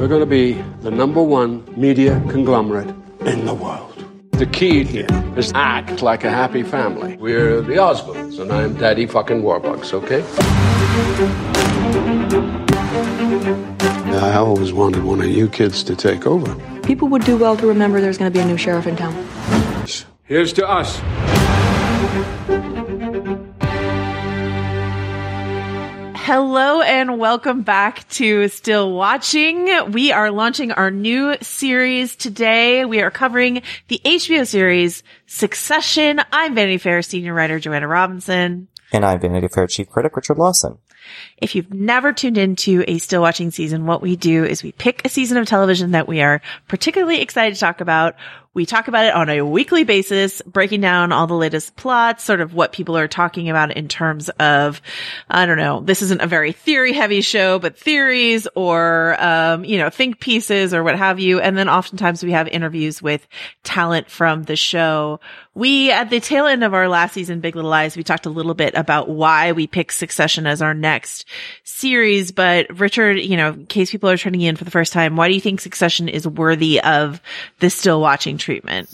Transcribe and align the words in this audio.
We're 0.00 0.08
going 0.08 0.20
to 0.20 0.24
be 0.24 0.52
the 0.80 0.90
number 0.90 1.22
one 1.22 1.62
media 1.78 2.22
conglomerate 2.30 2.88
in 3.26 3.44
the 3.44 3.52
world. 3.52 4.02
The 4.30 4.46
key 4.46 4.82
here 4.82 5.06
is 5.36 5.52
act 5.54 6.00
like 6.00 6.24
a 6.24 6.30
happy 6.30 6.62
family. 6.62 7.18
We're 7.18 7.60
the 7.60 7.74
Osmonds, 7.74 8.40
and 8.40 8.50
I'm 8.50 8.72
Daddy 8.76 9.04
fucking 9.04 9.42
Warbucks, 9.42 9.92
okay? 9.92 10.24
I 14.16 14.36
always 14.36 14.72
wanted 14.72 15.04
one 15.04 15.20
of 15.20 15.28
you 15.28 15.50
kids 15.50 15.82
to 15.82 15.94
take 15.94 16.26
over. 16.26 16.54
People 16.80 17.08
would 17.08 17.26
do 17.26 17.36
well 17.36 17.58
to 17.58 17.66
remember 17.66 18.00
there's 18.00 18.16
going 18.16 18.32
to 18.32 18.34
be 18.34 18.42
a 18.42 18.46
new 18.46 18.56
sheriff 18.56 18.86
in 18.86 18.96
town. 18.96 19.12
Here's 20.24 20.54
to 20.54 20.66
us. 20.66 20.98
Hello 26.32 26.80
and 26.80 27.18
welcome 27.18 27.62
back 27.62 28.08
to 28.10 28.46
Still 28.46 28.92
Watching. 28.92 29.90
We 29.90 30.12
are 30.12 30.30
launching 30.30 30.70
our 30.70 30.88
new 30.88 31.34
series 31.40 32.14
today. 32.14 32.84
We 32.84 33.00
are 33.00 33.10
covering 33.10 33.62
the 33.88 34.00
HBO 34.04 34.46
series 34.46 35.02
Succession. 35.26 36.20
I'm 36.30 36.54
Vanity 36.54 36.78
Fair 36.78 37.02
senior 37.02 37.34
writer 37.34 37.58
Joanna 37.58 37.88
Robinson. 37.88 38.68
And 38.92 39.04
I'm 39.04 39.18
Vanity 39.18 39.48
Fair 39.48 39.66
chief 39.66 39.88
critic 39.88 40.14
Richard 40.14 40.38
Lawson. 40.38 40.78
If 41.38 41.56
you've 41.56 41.74
never 41.74 42.12
tuned 42.12 42.38
into 42.38 42.84
a 42.86 42.98
still 42.98 43.22
watching 43.22 43.50
season, 43.50 43.86
what 43.86 44.00
we 44.00 44.14
do 44.14 44.44
is 44.44 44.62
we 44.62 44.70
pick 44.70 45.04
a 45.04 45.08
season 45.08 45.36
of 45.36 45.48
television 45.48 45.90
that 45.90 46.06
we 46.06 46.20
are 46.20 46.40
particularly 46.68 47.20
excited 47.20 47.54
to 47.54 47.60
talk 47.60 47.80
about. 47.80 48.14
We 48.52 48.66
talk 48.66 48.88
about 48.88 49.04
it 49.04 49.14
on 49.14 49.28
a 49.28 49.42
weekly 49.42 49.84
basis, 49.84 50.42
breaking 50.42 50.80
down 50.80 51.12
all 51.12 51.28
the 51.28 51.34
latest 51.34 51.76
plots, 51.76 52.24
sort 52.24 52.40
of 52.40 52.52
what 52.52 52.72
people 52.72 52.96
are 52.96 53.06
talking 53.06 53.48
about 53.48 53.76
in 53.76 53.86
terms 53.86 54.28
of, 54.40 54.82
I 55.28 55.46
don't 55.46 55.56
know, 55.56 55.78
this 55.78 56.02
isn't 56.02 56.20
a 56.20 56.26
very 56.26 56.50
theory 56.50 56.92
heavy 56.92 57.20
show, 57.20 57.60
but 57.60 57.78
theories 57.78 58.48
or, 58.56 59.16
um, 59.22 59.64
you 59.64 59.78
know, 59.78 59.88
think 59.88 60.18
pieces 60.18 60.74
or 60.74 60.82
what 60.82 60.98
have 60.98 61.20
you. 61.20 61.38
And 61.38 61.56
then 61.56 61.68
oftentimes 61.68 62.24
we 62.24 62.32
have 62.32 62.48
interviews 62.48 63.00
with 63.00 63.24
talent 63.62 64.10
from 64.10 64.42
the 64.42 64.56
show. 64.56 65.20
We, 65.54 65.92
at 65.92 66.10
the 66.10 66.20
tail 66.20 66.46
end 66.46 66.64
of 66.64 66.74
our 66.74 66.88
last 66.88 67.12
season, 67.12 67.40
Big 67.40 67.54
Little 67.54 67.70
Lies, 67.70 67.96
we 67.96 68.02
talked 68.02 68.26
a 68.26 68.30
little 68.30 68.54
bit 68.54 68.74
about 68.74 69.08
why 69.08 69.52
we 69.52 69.68
picked 69.68 69.92
Succession 69.92 70.46
as 70.46 70.60
our 70.60 70.74
next 70.74 71.24
series. 71.62 72.32
But 72.32 72.78
Richard, 72.80 73.18
you 73.18 73.36
know, 73.36 73.50
in 73.50 73.66
case 73.66 73.92
people 73.92 74.10
are 74.10 74.16
turning 74.16 74.40
in 74.40 74.56
for 74.56 74.64
the 74.64 74.70
first 74.72 74.92
time, 74.92 75.14
why 75.14 75.28
do 75.28 75.34
you 75.34 75.40
think 75.40 75.60
Succession 75.60 76.08
is 76.08 76.26
worthy 76.26 76.80
of 76.80 77.20
the 77.60 77.70
still 77.70 78.00
watching 78.00 78.38
treatment? 78.40 78.88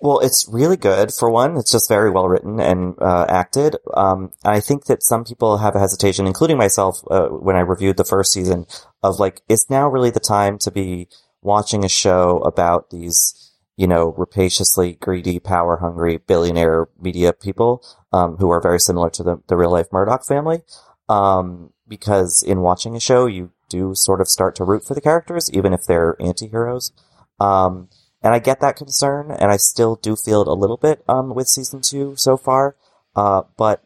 Well, 0.00 0.18
it's 0.18 0.48
really 0.50 0.76
good. 0.76 1.12
For 1.14 1.30
one, 1.30 1.56
it's 1.56 1.70
just 1.70 1.88
very 1.88 2.10
well 2.10 2.28
written 2.28 2.58
and 2.58 2.96
uh, 3.00 3.24
acted. 3.28 3.76
Um, 3.94 4.32
I 4.44 4.58
think 4.58 4.86
that 4.86 5.04
some 5.04 5.22
people 5.24 5.58
have 5.58 5.76
a 5.76 5.78
hesitation, 5.78 6.26
including 6.26 6.58
myself, 6.58 7.00
uh, 7.08 7.28
when 7.28 7.54
I 7.54 7.60
reviewed 7.60 7.98
the 7.98 8.04
first 8.04 8.32
season, 8.32 8.66
of 9.04 9.20
like, 9.20 9.42
is 9.48 9.70
now 9.70 9.88
really 9.88 10.10
the 10.10 10.18
time 10.18 10.58
to 10.58 10.72
be 10.72 11.06
watching 11.40 11.84
a 11.84 11.88
show 11.88 12.38
about 12.38 12.90
these, 12.90 13.52
you 13.76 13.86
know, 13.86 14.12
rapaciously 14.18 14.94
greedy, 14.94 15.38
power 15.38 15.76
hungry 15.76 16.18
billionaire 16.18 16.88
media 17.00 17.32
people 17.32 17.84
um, 18.12 18.38
who 18.38 18.50
are 18.50 18.60
very 18.60 18.80
similar 18.80 19.10
to 19.10 19.22
the, 19.22 19.36
the 19.46 19.56
real 19.56 19.70
life 19.70 19.86
Murdoch 19.92 20.26
family? 20.26 20.62
Um, 21.08 21.72
because 21.86 22.42
in 22.42 22.60
watching 22.60 22.96
a 22.96 23.00
show, 23.00 23.26
you 23.26 23.52
do 23.68 23.94
sort 23.94 24.20
of 24.20 24.26
start 24.26 24.56
to 24.56 24.64
root 24.64 24.84
for 24.84 24.94
the 24.94 25.00
characters, 25.00 25.48
even 25.52 25.72
if 25.72 25.84
they're 25.86 26.16
anti-heroes. 26.20 26.90
Um, 27.38 27.88
and 28.22 28.34
I 28.34 28.38
get 28.38 28.60
that 28.60 28.76
concern, 28.76 29.30
and 29.30 29.50
I 29.50 29.56
still 29.56 29.96
do 29.96 30.16
feel 30.16 30.42
it 30.42 30.48
a 30.48 30.52
little 30.52 30.76
bit 30.76 31.02
um, 31.08 31.34
with 31.34 31.48
season 31.48 31.80
two 31.80 32.14
so 32.16 32.36
far. 32.36 32.76
Uh, 33.16 33.42
but 33.56 33.82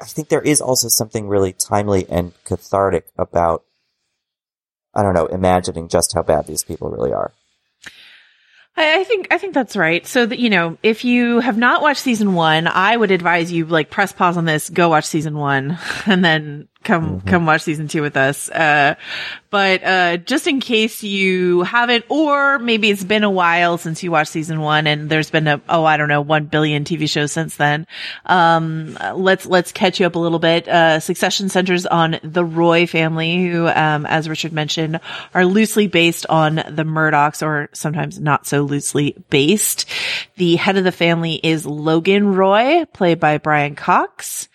I 0.00 0.04
think 0.04 0.28
there 0.28 0.40
is 0.40 0.60
also 0.60 0.88
something 0.88 1.28
really 1.28 1.52
timely 1.52 2.06
and 2.08 2.32
cathartic 2.44 3.06
about, 3.18 3.64
I 4.94 5.02
don't 5.02 5.14
know, 5.14 5.26
imagining 5.26 5.88
just 5.88 6.14
how 6.14 6.22
bad 6.22 6.46
these 6.46 6.64
people 6.64 6.90
really 6.90 7.12
are. 7.12 7.32
I, 8.78 9.04
think 9.04 9.28
I 9.30 9.38
think 9.38 9.54
that's 9.54 9.74
right. 9.74 10.06
So 10.06 10.26
that 10.26 10.38
you 10.38 10.50
know, 10.50 10.76
if 10.82 11.04
you 11.04 11.40
have 11.40 11.56
not 11.56 11.80
watched 11.80 12.00
season 12.00 12.34
one, 12.34 12.66
I 12.66 12.94
would 12.96 13.10
advise 13.10 13.50
you 13.50 13.64
like 13.64 13.90
press 13.90 14.12
pause 14.12 14.36
on 14.36 14.44
this, 14.44 14.68
go 14.68 14.90
watch 14.90 15.06
season 15.06 15.36
one, 15.36 15.78
and 16.06 16.24
then 16.24 16.68
come 16.86 17.16
Mm-hmm. 17.16 17.28
come 17.28 17.46
watch 17.46 17.62
season 17.62 17.88
two 17.88 18.00
with 18.00 18.16
us. 18.16 18.48
Uh, 18.48 18.94
but 19.50 19.82
uh, 19.84 20.16
just 20.18 20.46
in 20.46 20.60
case 20.60 21.02
you 21.02 21.62
haven't, 21.62 22.04
or 22.08 22.58
maybe 22.58 22.90
it's 22.90 23.04
been 23.04 23.24
a 23.24 23.30
while 23.30 23.78
since 23.78 24.02
you 24.02 24.10
watched 24.10 24.30
season 24.30 24.60
one, 24.60 24.86
and 24.86 25.08
there's 25.10 25.30
been 25.30 25.46
a 25.48 25.60
oh 25.68 25.84
I 25.84 25.96
don't 25.96 26.08
know 26.08 26.20
one 26.20 26.46
billion 26.46 26.84
TV 26.84 27.08
shows 27.08 27.32
since 27.32 27.56
then. 27.56 27.86
Um, 28.24 28.98
let's 29.14 29.46
let's 29.46 29.72
catch 29.72 30.00
you 30.00 30.06
up 30.06 30.14
a 30.14 30.18
little 30.18 30.38
bit. 30.38 30.68
Uh, 30.68 31.00
Succession 31.00 31.48
centers 31.48 31.86
on 31.86 32.18
the 32.22 32.44
Roy 32.44 32.86
family, 32.86 33.46
who, 33.46 33.66
um, 33.66 34.06
as 34.06 34.28
Richard 34.28 34.52
mentioned, 34.52 35.00
are 35.34 35.44
loosely 35.44 35.86
based 35.88 36.26
on 36.28 36.56
the 36.56 36.84
Murdochs, 36.84 37.44
or 37.44 37.68
sometimes 37.72 38.20
not 38.20 38.46
so 38.46 38.62
loosely 38.62 39.16
based. 39.30 39.86
The 40.36 40.56
head 40.56 40.76
of 40.76 40.84
the 40.84 40.92
family 40.92 41.34
is 41.42 41.66
Logan 41.66 42.34
Roy, 42.34 42.84
played 42.92 43.20
by 43.20 43.38
Brian 43.38 43.74
Cox. 43.74 44.48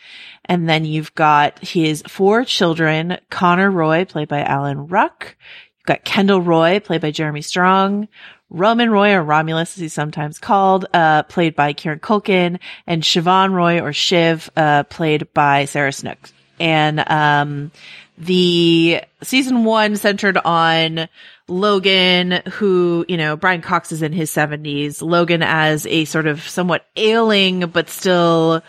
And 0.51 0.67
then 0.67 0.83
you've 0.83 1.15
got 1.15 1.59
his 1.59 2.03
four 2.09 2.43
children, 2.43 3.17
Connor 3.29 3.71
Roy, 3.71 4.03
played 4.03 4.27
by 4.27 4.43
Alan 4.43 4.87
Ruck. 4.87 5.37
You've 5.77 5.85
got 5.85 6.03
Kendall 6.03 6.41
Roy, 6.41 6.81
played 6.81 6.99
by 6.99 7.11
Jeremy 7.11 7.41
Strong. 7.41 8.09
Roman 8.49 8.91
Roy, 8.91 9.13
or 9.13 9.23
Romulus, 9.23 9.77
as 9.77 9.81
he's 9.81 9.93
sometimes 9.93 10.39
called, 10.39 10.87
uh, 10.93 11.23
played 11.23 11.55
by 11.55 11.71
Kieran 11.71 11.99
Culkin. 11.99 12.59
And 12.85 13.01
Siobhan 13.01 13.53
Roy, 13.53 13.79
or 13.79 13.93
Shiv, 13.93 14.49
uh, 14.57 14.83
played 14.83 15.33
by 15.33 15.63
Sarah 15.63 15.93
Snook. 15.93 16.17
And, 16.59 17.09
um, 17.09 17.71
the 18.17 19.03
season 19.23 19.63
one 19.63 19.95
centered 19.95 20.37
on 20.37 21.07
Logan, 21.47 22.41
who, 22.51 23.05
you 23.07 23.15
know, 23.15 23.37
Brian 23.37 23.61
Cox 23.61 23.93
is 23.93 24.01
in 24.01 24.11
his 24.11 24.29
seventies. 24.29 25.01
Logan 25.01 25.43
as 25.43 25.87
a 25.87 26.03
sort 26.03 26.27
of 26.27 26.45
somewhat 26.45 26.85
ailing, 26.97 27.67
but 27.67 27.89
still, 27.89 28.61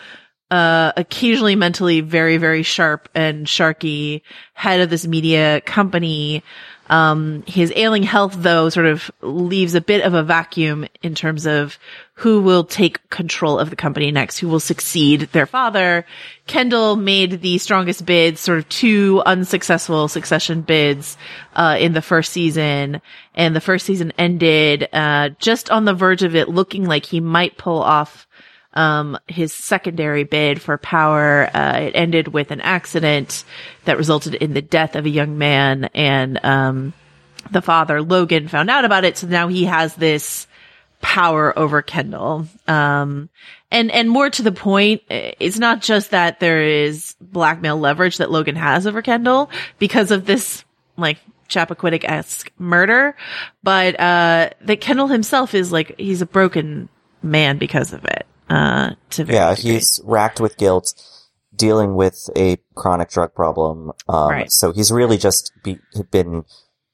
uh, 0.53 0.93
occasionally 0.99 1.57
mentally 1.57 2.03
very, 2.03 2.37
very 2.37 2.63
sharp 2.63 3.09
and 3.15 3.47
sharky 3.47 4.21
head 4.53 4.81
of 4.81 4.91
this 4.91 5.07
media 5.07 5.63
company. 5.63 6.45
Um, 6.91 7.43
his 7.47 7.73
ailing 7.75 8.03
health, 8.03 8.35
though, 8.37 8.69
sort 8.69 8.85
of 8.85 9.11
leaves 9.23 9.75
a 9.75 9.81
bit 9.81 10.05
of 10.05 10.13
a 10.13 10.23
vacuum 10.23 10.87
in 11.03 11.15
terms 11.15 11.47
of 11.47 11.79
who 12.17 12.43
will 12.43 12.65
take 12.65 13.09
control 13.09 13.59
of 13.59 13.71
the 13.71 13.77
company 13.77 14.11
next, 14.11 14.37
who 14.41 14.49
will 14.49 14.61
succeed 14.61 15.23
their 15.33 15.47
father. 15.47 16.05
Kendall 16.47 16.97
made 16.97 17.41
the 17.41 17.57
strongest 17.57 18.05
bids, 18.05 18.39
sort 18.39 18.59
of 18.59 18.69
two 18.69 19.23
unsuccessful 19.25 20.07
succession 20.07 20.61
bids, 20.61 21.17
uh, 21.55 21.79
in 21.81 21.95
the 21.95 22.03
first 22.03 22.31
season. 22.31 23.01
And 23.35 23.57
the 23.57 23.61
first 23.63 23.87
season 23.87 24.13
ended, 24.19 24.87
uh, 24.93 25.31
just 25.39 25.71
on 25.71 25.87
the 25.87 25.95
verge 25.95 26.23
of 26.23 26.37
it 26.37 26.51
looking 26.51 26.85
like 26.85 27.07
he 27.07 27.21
might 27.21 27.57
pull 27.57 27.81
off 27.81 28.27
um, 28.75 29.19
his 29.27 29.53
secondary 29.53 30.25
bid 30.25 30.61
for 30.61 30.79
power. 30.79 31.51
Uh, 31.55 31.79
it 31.81 31.93
ended 31.95 32.29
with 32.29 32.51
an 32.51 32.61
accident 32.61 33.45
that 33.85 33.99
resulted 33.99 34.35
in 34.35 34.55
the 34.55 34.63
death 34.63 34.97
of 34.97 35.07
a 35.07 35.11
young 35.11 35.39
man 35.39 35.85
and, 35.95 36.45
um, 36.45 36.93
the 37.51 37.63
father, 37.63 38.01
Logan, 38.01 38.49
found 38.49 38.71
out 38.71 38.85
about 38.85 39.05
it. 39.05 39.19
So 39.19 39.27
now 39.27 39.49
he 39.49 39.65
has 39.65 39.95
this 39.97 40.47
power 41.01 41.59
over 41.59 41.83
Kendall. 41.83 42.47
Um, 42.69 43.29
and, 43.71 43.91
and 43.91 44.09
more 44.09 44.31
to 44.31 44.43
the 44.43 44.53
point, 44.53 45.03
it's 45.09 45.59
not 45.59 45.83
just 45.83 46.13
that 46.13 46.41
there 46.41 46.63
is 46.63 47.17
blackmail 47.21 47.77
leverage 47.77 48.19
that 48.19 48.31
Logan 48.31 48.57
has 48.57 48.87
over 48.87 49.03
Kendall 49.03 49.51
because 49.79 50.11
of 50.11 50.25
this, 50.25 50.65
like, 50.97 51.19
Chappaquiddick 51.49 52.05
esque 52.05 52.51
murder, 52.59 53.15
but 53.63 54.01
uh, 54.01 54.49
that 54.63 54.81
Kendall 54.81 55.09
himself 55.09 55.55
is 55.55 55.71
like 55.71 55.99
he's 55.99 56.23
a 56.23 56.27
broken 56.27 56.89
man 57.23 57.59
because 57.59 57.93
of 57.93 58.07
it. 58.07 58.25
Uh, 58.49 58.91
to 59.11 59.25
yeah, 59.25 59.55
he's 59.55 60.01
racked 60.05 60.41
with 60.41 60.57
guilt, 60.57 60.95
dealing 61.55 61.95
with 61.95 62.29
a 62.37 62.59
chronic 62.75 63.11
drug 63.11 63.35
problem. 63.35 63.93
Um, 64.09 64.31
Right. 64.31 64.53
So 64.53 64.73
he's 64.73 64.91
really 64.91 65.19
just 65.19 65.53
be, 65.63 65.79
been 66.11 66.45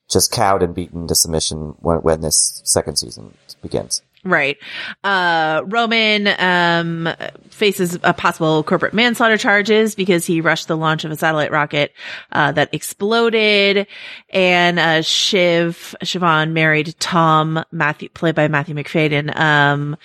just 0.09 0.33
cowed 0.33 0.63
and 0.63 0.75
beaten 0.75 1.07
to 1.07 1.15
submission 1.15 1.75
when, 1.81 1.99
when 1.99 2.21
this 2.21 2.63
second 2.65 2.97
season 2.97 3.35
begins. 3.63 4.03
Right. 4.25 4.59
Uh, 5.05 5.63
Roman, 5.67 6.27
um, 6.39 7.09
faces 7.51 7.99
a 8.03 8.13
possible 8.13 8.63
corporate 8.65 8.93
manslaughter 8.93 9.37
charges 9.37 9.95
because 9.95 10.27
he 10.27 10.41
rushed 10.41 10.67
the 10.69 10.77
launch 10.77 11.05
of 11.05 11.13
a 11.13 11.17
satellite 11.17 11.53
rocket, 11.53 11.93
uh, 12.33 12.53
that 12.53 12.69
exploded. 12.75 13.87
And, 14.31 14.79
uh, 14.79 15.03
Shiv, 15.03 15.95
Siobhan 16.03 16.51
married 16.53 16.95
Tom, 16.99 17.65
Matthew, 17.71 18.09
played 18.09 18.35
by 18.35 18.49
Matthew 18.49 18.75
Macfadyen. 18.75 19.39
Um, 19.39 19.97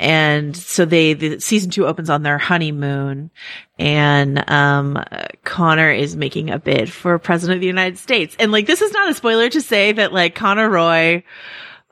and 0.00 0.56
so 0.56 0.86
they, 0.86 1.12
the 1.12 1.40
season 1.40 1.70
two 1.70 1.86
opens 1.86 2.08
on 2.08 2.22
their 2.22 2.38
honeymoon 2.38 3.30
and, 3.78 4.50
um, 4.50 5.04
Connor 5.44 5.92
is 5.92 6.16
making 6.16 6.48
a 6.48 6.58
bid 6.58 6.90
for 6.90 7.18
president 7.18 7.58
of 7.58 7.60
the 7.60 7.66
United 7.66 7.98
States. 7.98 8.34
And 8.38 8.50
like, 8.50 8.66
this 8.66 8.80
is 8.80 8.92
not 8.92 9.10
a 9.10 9.14
spoiler 9.14 9.50
to 9.50 9.60
say 9.60 9.92
that 9.92 10.14
like 10.14 10.34
Connor 10.34 10.70
Roy, 10.70 11.22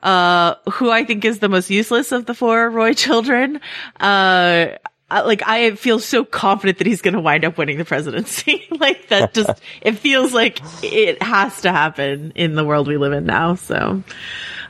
uh, 0.01 0.55
who 0.71 0.89
I 0.89 1.05
think 1.05 1.23
is 1.23 1.37
the 1.37 1.49
most 1.49 1.69
useless 1.69 2.11
of 2.11 2.25
the 2.25 2.33
four 2.33 2.67
Roy 2.71 2.93
children. 2.93 3.61
Uh, 3.99 4.69
like 5.11 5.43
I 5.45 5.75
feel 5.75 5.99
so 5.99 6.23
confident 6.25 6.79
that 6.79 6.87
he's 6.87 7.01
going 7.01 7.13
to 7.13 7.19
wind 7.19 7.45
up 7.45 7.59
winning 7.59 7.77
the 7.77 7.85
presidency. 7.85 8.65
like 8.79 9.09
that 9.09 9.35
just, 9.35 9.61
it 9.81 9.99
feels 9.99 10.33
like 10.33 10.59
it 10.83 11.21
has 11.21 11.61
to 11.61 11.71
happen 11.71 12.31
in 12.35 12.55
the 12.55 12.65
world 12.65 12.87
we 12.87 12.97
live 12.97 13.13
in 13.13 13.25
now. 13.25 13.53
So, 13.55 14.03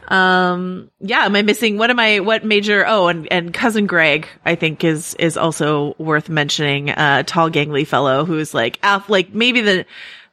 um, 0.10 0.90
yeah, 1.00 1.26
am 1.26 1.36
I 1.36 1.42
missing, 1.44 1.78
what 1.78 1.90
am 1.90 2.00
I, 2.00 2.20
what 2.20 2.44
major, 2.44 2.84
oh, 2.88 3.08
and, 3.08 3.28
and 3.32 3.54
cousin 3.54 3.86
Greg, 3.88 4.28
I 4.46 4.56
think 4.56 4.84
is, 4.84 5.14
is 5.16 5.38
also 5.38 5.96
worth 5.98 6.30
mentioning, 6.30 6.90
uh, 6.90 7.24
tall 7.26 7.50
gangly 7.50 7.86
fellow 7.86 8.26
who's 8.26 8.54
like, 8.54 8.80
af- 8.84 9.10
like 9.10 9.34
maybe 9.34 9.62
the, 9.62 9.86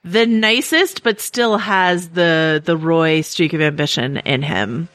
the 0.02 0.25
nicest, 0.25 1.02
but 1.02 1.20
still 1.20 1.58
has 1.58 2.08
the, 2.11 2.62
the 2.64 2.76
Roy 2.76 3.20
streak 3.20 3.52
of 3.52 3.61
ambition 3.61 4.17
in 4.19 4.40
him. 4.40 4.88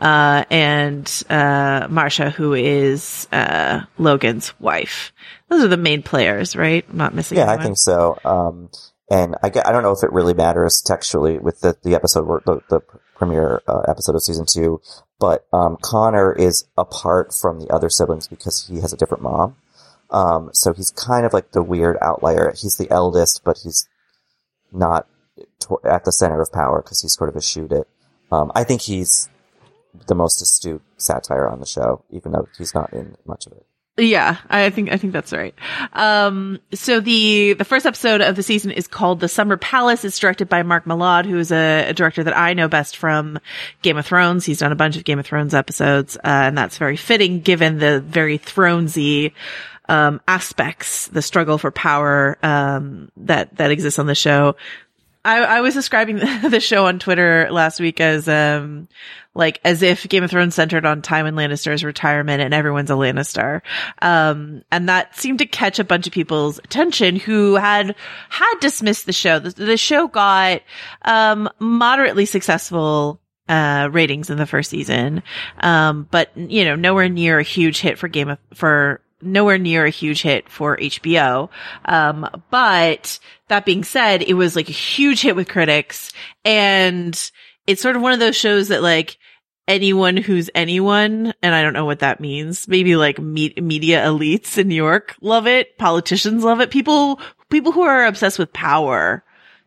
Uh, 0.00 0.44
and, 0.50 1.22
uh, 1.30 1.86
Marcia, 1.90 2.30
who 2.30 2.54
is, 2.54 3.28
uh, 3.30 3.82
Logan's 3.98 4.58
wife. 4.58 5.12
Those 5.48 5.62
are 5.64 5.68
the 5.68 5.76
main 5.76 6.02
players, 6.02 6.56
right? 6.56 6.84
I'm 6.90 6.96
not 6.96 7.14
missing 7.14 7.38
Yeah, 7.38 7.50
I 7.50 7.62
think 7.62 7.76
so. 7.78 8.18
Um, 8.24 8.70
and 9.10 9.36
I, 9.42 9.50
get- 9.50 9.66
I 9.68 9.72
don't 9.72 9.82
know 9.82 9.92
if 9.92 10.02
it 10.02 10.12
really 10.12 10.34
matters 10.34 10.82
textually 10.84 11.38
with 11.38 11.60
the, 11.60 11.76
the 11.82 11.94
episode, 11.94 12.26
where- 12.26 12.42
the, 12.44 12.60
the 12.70 12.80
premiere 13.24 13.62
uh, 13.66 13.82
episode 13.88 14.14
of 14.14 14.22
season 14.22 14.46
two, 14.46 14.80
but 15.18 15.46
um, 15.52 15.76
Connor 15.80 16.32
is 16.32 16.66
apart 16.76 17.32
from 17.32 17.60
the 17.60 17.72
other 17.72 17.88
siblings 17.88 18.28
because 18.28 18.66
he 18.68 18.80
has 18.80 18.92
a 18.92 18.96
different 18.96 19.22
mom. 19.22 19.56
Um, 20.10 20.50
so 20.52 20.72
he's 20.72 20.90
kind 20.90 21.24
of 21.26 21.32
like 21.32 21.52
the 21.52 21.62
weird 21.62 21.96
outlier. 22.00 22.52
He's 22.56 22.76
the 22.76 22.90
eldest, 22.90 23.42
but 23.44 23.58
he's 23.64 23.88
not 24.72 25.08
to- 25.60 25.80
at 25.84 26.04
the 26.04 26.12
center 26.12 26.40
of 26.40 26.52
power 26.52 26.82
because 26.82 27.02
he's 27.02 27.14
sort 27.14 27.30
of 27.30 27.36
eschewed 27.36 27.72
it. 27.72 27.88
Um, 28.30 28.52
I 28.54 28.64
think 28.64 28.82
he's 28.82 29.28
the 30.06 30.14
most 30.14 30.42
astute 30.42 30.82
satire 30.96 31.48
on 31.48 31.60
the 31.60 31.66
show, 31.66 32.04
even 32.10 32.32
though 32.32 32.48
he's 32.58 32.74
not 32.74 32.92
in 32.92 33.16
much 33.24 33.46
of 33.46 33.52
it. 33.52 33.66
Yeah, 33.96 34.38
I 34.50 34.70
think 34.70 34.90
I 34.90 34.96
think 34.96 35.12
that's 35.12 35.32
right. 35.32 35.54
Um, 35.92 36.58
so 36.72 36.98
the 36.98 37.52
the 37.52 37.64
first 37.64 37.86
episode 37.86 38.22
of 38.22 38.34
the 38.34 38.42
season 38.42 38.72
is 38.72 38.88
called 38.88 39.20
"The 39.20 39.28
Summer 39.28 39.56
Palace." 39.56 40.04
It's 40.04 40.18
directed 40.18 40.48
by 40.48 40.64
Mark 40.64 40.84
Mylod, 40.84 41.26
who 41.26 41.38
is 41.38 41.52
a, 41.52 41.90
a 41.90 41.92
director 41.92 42.24
that 42.24 42.36
I 42.36 42.54
know 42.54 42.66
best 42.66 42.96
from 42.96 43.38
Game 43.82 43.96
of 43.96 44.04
Thrones. 44.04 44.44
He's 44.44 44.58
done 44.58 44.72
a 44.72 44.76
bunch 44.76 44.96
of 44.96 45.04
Game 45.04 45.20
of 45.20 45.26
Thrones 45.26 45.54
episodes, 45.54 46.16
uh, 46.16 46.20
and 46.24 46.58
that's 46.58 46.76
very 46.76 46.96
fitting 46.96 47.40
given 47.40 47.78
the 47.78 48.00
very 48.00 48.36
Thronesy 48.36 49.30
um, 49.88 50.20
aspects, 50.26 51.08
the 51.08 51.22
struggle 51.22 51.58
for 51.58 51.70
power 51.70 52.36
um, 52.42 53.12
that 53.18 53.56
that 53.58 53.70
exists 53.70 54.00
on 54.00 54.06
the 54.06 54.14
show. 54.16 54.56
I, 55.24 55.38
I 55.38 55.60
was 55.60 55.74
describing 55.74 56.16
the 56.48 56.60
show 56.60 56.86
on 56.86 56.98
Twitter 56.98 57.48
last 57.50 57.80
week 57.80 58.00
as, 58.00 58.28
um, 58.28 58.88
like 59.34 59.60
as 59.64 59.82
if 59.82 60.08
Game 60.08 60.22
of 60.22 60.30
Thrones 60.30 60.54
centered 60.54 60.84
on 60.84 61.02
Tywin 61.02 61.34
Lannister's 61.34 61.82
retirement 61.82 62.42
and 62.42 62.52
everyone's 62.52 62.90
a 62.90 62.94
Lannister. 62.94 63.62
Um, 64.02 64.62
and 64.70 64.88
that 64.88 65.16
seemed 65.16 65.38
to 65.38 65.46
catch 65.46 65.78
a 65.78 65.84
bunch 65.84 66.06
of 66.06 66.12
people's 66.12 66.58
attention 66.58 67.16
who 67.16 67.54
had, 67.54 67.96
had 68.28 68.54
dismissed 68.60 69.06
the 69.06 69.12
show. 69.12 69.38
The, 69.38 69.50
the 69.50 69.76
show 69.76 70.08
got, 70.08 70.62
um, 71.02 71.48
moderately 71.58 72.26
successful, 72.26 73.20
uh, 73.48 73.88
ratings 73.92 74.30
in 74.30 74.38
the 74.38 74.46
first 74.46 74.70
season. 74.70 75.22
Um, 75.58 76.08
but, 76.10 76.30
you 76.36 76.64
know, 76.64 76.76
nowhere 76.76 77.08
near 77.08 77.38
a 77.38 77.42
huge 77.42 77.80
hit 77.80 77.98
for 77.98 78.08
Game 78.08 78.30
of, 78.30 78.38
for, 78.54 79.00
nowhere 79.24 79.58
near 79.58 79.84
a 79.84 79.90
huge 79.90 80.22
hit 80.22 80.48
for 80.48 80.76
HBO. 80.76 81.48
Um, 81.84 82.28
but 82.50 83.18
that 83.48 83.64
being 83.64 83.84
said, 83.84 84.22
it 84.22 84.34
was 84.34 84.56
like 84.56 84.68
a 84.68 84.72
huge 84.72 85.22
hit 85.22 85.36
with 85.36 85.48
critics 85.48 86.12
and 86.44 87.30
it's 87.66 87.82
sort 87.82 87.96
of 87.96 88.02
one 88.02 88.12
of 88.12 88.20
those 88.20 88.36
shows 88.36 88.68
that 88.68 88.82
like 88.82 89.16
anyone 89.66 90.16
who's 90.16 90.50
anyone, 90.54 91.32
and 91.42 91.54
I 91.54 91.62
don't 91.62 91.72
know 91.72 91.86
what 91.86 92.00
that 92.00 92.20
means. 92.20 92.68
Maybe 92.68 92.96
like 92.96 93.18
me- 93.18 93.54
media 93.56 94.04
elites 94.04 94.58
in 94.58 94.68
New 94.68 94.74
York 94.74 95.16
love 95.20 95.46
it. 95.46 95.78
Politicians 95.78 96.44
love 96.44 96.60
it. 96.60 96.70
People, 96.70 97.20
people 97.48 97.72
who 97.72 97.82
are 97.82 98.04
obsessed 98.04 98.38
with 98.38 98.52
power 98.52 99.24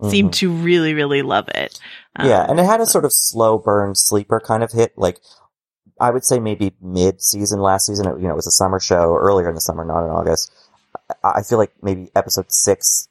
seem 0.10 0.30
to 0.30 0.52
really, 0.52 0.94
really 0.94 1.24
love 1.24 1.50
it. 1.50 1.80
Yeah, 2.24 2.44
Um, 2.44 2.52
and 2.52 2.60
it 2.60 2.66
had 2.66 2.82
a 2.82 2.86
sort 2.86 3.04
of 3.06 3.12
slow 3.12 3.58
burn 3.58 3.96
sleeper 3.96 4.40
kind 4.40 4.64
of 4.64 4.72
hit. 4.72 4.94
Like, 4.96 5.20
I 6.00 6.12
would 6.12 6.26
say 6.26 6.40
maybe 6.40 6.74
mid 6.82 7.22
season 7.22 7.60
last 7.60 7.88
season. 7.88 8.08
It, 8.08 8.20
you 8.20 8.28
know, 8.28 8.34
it 8.34 8.36
was 8.36 8.48
a 8.48 8.52
summer 8.52 8.80
show 8.80 9.16
earlier 9.16 9.50
in 9.50 9.56
the 9.56 9.62
summer, 9.62 9.86
not 9.86 10.06
in 10.06 10.12
August. 10.12 10.52
I, 11.24 11.40
I 11.40 11.42
feel 11.44 11.58
like 11.58 11.72
maybe 11.82 12.10
episode 12.16 12.46
six 12.50 13.10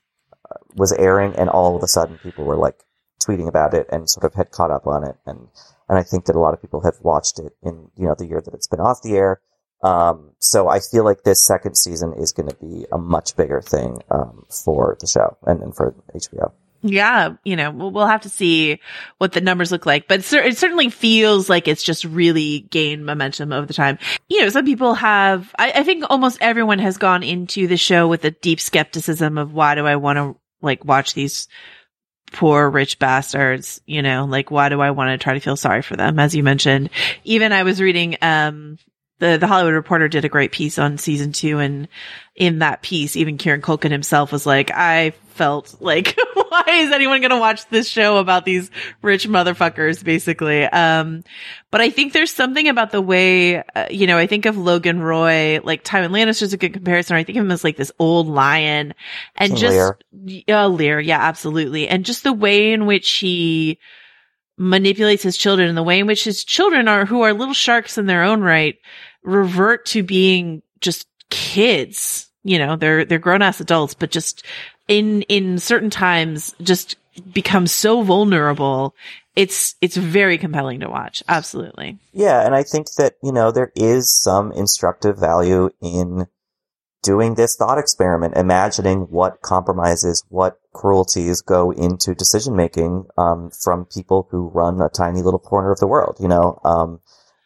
uh, 0.51 0.59
was 0.75 0.93
airing, 0.93 1.35
and 1.37 1.51
all 1.51 1.77
of 1.77 1.83
a 1.83 1.89
sudden 1.89 2.19
people 2.19 2.45
were 2.45 2.57
like 2.57 2.85
tweeting 3.21 3.49
about 3.49 3.75
it 3.75 3.87
and 3.91 4.09
sort 4.09 4.25
of 4.25 4.35
had 4.35 4.51
caught 4.51 4.71
up 4.71 4.87
on 4.87 5.05
it. 5.05 5.17
And 5.27 5.49
and 5.89 5.99
I 5.99 6.03
think 6.03 6.27
that 6.27 6.37
a 6.37 6.41
lot 6.41 6.55
of 6.55 6.61
people 6.61 6.83
have 6.83 6.97
watched 7.03 7.39
it 7.39 7.53
in 7.63 7.91
you 7.97 8.07
know 8.07 8.15
the 8.17 8.27
year 8.27 8.41
that 8.41 8.55
it's 8.55 8.69
been 8.69 8.81
off 8.81 9.03
the 9.03 9.17
air. 9.17 9.41
Um, 9.83 10.33
so 10.39 10.69
I 10.69 10.81
feel 10.81 11.05
like 11.05 11.23
this 11.23 11.47
second 11.47 11.77
season 11.77 12.15
is 12.15 12.33
going 12.33 12.49
to 12.49 12.57
be 12.57 12.87
a 12.91 12.99
much 12.99 13.37
bigger 13.37 13.61
thing 13.61 13.99
um, 14.11 14.47
for 14.65 14.97
the 15.01 15.07
show 15.07 15.37
and, 15.47 15.63
and 15.63 15.77
for 15.77 15.95
HBO. 16.15 16.53
Yeah, 16.83 17.35
you 17.45 17.57
know, 17.57 17.71
we'll, 17.71 18.07
have 18.07 18.23
to 18.23 18.29
see 18.29 18.81
what 19.19 19.33
the 19.33 19.41
numbers 19.41 19.73
look 19.73 19.87
like, 19.87 20.07
but 20.07 20.21
it 20.21 20.57
certainly 20.57 20.91
feels 20.91 21.49
like 21.49 21.67
it's 21.67 21.83
just 21.83 22.05
really 22.05 22.61
gained 22.61 23.05
momentum 23.05 23.53
over 23.53 23.67
the 23.67 23.75
time. 23.75 23.99
You 24.29 24.43
know, 24.43 24.49
some 24.51 24.65
people 24.65 24.95
have, 24.95 25.53
I, 25.59 25.73
I 25.73 25.83
think 25.83 26.05
almost 26.09 26.39
everyone 26.41 26.79
has 26.79 26.99
gone 26.99 27.23
into 27.23 27.67
the 27.67 27.77
show 27.77 28.07
with 28.07 28.25
a 28.25 28.31
deep 28.31 28.61
skepticism 28.61 29.39
of 29.39 29.53
why 29.53 29.75
do 29.75 29.87
I 29.87 29.97
want 29.97 30.19
to 30.19 30.37
like 30.63 30.85
watch 30.85 31.15
these 31.15 31.49
poor 32.33 32.69
rich 32.69 32.99
bastards, 32.99 33.81
you 33.87 34.03
know, 34.03 34.25
like 34.25 34.51
why 34.51 34.69
do 34.69 34.81
I 34.81 34.91
want 34.91 35.09
to 35.09 35.23
try 35.23 35.35
to 35.35 35.41
feel 35.41 35.57
sorry 35.57 35.83
for 35.83 35.97
them? 35.97 36.19
As 36.19 36.35
you 36.35 36.43
mentioned, 36.43 36.91
even 37.25 37.53
I 37.53 37.63
was 37.63 37.81
reading, 37.81 38.17
um, 38.23 38.79
the, 39.19 39.39
the 39.39 39.47
Hollywood 39.47 39.75
Reporter 39.75 40.09
did 40.09 40.25
a 40.25 40.29
great 40.29 40.53
piece 40.53 40.79
on 40.79 40.99
season 40.99 41.33
two 41.33 41.59
and 41.59 41.89
in 42.37 42.59
that 42.59 42.83
piece, 42.83 43.17
even 43.17 43.39
Kieran 43.39 43.63
Culkin 43.63 43.91
himself 43.91 44.31
was 44.31 44.45
like, 44.45 44.71
I 44.71 45.13
felt 45.29 45.77
like, 45.81 46.19
why 46.35 46.65
is 46.69 46.93
anyone 46.93 47.21
going 47.21 47.31
to 47.31 47.39
watch 47.39 47.67
this 47.71 47.89
show 47.89 48.19
about 48.19 48.45
these 48.45 48.71
rich 49.01 49.27
motherfuckers, 49.27 50.05
basically? 50.05 50.65
Um, 50.65 51.25
but 51.71 51.81
I 51.81 51.89
think 51.89 52.13
there's 52.13 52.31
something 52.31 52.69
about 52.69 52.91
the 52.91 53.01
way, 53.01 53.57
uh, 53.57 53.87
you 53.91 54.07
know, 54.07 54.19
I 54.19 54.27
think 54.27 54.45
of 54.45 54.59
Logan 54.59 55.01
Roy, 55.01 55.61
like 55.65 55.83
Tywin 55.83 56.11
Lannister's 56.11 56.53
a 56.53 56.59
good 56.59 56.75
comparison. 56.75 57.17
I 57.17 57.25
think 57.25 57.39
of 57.39 57.45
him 57.45 57.51
as 57.51 57.65
like 57.65 57.79
this 57.79 57.93
old 57.99 58.29
lion 58.29 58.93
and 59.35 59.57
just, 59.57 59.95
yeah, 60.13 60.67
Lear. 60.67 61.01
Yeah, 61.01 61.21
absolutely. 61.21 61.89
And 61.89 62.05
just 62.05 62.23
the 62.23 62.35
way 62.35 62.73
in 62.73 62.85
which 62.85 63.11
he, 63.13 63.79
manipulates 64.59 65.23
his 65.23 65.37
children 65.37 65.69
and 65.69 65.77
the 65.77 65.83
way 65.83 65.99
in 65.99 66.07
which 66.07 66.25
his 66.25 66.45
children 66.45 66.89
are, 66.89 67.05
who 67.05 67.23
are 67.23 67.33
little 67.33 67.55
sharks 67.55 67.99
in 67.99 68.07
their 68.07 68.23
own 68.23 68.41
right, 68.41 68.77
revert 69.23 69.87
to 69.87 70.03
being 70.03 70.63
just 70.81 71.07
kids. 71.31 72.31
You 72.43 72.59
know, 72.59 72.77
they're, 72.77 73.05
they're 73.05 73.19
grown 73.19 73.43
ass 73.43 73.61
adults, 73.61 73.95
but 73.95 74.11
just 74.11 74.45
in, 74.89 75.23
in 75.23 75.59
certain 75.59 75.91
times 75.91 76.55
just 76.63 76.97
become 77.33 77.67
so 77.67 78.03
vulnerable. 78.03 78.95
It's, 79.35 79.75
it's 79.83 79.97
very 79.97 80.39
compelling 80.39 80.81
to 80.81 80.89
watch. 80.89 81.23
Absolutely. 81.29 81.99
Yeah, 82.13 82.47
and 82.47 82.55
I 82.55 82.63
think 82.63 82.87
that, 82.97 83.15
you 83.23 83.33
know, 83.33 83.51
there 83.51 83.73
is 83.75 84.11
some 84.23 84.53
instructive 84.53 85.19
value 85.19 85.71
in 85.83 86.27
doing 87.03 87.35
this 87.35 87.57
thought 87.57 87.79
experiment, 87.79 88.37
imagining 88.37 89.03
what 89.03 89.41
compromises, 89.41 90.25
what 90.29 90.59
cruelties 90.73 91.41
go 91.41 91.71
into 91.71 92.15
decision 92.15 92.57
making 92.57 93.07
um, 93.17 93.51
from 93.63 93.85
people 93.87 94.29
who 94.31 94.49
run 94.49 94.81
a 94.81 94.89
tiny 94.89 95.23
little 95.23 95.39
corner 95.39 95.71
of 95.73 95.79
the 95.79 95.87
world, 95.87 96.17
you 96.21 96.29
know, 96.29 96.59
um, 96.65 97.01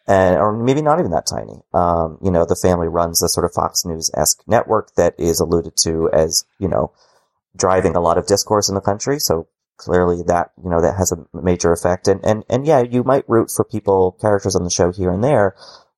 and 0.07 0.39
or 0.39 0.57
maybe 0.57 0.83
not 0.83 0.99
even 0.99 1.13
that 1.13 1.27
tiny. 1.27 1.61
Um, 1.75 2.19
you 2.23 2.31
know, 2.31 2.45
the 2.45 2.57
family 2.57 2.89
runs 2.89 3.23
a 3.23 3.29
sort 3.29 3.45
of 3.45 3.53
Fox 3.53 3.85
News 3.85 4.11
esque 4.17 4.43
network 4.47 4.95
that 4.97 5.15
is 5.19 5.41
alluded 5.41 5.75
to 5.83 6.09
as, 6.13 6.45
you 6.59 6.69
know, 6.69 6.93
driving 7.57 7.97
a 7.97 8.01
lot 8.01 8.19
of 8.19 8.27
discourse 8.27 8.69
in 8.69 8.75
the 8.75 8.81
country. 8.81 9.19
So 9.19 9.47
clearly 9.77 10.23
that, 10.27 10.53
you 10.63 10.71
know, 10.71 10.81
that 10.81 10.97
has 10.97 11.13
a 11.13 11.27
major 11.37 11.73
effect. 11.73 12.09
And, 12.09 12.25
and, 12.25 12.45
and 12.49 12.67
yeah, 12.67 12.83
you 12.83 13.05
might 13.05 13.29
root 13.29 13.51
for 13.55 13.65
people, 13.65 14.17
characters 14.21 14.57
on 14.57 14.65
the 14.65 14.71
show 14.71 14.93
here 14.93 15.11
and 15.11 15.23
there, 15.23 15.55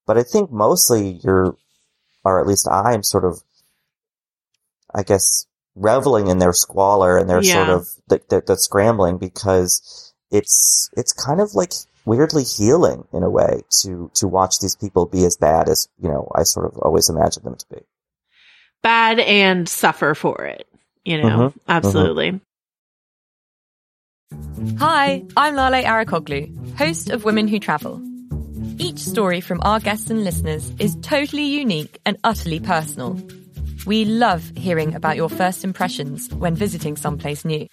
but 0.06 0.18
I 0.18 0.22
think 0.22 0.50
mostly 0.50 1.20
you're, 1.22 1.56
or 2.24 2.40
at 2.40 2.46
least 2.46 2.68
I'm 2.68 3.02
sort 3.02 3.24
of, 3.24 3.42
I 4.94 5.02
guess, 5.02 5.46
reveling 5.74 6.28
in 6.28 6.38
their 6.38 6.52
squalor 6.52 7.16
and 7.18 7.28
their 7.28 7.42
Yeah. 7.42 7.52
sort 7.54 7.68
of, 7.70 7.88
the, 8.08 8.20
the, 8.28 8.42
the 8.46 8.56
scrambling 8.56 9.18
because 9.18 10.12
it's, 10.30 10.90
it's 10.96 11.12
kind 11.12 11.40
of 11.40 11.54
like 11.54 11.72
weirdly 12.04 12.44
healing 12.44 13.04
in 13.12 13.22
a 13.22 13.30
way 13.30 13.62
to, 13.82 14.10
to 14.14 14.28
watch 14.28 14.58
these 14.60 14.76
people 14.76 15.06
be 15.06 15.24
as 15.24 15.36
bad 15.36 15.68
as, 15.68 15.88
you 15.98 16.08
know, 16.08 16.30
I 16.34 16.42
sort 16.42 16.66
of 16.66 16.78
always 16.78 17.08
imagined 17.08 17.44
them 17.46 17.56
to 17.56 17.66
be. 17.70 17.80
Bad 18.82 19.18
and 19.20 19.68
suffer 19.68 20.14
for 20.14 20.44
it. 20.44 20.66
You 21.04 21.18
know, 21.22 21.28
Mhm. 21.28 21.54
absolutely. 21.68 22.40
Hi, 24.78 25.24
I'm 25.36 25.54
Lale 25.56 25.84
Arikoglu, 25.84 26.76
host 26.76 27.10
of 27.10 27.24
Women 27.24 27.48
Who 27.48 27.58
Travel. 27.58 28.00
Each 28.78 28.98
story 28.98 29.40
from 29.40 29.60
our 29.62 29.80
guests 29.80 30.10
and 30.10 30.24
listeners 30.24 30.72
is 30.78 30.96
totally 31.02 31.44
unique 31.44 31.98
and 32.04 32.16
utterly 32.24 32.60
personal. 32.60 33.20
We 33.86 34.04
love 34.04 34.52
hearing 34.56 34.94
about 34.94 35.16
your 35.16 35.28
first 35.28 35.64
impressions 35.64 36.32
when 36.34 36.54
visiting 36.54 36.96
someplace 36.96 37.44
new. 37.44 37.68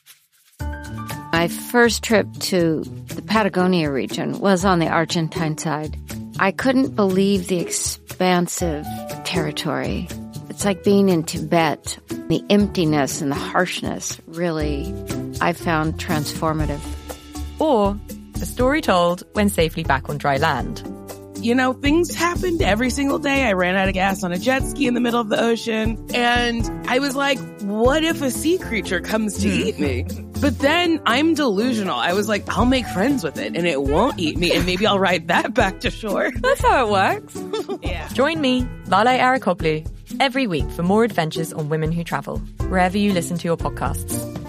My 1.32 1.48
first 1.48 2.04
trip 2.04 2.28
to 2.40 2.84
the 3.08 3.22
Patagonia 3.22 3.92
region 3.92 4.40
was 4.40 4.66
on 4.66 4.80
the 4.80 4.88
Argentine 4.88 5.58
side. 5.58 5.98
I 6.40 6.52
couldn't 6.52 6.96
believe 6.96 7.48
the 7.48 7.60
expansive 7.60 8.86
territory. 9.24 10.08
It's 10.50 10.66
like 10.66 10.84
being 10.84 11.10
in 11.10 11.24
Tibet. 11.24 12.00
The 12.28 12.44
emptiness 12.50 13.22
and 13.22 13.32
the 13.32 13.36
harshness 13.36 14.20
really, 14.28 14.94
I 15.42 15.54
found 15.54 15.96
transformative. 15.96 16.82
Or 17.60 18.00
a 18.42 18.46
story 18.46 18.82
told 18.82 19.24
when 19.34 19.50
safely 19.50 19.84
back 19.84 20.10
on 20.10 20.18
dry 20.18 20.38
land. 20.38 20.84
you 21.42 21.56
know, 21.56 21.74
things 21.74 22.14
happened 22.14 22.62
every 22.62 22.90
single 22.90 23.20
day. 23.20 23.44
I 23.44 23.54
ran 23.54 23.76
out 23.76 23.88
of 23.88 23.94
gas 23.94 24.24
on 24.24 24.32
a 24.32 24.38
jet 24.38 24.64
ski 24.64 24.88
in 24.88 24.94
the 24.94 25.00
middle 25.00 25.22
of 25.22 25.30
the 25.30 25.42
ocean. 25.42 26.06
And 26.14 26.70
I 26.90 27.00
was 27.00 27.16
like, 27.16 27.40
what 27.62 28.04
if 28.04 28.22
a 28.22 28.32
sea 28.32 28.58
creature 28.58 29.00
comes 29.00 29.38
to 29.40 29.50
hmm. 29.50 29.68
eat 29.68 29.80
me? 29.80 30.06
But 30.42 30.60
then 30.60 31.02
I'm 31.06 31.34
delusional. 31.34 31.96
I 31.96 32.14
was 32.14 32.30
like, 32.30 32.48
I'll 32.50 32.66
make 32.66 32.86
friends 32.88 33.24
with 33.24 33.38
it 33.38 33.56
and 33.56 33.68
it 33.68 33.82
won't 33.82 34.20
eat 34.20 34.38
me. 34.38 34.52
And 34.52 34.66
maybe 34.66 34.86
I'll 34.88 35.00
ride 35.00 35.28
that 35.28 35.54
back 35.54 35.82
to 35.82 35.92
shore. 35.92 36.32
That's 36.36 36.62
how 36.62 36.88
it 36.88 36.92
works. 36.92 37.80
yeah. 37.84 38.08
Join 38.10 38.40
me, 38.40 38.68
Lale 38.88 39.20
Arikoglu, 39.20 39.88
every 40.20 40.48
week 40.48 40.70
for 40.72 40.84
more 40.84 41.04
adventures 41.04 41.52
on 41.52 41.70
Women 41.70 41.92
Who 41.92 42.04
Travel, 42.04 42.40
wherever 42.70 42.98
you 42.98 43.14
listen 43.14 43.38
to 43.38 43.48
your 43.48 43.58
podcasts. 43.58 44.49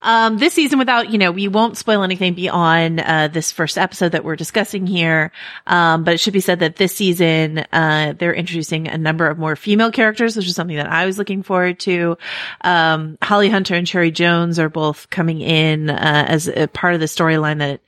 Um, 0.00 0.38
this 0.38 0.54
season 0.54 0.78
without, 0.78 1.10
you 1.10 1.18
know, 1.18 1.32
we 1.32 1.48
won't 1.48 1.76
spoil 1.76 2.04
anything 2.04 2.34
beyond, 2.34 3.00
uh, 3.00 3.28
this 3.28 3.50
first 3.50 3.76
episode 3.76 4.12
that 4.12 4.24
we're 4.24 4.36
discussing 4.36 4.86
here. 4.86 5.32
Um, 5.66 6.04
but 6.04 6.14
it 6.14 6.20
should 6.20 6.32
be 6.32 6.40
said 6.40 6.60
that 6.60 6.76
this 6.76 6.94
season, 6.94 7.64
uh, 7.72 8.14
they're 8.16 8.34
introducing 8.34 8.86
a 8.86 8.96
number 8.96 9.26
of 9.26 9.38
more 9.38 9.56
female 9.56 9.90
characters, 9.90 10.36
which 10.36 10.46
is 10.46 10.54
something 10.54 10.76
that 10.76 10.90
I 10.90 11.06
was 11.06 11.18
looking 11.18 11.42
forward 11.42 11.80
to. 11.80 12.16
Um, 12.60 13.18
Holly 13.22 13.48
Hunter 13.48 13.74
and 13.74 13.86
Cherry 13.86 14.12
Jones 14.12 14.58
are 14.58 14.68
both 14.68 15.10
coming 15.10 15.40
in, 15.40 15.90
uh, 15.90 16.24
as 16.28 16.46
a 16.48 16.68
part 16.68 16.94
of 16.94 17.00
the 17.00 17.06
storyline 17.06 17.58
that, 17.58 17.80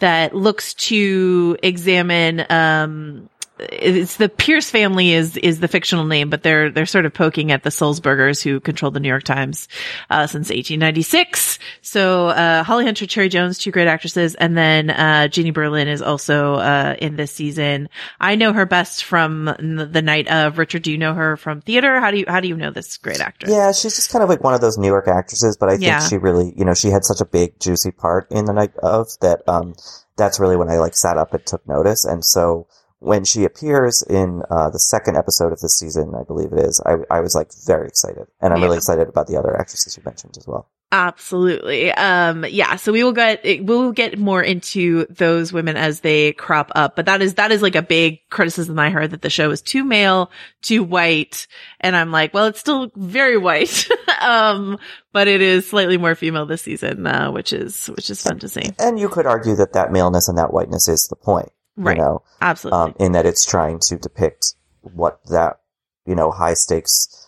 that 0.00 0.34
looks 0.34 0.74
to 0.74 1.56
examine, 1.62 2.44
um, 2.50 3.30
it's 3.58 4.16
the 4.16 4.28
Pierce 4.28 4.68
family 4.70 5.12
is 5.12 5.36
is 5.36 5.60
the 5.60 5.68
fictional 5.68 6.04
name, 6.04 6.28
but 6.28 6.42
they're 6.42 6.70
they're 6.70 6.86
sort 6.86 7.06
of 7.06 7.14
poking 7.14 7.52
at 7.52 7.62
the 7.62 7.70
Sulzbergers 7.70 8.42
who 8.42 8.58
controlled 8.60 8.94
the 8.94 9.00
New 9.00 9.08
York 9.08 9.22
Times 9.22 9.68
uh, 10.10 10.26
since 10.26 10.48
1896. 10.48 11.58
So 11.82 12.28
uh, 12.28 12.64
Holly 12.64 12.84
Hunter, 12.84 13.06
Cherry 13.06 13.28
Jones, 13.28 13.58
two 13.58 13.70
great 13.70 13.86
actresses, 13.86 14.34
and 14.34 14.56
then 14.56 14.90
uh, 14.90 15.28
Jeannie 15.28 15.52
Berlin 15.52 15.86
is 15.86 16.02
also 16.02 16.54
uh, 16.54 16.96
in 16.98 17.16
this 17.16 17.30
season. 17.32 17.88
I 18.20 18.34
know 18.34 18.52
her 18.52 18.66
best 18.66 19.04
from 19.04 19.44
the 19.44 19.88
the 19.90 20.02
night 20.02 20.28
of. 20.28 20.58
Richard, 20.58 20.82
do 20.82 20.90
you 20.90 20.98
know 20.98 21.14
her 21.14 21.36
from 21.36 21.60
theater? 21.60 22.00
How 22.00 22.10
do 22.10 22.18
you 22.18 22.24
how 22.26 22.40
do 22.40 22.48
you 22.48 22.56
know 22.56 22.70
this 22.70 22.96
great 22.98 23.20
actress? 23.20 23.52
Yeah, 23.52 23.70
she's 23.72 23.94
just 23.96 24.10
kind 24.10 24.22
of 24.22 24.28
like 24.28 24.42
one 24.42 24.54
of 24.54 24.60
those 24.60 24.78
New 24.78 24.88
York 24.88 25.06
actresses, 25.06 25.56
but 25.56 25.68
I 25.68 25.72
think 25.72 25.82
Yeah. 25.84 26.00
she 26.08 26.16
really, 26.18 26.52
you 26.56 26.64
know, 26.64 26.74
she 26.74 26.88
had 26.88 27.04
such 27.04 27.20
a 27.20 27.24
big, 27.24 27.60
juicy 27.60 27.92
part 27.92 28.26
in 28.30 28.46
the 28.46 28.52
night 28.52 28.76
of 28.82 29.08
that, 29.20 29.48
um, 29.48 29.74
that's 30.16 30.38
really 30.38 30.56
when 30.56 30.70
I 30.70 30.78
like 30.78 30.94
sat 30.96 31.18
up 31.18 31.34
and 31.34 31.44
took 31.44 31.66
notice. 31.66 32.04
And 32.04 32.24
so 32.24 32.66
when 33.04 33.24
she 33.24 33.44
appears 33.44 34.02
in, 34.02 34.42
uh, 34.50 34.70
the 34.70 34.78
second 34.78 35.16
episode 35.16 35.52
of 35.52 35.60
this 35.60 35.76
season, 35.76 36.14
I 36.14 36.24
believe 36.24 36.52
it 36.52 36.58
is, 36.58 36.80
I, 36.84 36.96
I 37.10 37.20
was 37.20 37.34
like 37.34 37.50
very 37.66 37.86
excited. 37.86 38.26
And 38.40 38.52
I'm 38.52 38.62
really 38.62 38.78
excited 38.78 39.08
about 39.08 39.26
the 39.26 39.36
other 39.36 39.54
actresses 39.56 39.96
you 39.96 40.02
mentioned 40.04 40.36
as 40.38 40.46
well. 40.46 40.70
Absolutely. 40.90 41.90
Um, 41.90 42.46
yeah. 42.48 42.76
So 42.76 42.92
we 42.92 43.02
will 43.02 43.12
get, 43.12 43.44
we'll 43.64 43.90
get 43.92 44.16
more 44.16 44.40
into 44.40 45.06
those 45.10 45.52
women 45.52 45.76
as 45.76 46.00
they 46.00 46.32
crop 46.34 46.70
up, 46.76 46.94
but 46.94 47.06
that 47.06 47.20
is, 47.20 47.34
that 47.34 47.50
is 47.50 47.62
like 47.62 47.74
a 47.74 47.82
big 47.82 48.20
criticism 48.30 48.78
I 48.78 48.90
heard 48.90 49.10
that 49.10 49.20
the 49.20 49.28
show 49.28 49.50
is 49.50 49.60
too 49.60 49.84
male, 49.84 50.30
too 50.62 50.84
white. 50.84 51.48
And 51.80 51.96
I'm 51.96 52.12
like, 52.12 52.32
well, 52.32 52.46
it's 52.46 52.60
still 52.60 52.92
very 52.94 53.36
white. 53.36 53.88
um, 54.20 54.78
but 55.12 55.26
it 55.26 55.42
is 55.42 55.68
slightly 55.68 55.98
more 55.98 56.14
female 56.14 56.46
this 56.46 56.62
season, 56.62 57.06
uh, 57.06 57.30
which 57.32 57.52
is, 57.52 57.88
which 57.88 58.08
is 58.08 58.22
fun 58.22 58.38
to 58.38 58.48
see. 58.48 58.70
And 58.78 58.98
you 58.98 59.08
could 59.08 59.26
argue 59.26 59.56
that 59.56 59.72
that 59.72 59.92
maleness 59.92 60.28
and 60.28 60.38
that 60.38 60.52
whiteness 60.52 60.86
is 60.86 61.08
the 61.08 61.16
point, 61.16 61.50
Right. 61.76 61.96
you 61.96 62.02
know, 62.02 62.22
Absolutely. 62.40 62.80
um, 62.80 62.94
in 63.00 63.12
that 63.12 63.26
it's 63.26 63.44
trying 63.44 63.80
to 63.88 63.96
depict 63.96 64.54
what 64.82 65.18
that, 65.26 65.60
you 66.06 66.14
know, 66.14 66.30
high 66.30 66.54
stakes, 66.54 67.26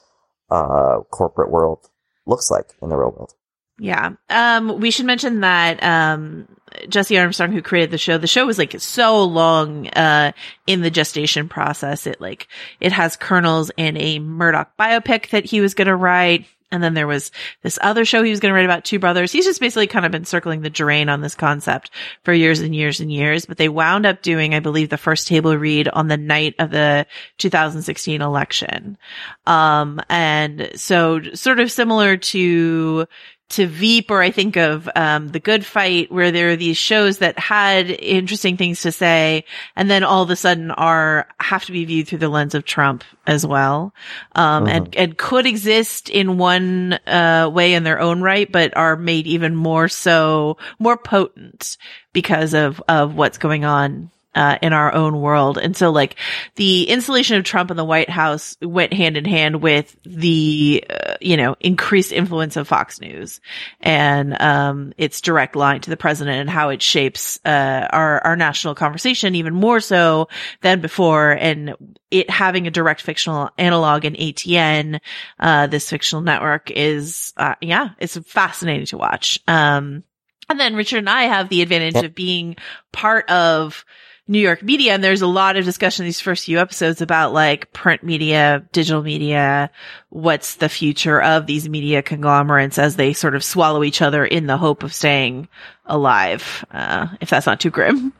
uh, 0.50 1.00
corporate 1.10 1.50
world 1.50 1.88
looks 2.26 2.50
like 2.50 2.66
in 2.80 2.88
the 2.88 2.96
real 2.96 3.10
world. 3.10 3.34
Yeah. 3.78 4.12
Um, 4.30 4.80
we 4.80 4.90
should 4.90 5.06
mention 5.06 5.40
that, 5.40 5.82
um, 5.82 6.48
Jesse 6.88 7.18
Armstrong, 7.18 7.52
who 7.52 7.60
created 7.60 7.90
the 7.90 7.98
show, 7.98 8.18
the 8.18 8.26
show 8.26 8.46
was 8.46 8.58
like 8.58 8.74
so 8.80 9.24
long, 9.24 9.88
uh, 9.88 10.32
in 10.66 10.80
the 10.80 10.90
gestation 10.90 11.48
process. 11.48 12.06
It 12.06 12.20
like, 12.20 12.48
it 12.80 12.92
has 12.92 13.16
kernels 13.16 13.70
in 13.76 13.96
a 13.96 14.18
Murdoch 14.18 14.76
biopic 14.78 15.30
that 15.30 15.44
he 15.44 15.60
was 15.60 15.74
going 15.74 15.88
to 15.88 15.96
write. 15.96 16.46
And 16.72 16.82
then 16.82 16.94
there 16.94 17.06
was 17.06 17.30
this 17.62 17.78
other 17.80 18.04
show 18.04 18.22
he 18.22 18.30
was 18.30 18.40
going 18.40 18.50
to 18.50 18.56
write 18.56 18.64
about 18.64 18.84
two 18.84 18.98
brothers. 18.98 19.30
He's 19.30 19.44
just 19.44 19.60
basically 19.60 19.86
kind 19.86 20.04
of 20.04 20.10
been 20.10 20.24
circling 20.24 20.62
the 20.62 20.70
drain 20.70 21.08
on 21.08 21.20
this 21.20 21.36
concept 21.36 21.90
for 22.24 22.32
years 22.32 22.60
and 22.60 22.74
years 22.74 22.98
and 22.98 23.12
years. 23.12 23.46
But 23.46 23.56
they 23.56 23.68
wound 23.68 24.04
up 24.04 24.20
doing, 24.20 24.52
I 24.52 24.60
believe, 24.60 24.88
the 24.88 24.96
first 24.96 25.28
table 25.28 25.56
read 25.56 25.88
on 25.88 26.08
the 26.08 26.16
night 26.16 26.56
of 26.58 26.70
the 26.70 27.06
2016 27.38 28.20
election. 28.20 28.98
Um, 29.46 30.00
and 30.08 30.70
so 30.74 31.22
sort 31.34 31.60
of 31.60 31.70
similar 31.70 32.16
to, 32.16 33.06
to 33.48 33.66
Veep 33.66 34.10
or 34.10 34.22
I 34.22 34.30
think 34.30 34.56
of, 34.56 34.88
um, 34.96 35.28
The 35.28 35.40
Good 35.40 35.64
Fight 35.64 36.10
where 36.10 36.32
there 36.32 36.50
are 36.50 36.56
these 36.56 36.76
shows 36.76 37.18
that 37.18 37.38
had 37.38 37.90
interesting 37.90 38.56
things 38.56 38.82
to 38.82 38.92
say 38.92 39.44
and 39.76 39.90
then 39.90 40.04
all 40.04 40.22
of 40.22 40.30
a 40.30 40.36
sudden 40.36 40.70
are, 40.72 41.28
have 41.38 41.64
to 41.66 41.72
be 41.72 41.84
viewed 41.84 42.08
through 42.08 42.18
the 42.18 42.28
lens 42.28 42.54
of 42.54 42.64
Trump 42.64 43.04
as 43.26 43.46
well. 43.46 43.94
Um, 44.34 44.66
and, 44.66 44.94
and 44.96 45.16
could 45.16 45.46
exist 45.46 46.08
in 46.08 46.38
one, 46.38 46.94
uh, 47.06 47.50
way 47.52 47.74
in 47.74 47.84
their 47.84 48.00
own 48.00 48.20
right, 48.20 48.50
but 48.50 48.76
are 48.76 48.96
made 48.96 49.26
even 49.26 49.54
more 49.54 49.88
so, 49.88 50.56
more 50.78 50.96
potent 50.96 51.76
because 52.12 52.54
of, 52.54 52.82
of 52.88 53.14
what's 53.14 53.38
going 53.38 53.64
on 53.64 54.10
uh, 54.36 54.58
in 54.60 54.72
our 54.72 54.92
own 54.92 55.20
world. 55.20 55.56
And 55.56 55.76
so 55.76 55.90
like 55.90 56.16
the 56.54 56.84
installation 56.84 57.38
of 57.38 57.44
Trump 57.44 57.70
in 57.70 57.76
the 57.76 57.84
White 57.84 58.10
House 58.10 58.56
went 58.60 58.92
hand 58.92 59.16
in 59.16 59.24
hand 59.24 59.62
with 59.62 59.96
the, 60.04 60.84
uh, 60.88 61.14
you 61.20 61.38
know, 61.38 61.56
increased 61.58 62.12
influence 62.12 62.56
of 62.56 62.68
Fox 62.68 63.00
News 63.00 63.40
and, 63.80 64.40
um, 64.40 64.92
its 64.98 65.22
direct 65.22 65.56
line 65.56 65.80
to 65.80 65.90
the 65.90 65.96
president 65.96 66.38
and 66.38 66.50
how 66.50 66.68
it 66.68 66.82
shapes, 66.82 67.40
uh, 67.46 67.88
our, 67.90 68.22
our 68.24 68.36
national 68.36 68.74
conversation 68.74 69.34
even 69.34 69.54
more 69.54 69.80
so 69.80 70.28
than 70.60 70.82
before. 70.82 71.32
And 71.32 71.74
it 72.10 72.28
having 72.28 72.66
a 72.66 72.70
direct 72.70 73.00
fictional 73.00 73.50
analog 73.56 74.04
in 74.04 74.14
ATN, 74.14 75.00
uh, 75.40 75.66
this 75.66 75.88
fictional 75.88 76.22
network 76.22 76.70
is, 76.70 77.32
uh, 77.38 77.54
yeah, 77.62 77.90
it's 77.98 78.18
fascinating 78.18 78.86
to 78.86 78.98
watch. 78.98 79.38
Um, 79.48 80.04
and 80.48 80.60
then 80.60 80.76
Richard 80.76 80.98
and 80.98 81.10
I 81.10 81.24
have 81.24 81.48
the 81.48 81.62
advantage 81.62 82.04
of 82.04 82.14
being 82.14 82.56
part 82.92 83.28
of 83.30 83.84
New 84.28 84.40
York 84.40 84.62
media. 84.62 84.92
And 84.92 85.04
there's 85.04 85.22
a 85.22 85.26
lot 85.26 85.56
of 85.56 85.64
discussion 85.64 86.04
in 86.04 86.08
these 86.08 86.20
first 86.20 86.44
few 86.44 86.58
episodes 86.58 87.00
about 87.00 87.32
like 87.32 87.72
print 87.72 88.02
media, 88.02 88.64
digital 88.72 89.02
media, 89.02 89.70
what's 90.08 90.56
the 90.56 90.68
future 90.68 91.22
of 91.22 91.46
these 91.46 91.68
media 91.68 92.02
conglomerates 92.02 92.78
as 92.78 92.96
they 92.96 93.12
sort 93.12 93.36
of 93.36 93.44
swallow 93.44 93.84
each 93.84 94.02
other 94.02 94.24
in 94.24 94.46
the 94.46 94.56
hope 94.56 94.82
of 94.82 94.92
staying 94.92 95.48
alive. 95.84 96.64
Uh, 96.70 97.08
if 97.20 97.30
that's 97.30 97.46
not 97.46 97.60
too 97.60 97.70
grim. 97.70 98.12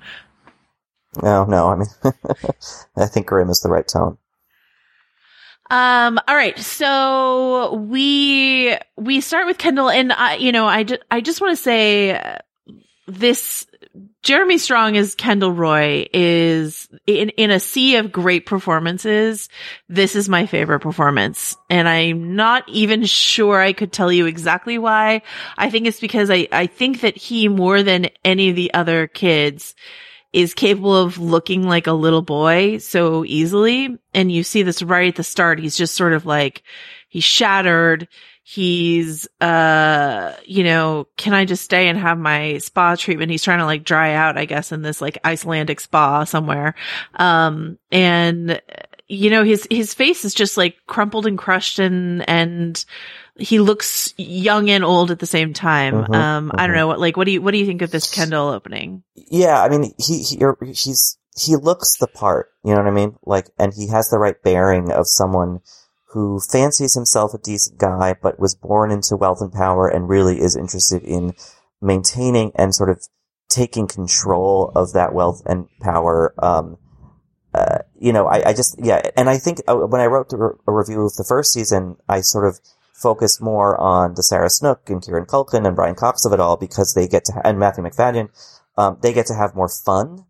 No, 1.22 1.44
no, 1.44 1.68
I 1.68 1.76
mean, 1.76 1.88
I 2.96 3.06
think 3.06 3.26
grim 3.26 3.48
is 3.48 3.60
the 3.60 3.70
right 3.70 3.86
tone. 3.86 4.18
Um, 5.68 6.20
all 6.28 6.36
right. 6.36 6.56
So 6.58 7.74
we, 7.74 8.76
we 8.96 9.20
start 9.20 9.46
with 9.46 9.58
Kendall 9.58 9.90
and 9.90 10.12
I, 10.12 10.36
you 10.36 10.52
know, 10.52 10.66
I, 10.66 10.84
ju- 10.84 10.98
I 11.10 11.20
just 11.20 11.40
want 11.40 11.56
to 11.56 11.62
say 11.62 12.16
uh, 12.16 12.38
this 13.06 13.66
Jeremy 14.22 14.58
Strong 14.58 14.96
as 14.96 15.14
Kendall 15.14 15.52
Roy 15.52 16.06
is 16.12 16.88
in, 17.06 17.30
in 17.30 17.50
a 17.50 17.60
sea 17.60 17.96
of 17.96 18.12
great 18.12 18.44
performances. 18.44 19.48
This 19.88 20.16
is 20.16 20.28
my 20.28 20.46
favorite 20.46 20.80
performance. 20.80 21.56
And 21.70 21.88
I'm 21.88 22.34
not 22.34 22.68
even 22.68 23.04
sure 23.04 23.60
I 23.60 23.72
could 23.72 23.92
tell 23.92 24.10
you 24.10 24.26
exactly 24.26 24.78
why. 24.78 25.22
I 25.56 25.70
think 25.70 25.86
it's 25.86 26.00
because 26.00 26.30
I, 26.30 26.48
I 26.50 26.66
think 26.66 27.00
that 27.00 27.16
he 27.16 27.48
more 27.48 27.82
than 27.82 28.10
any 28.24 28.50
of 28.50 28.56
the 28.56 28.74
other 28.74 29.06
kids 29.06 29.74
is 30.32 30.52
capable 30.52 30.96
of 30.96 31.18
looking 31.18 31.62
like 31.62 31.86
a 31.86 31.92
little 31.92 32.22
boy 32.22 32.78
so 32.78 33.24
easily. 33.24 33.96
And 34.12 34.30
you 34.30 34.42
see 34.42 34.62
this 34.62 34.82
right 34.82 35.08
at 35.08 35.16
the 35.16 35.24
start. 35.24 35.60
He's 35.60 35.76
just 35.76 35.94
sort 35.94 36.12
of 36.12 36.26
like, 36.26 36.62
he's 37.08 37.24
shattered. 37.24 38.08
He's, 38.48 39.26
uh, 39.40 40.34
you 40.44 40.62
know, 40.62 41.08
can 41.16 41.34
I 41.34 41.46
just 41.46 41.64
stay 41.64 41.88
and 41.88 41.98
have 41.98 42.16
my 42.16 42.58
spa 42.58 42.94
treatment? 42.94 43.32
He's 43.32 43.42
trying 43.42 43.58
to 43.58 43.64
like 43.64 43.82
dry 43.82 44.14
out, 44.14 44.38
I 44.38 44.44
guess, 44.44 44.70
in 44.70 44.82
this 44.82 45.00
like 45.00 45.18
Icelandic 45.24 45.80
spa 45.80 46.22
somewhere. 46.22 46.76
Um, 47.16 47.76
and, 47.90 48.62
you 49.08 49.30
know, 49.30 49.42
his, 49.42 49.66
his 49.68 49.94
face 49.94 50.24
is 50.24 50.32
just 50.32 50.56
like 50.56 50.76
crumpled 50.86 51.26
and 51.26 51.36
crushed 51.36 51.80
and, 51.80 52.28
and, 52.30 52.84
he 53.38 53.58
looks 53.58 54.14
young 54.16 54.70
and 54.70 54.82
old 54.82 55.10
at 55.10 55.18
the 55.18 55.26
same 55.26 55.52
time. 55.52 56.06
Mhm, 56.06 56.14
um, 56.14 56.52
I 56.54 56.66
don't 56.66 56.74
mhm. 56.74 56.78
know 56.78 56.86
what, 56.86 57.00
like, 57.00 57.18
what 57.18 57.24
do 57.24 57.32
you, 57.32 57.42
what 57.42 57.50
do 57.50 57.58
you 57.58 57.66
think 57.66 57.82
of 57.82 57.90
this 57.90 58.10
Kendall 58.10 58.48
opening? 58.48 59.02
Yeah, 59.14 59.62
I 59.62 59.68
mean, 59.68 59.92
he, 59.98 60.22
he 60.22 60.38
he's 60.72 61.18
he 61.38 61.54
looks 61.56 61.98
the 61.98 62.06
part. 62.06 62.50
You 62.64 62.70
know 62.70 62.78
what 62.78 62.86
I 62.86 62.92
mean? 62.92 63.16
Like, 63.26 63.50
and 63.58 63.74
he 63.74 63.88
has 63.88 64.08
the 64.08 64.18
right 64.18 64.42
bearing 64.42 64.90
of 64.90 65.06
someone 65.06 65.60
who 66.10 66.40
fancies 66.40 66.94
himself 66.94 67.34
a 67.34 67.38
decent 67.38 67.78
guy, 67.78 68.14
but 68.20 68.38
was 68.38 68.54
born 68.54 68.90
into 68.90 69.16
wealth 69.16 69.40
and 69.40 69.52
power, 69.52 69.88
and 69.88 70.08
really 70.08 70.40
is 70.40 70.56
interested 70.56 71.02
in 71.02 71.34
maintaining 71.80 72.52
and 72.54 72.74
sort 72.74 72.90
of 72.90 73.06
taking 73.48 73.86
control 73.86 74.72
of 74.74 74.92
that 74.92 75.12
wealth 75.12 75.42
and 75.46 75.68
power. 75.80 76.34
Um, 76.42 76.78
uh, 77.54 77.78
you 77.98 78.12
know, 78.12 78.26
I, 78.26 78.50
I 78.50 78.52
just 78.52 78.76
yeah, 78.82 79.02
and 79.16 79.28
I 79.28 79.38
think 79.38 79.60
uh, 79.66 79.76
when 79.76 80.00
I 80.00 80.06
wrote 80.06 80.32
a 80.32 80.72
review 80.72 81.06
of 81.06 81.14
the 81.14 81.24
first 81.26 81.52
season, 81.52 81.96
I 82.08 82.20
sort 82.20 82.46
of 82.46 82.60
focused 82.92 83.42
more 83.42 83.78
on 83.78 84.14
the 84.14 84.22
Sarah 84.22 84.50
Snook 84.50 84.88
and 84.88 85.02
Kieran 85.02 85.26
Culkin 85.26 85.66
and 85.66 85.76
Brian 85.76 85.94
Cox 85.94 86.24
of 86.24 86.32
it 86.32 86.40
all 86.40 86.56
because 86.56 86.94
they 86.94 87.06
get 87.06 87.24
to 87.26 87.40
and 87.44 87.58
Matthew 87.58 87.84
Macfadyen 87.84 88.30
um, 88.76 88.98
they 89.00 89.12
get 89.12 89.26
to 89.26 89.34
have 89.34 89.54
more 89.54 89.68
fun. 89.68 90.24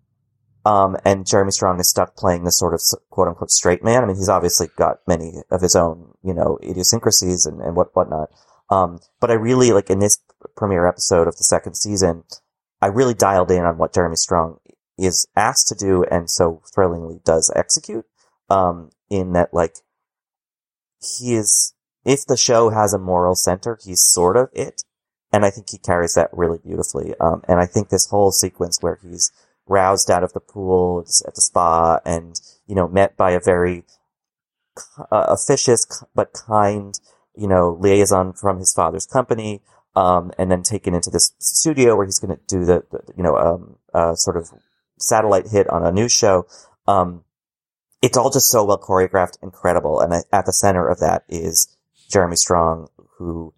Um, 0.67 0.97
and 1.05 1.25
Jeremy 1.25 1.53
Strong 1.53 1.79
is 1.79 1.89
stuck 1.89 2.17
playing 2.17 2.43
this 2.43 2.59
sort 2.59 2.75
of 2.75 2.81
quote 3.11 3.29
unquote 3.29 3.53
straight 3.53 3.85
man. 3.85 4.03
I 4.03 4.07
mean, 4.07 4.17
he's 4.17 4.29
obviously 4.29 4.67
got 4.77 4.99
many 5.07 5.35
of 5.49 5.61
his 5.61 5.77
own, 5.77 6.15
you 6.25 6.35
know, 6.35 6.59
idiosyncrasies 6.61 7.47
and, 7.47 7.61
and 7.61 7.77
what, 7.77 7.95
whatnot. 7.95 8.31
Um, 8.69 8.99
but 9.21 9.31
I 9.31 9.35
really, 9.35 9.71
like 9.71 9.91
in 9.91 10.01
this 10.01 10.19
premiere 10.57 10.89
episode 10.89 11.29
of 11.29 11.37
the 11.37 11.45
second 11.45 11.77
season, 11.77 12.25
I 12.83 12.87
really 12.87 13.15
dialed 13.15 13.53
in 13.53 13.65
on 13.65 13.79
what 13.79 13.95
Jeremy 13.95 14.17
Strong 14.17 14.59
is 14.99 15.29
asked 15.37 15.69
to 15.69 15.77
do 15.77 16.03
and 16.11 16.29
so 16.29 16.63
thrillingly 16.75 17.21
does 17.25 17.53
execute. 17.55 18.05
Um, 18.51 18.91
in 19.09 19.35
that, 19.35 19.55
like, 19.55 19.77
he 21.01 21.35
is, 21.35 21.75
if 22.05 22.27
the 22.27 22.37
show 22.37 22.71
has 22.71 22.93
a 22.93 22.99
moral 22.99 23.37
center, 23.37 23.79
he's 23.85 24.03
sort 24.03 24.37
of 24.37 24.49
it. 24.53 24.83
And 25.33 25.45
I 25.45 25.51
think 25.51 25.71
he 25.71 25.79
carries 25.79 26.15
that 26.15 26.31
really 26.33 26.59
beautifully. 26.59 27.15
Um, 27.21 27.43
and 27.47 27.61
I 27.61 27.67
think 27.67 27.89
this 27.89 28.09
whole 28.09 28.33
sequence 28.33 28.79
where 28.81 28.99
he's 29.01 29.31
roused 29.67 30.11
out 30.11 30.23
of 30.23 30.33
the 30.33 30.41
pool 30.41 31.05
at 31.27 31.35
the 31.35 31.41
spa 31.41 32.01
and, 32.05 32.41
you 32.67 32.75
know, 32.75 32.89
met 32.89 33.17
by 33.17 33.33
a 33.33 33.41
very 33.41 33.85
uh, 35.11 35.27
officious 35.29 36.05
but 36.15 36.33
kind, 36.33 36.99
you 37.35 37.49
know, 37.49 37.77
liaison 37.81 38.33
from 38.33 38.59
his 38.59 38.73
father's 38.75 39.07
company, 39.07 39.63
um, 39.95 40.31
and 40.39 40.51
then 40.51 40.63
taken 40.63 40.95
into 40.95 41.11
this 41.11 41.33
studio 41.39 41.97
where 41.97 42.05
he's 42.05 42.19
going 42.19 42.37
to 42.37 42.43
do 42.47 42.65
the, 42.65 42.85
the, 42.91 43.01
you 43.17 43.23
know, 43.23 43.37
um, 43.37 43.77
uh, 43.95 44.15
sort 44.15 44.37
of 44.37 44.51
satellite 44.99 45.49
hit 45.49 45.69
on 45.69 45.85
a 45.85 45.93
news 45.93 46.13
show. 46.13 46.47
Um, 46.87 47.25
it's 48.03 48.17
all 48.17 48.31
just 48.31 48.51
so 48.51 48.65
well 48.65 48.79
choreographed, 48.79 49.43
incredible. 49.43 50.01
And 50.01 50.13
at 50.33 50.47
the 50.47 50.53
center 50.53 50.87
of 50.89 51.01
that 51.01 51.25
is 51.29 51.77
Jeremy 52.11 52.37
Strong, 52.37 52.89
who 53.19 53.55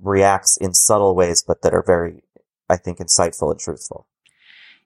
reacts 0.00 0.58
in 0.60 0.74
subtle 0.74 1.14
ways, 1.14 1.44
but 1.46 1.62
that 1.62 1.72
are 1.72 1.84
very, 1.86 2.24
I 2.68 2.76
think, 2.76 2.98
insightful 2.98 3.50
and 3.50 3.60
truthful. 3.60 4.08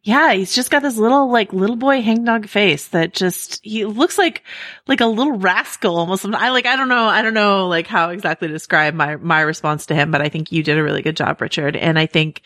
Yeah, 0.02 0.32
he's 0.32 0.54
just 0.54 0.70
got 0.70 0.80
this 0.82 0.96
little 0.96 1.30
like 1.30 1.52
little 1.52 1.76
boy 1.76 2.00
hangdog 2.00 2.48
face 2.48 2.88
that 2.88 3.12
just 3.12 3.60
he 3.62 3.84
looks 3.84 4.16
like 4.16 4.42
like 4.86 5.02
a 5.02 5.06
little 5.06 5.36
rascal 5.36 5.98
almost. 5.98 6.24
I 6.24 6.48
like 6.48 6.64
I 6.64 6.76
don't 6.76 6.88
know 6.88 7.04
I 7.04 7.20
don't 7.20 7.34
know 7.34 7.68
like 7.68 7.86
how 7.86 8.08
exactly 8.08 8.48
to 8.48 8.54
describe 8.54 8.94
my 8.94 9.16
my 9.16 9.42
response 9.42 9.86
to 9.86 9.94
him, 9.94 10.10
but 10.10 10.22
I 10.22 10.30
think 10.30 10.52
you 10.52 10.62
did 10.62 10.78
a 10.78 10.82
really 10.82 11.02
good 11.02 11.18
job, 11.18 11.38
Richard. 11.42 11.76
And 11.76 11.98
I 11.98 12.06
think 12.06 12.40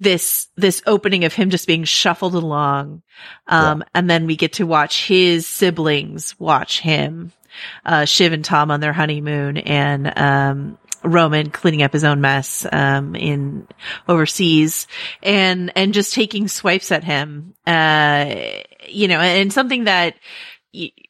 this 0.00 0.48
this 0.56 0.82
opening 0.86 1.24
of 1.26 1.34
him 1.34 1.50
just 1.50 1.66
being 1.66 1.84
shuffled 1.84 2.34
along, 2.34 3.02
um, 3.48 3.84
and 3.94 4.08
then 4.08 4.24
we 4.26 4.36
get 4.36 4.54
to 4.54 4.66
watch 4.66 5.06
his 5.06 5.46
siblings 5.46 6.40
watch 6.40 6.80
him, 6.80 7.32
uh, 7.84 8.06
Shiv 8.06 8.32
and 8.32 8.44
Tom 8.44 8.70
on 8.70 8.80
their 8.80 8.94
honeymoon, 8.94 9.58
and 9.58 10.10
um, 10.18 10.78
Roman 11.04 11.50
cleaning 11.50 11.82
up 11.82 11.92
his 11.92 12.04
own 12.04 12.20
mess, 12.20 12.66
um, 12.72 13.14
in 13.14 13.66
overseas 14.08 14.86
and, 15.22 15.72
and 15.76 15.94
just 15.94 16.14
taking 16.14 16.48
swipes 16.48 16.90
at 16.90 17.04
him, 17.04 17.54
uh, 17.66 18.34
you 18.88 19.08
know, 19.08 19.20
and 19.20 19.52
something 19.52 19.84
that 19.84 20.16